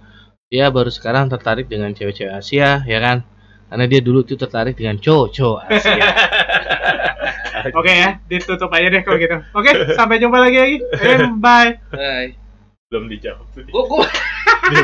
Dia 0.48 0.70
baru 0.70 0.90
sekarang 0.90 1.26
tertarik 1.26 1.66
dengan 1.66 1.90
cewek-cewek 1.90 2.30
Asia, 2.30 2.82
ya 2.84 2.98
kan? 2.98 3.26
Karena 3.66 3.84
dia 3.86 3.98
dulu 3.98 4.22
tuh 4.22 4.38
tertarik 4.38 4.76
dengan 4.76 4.98
cowok-cowok 4.98 5.60
Asia. 5.66 6.04
Oke 7.78 7.90
ya, 7.90 8.20
ditutup 8.28 8.68
aja 8.70 8.86
deh 8.92 9.02
kalau 9.02 9.16
gitu. 9.16 9.36
Oke, 9.50 9.70
sampai 9.94 10.20
jumpa 10.20 10.36
lagi 10.36 10.58
lagi. 10.60 10.76
Eh, 10.84 11.18
bye. 11.34 11.70
Hai. 11.90 12.36
belum 12.92 13.10
dijawab 13.10 13.46
tuh. 13.50 13.64
Gua, 13.66 13.82
gua 13.88 14.06
Dia 14.70 14.78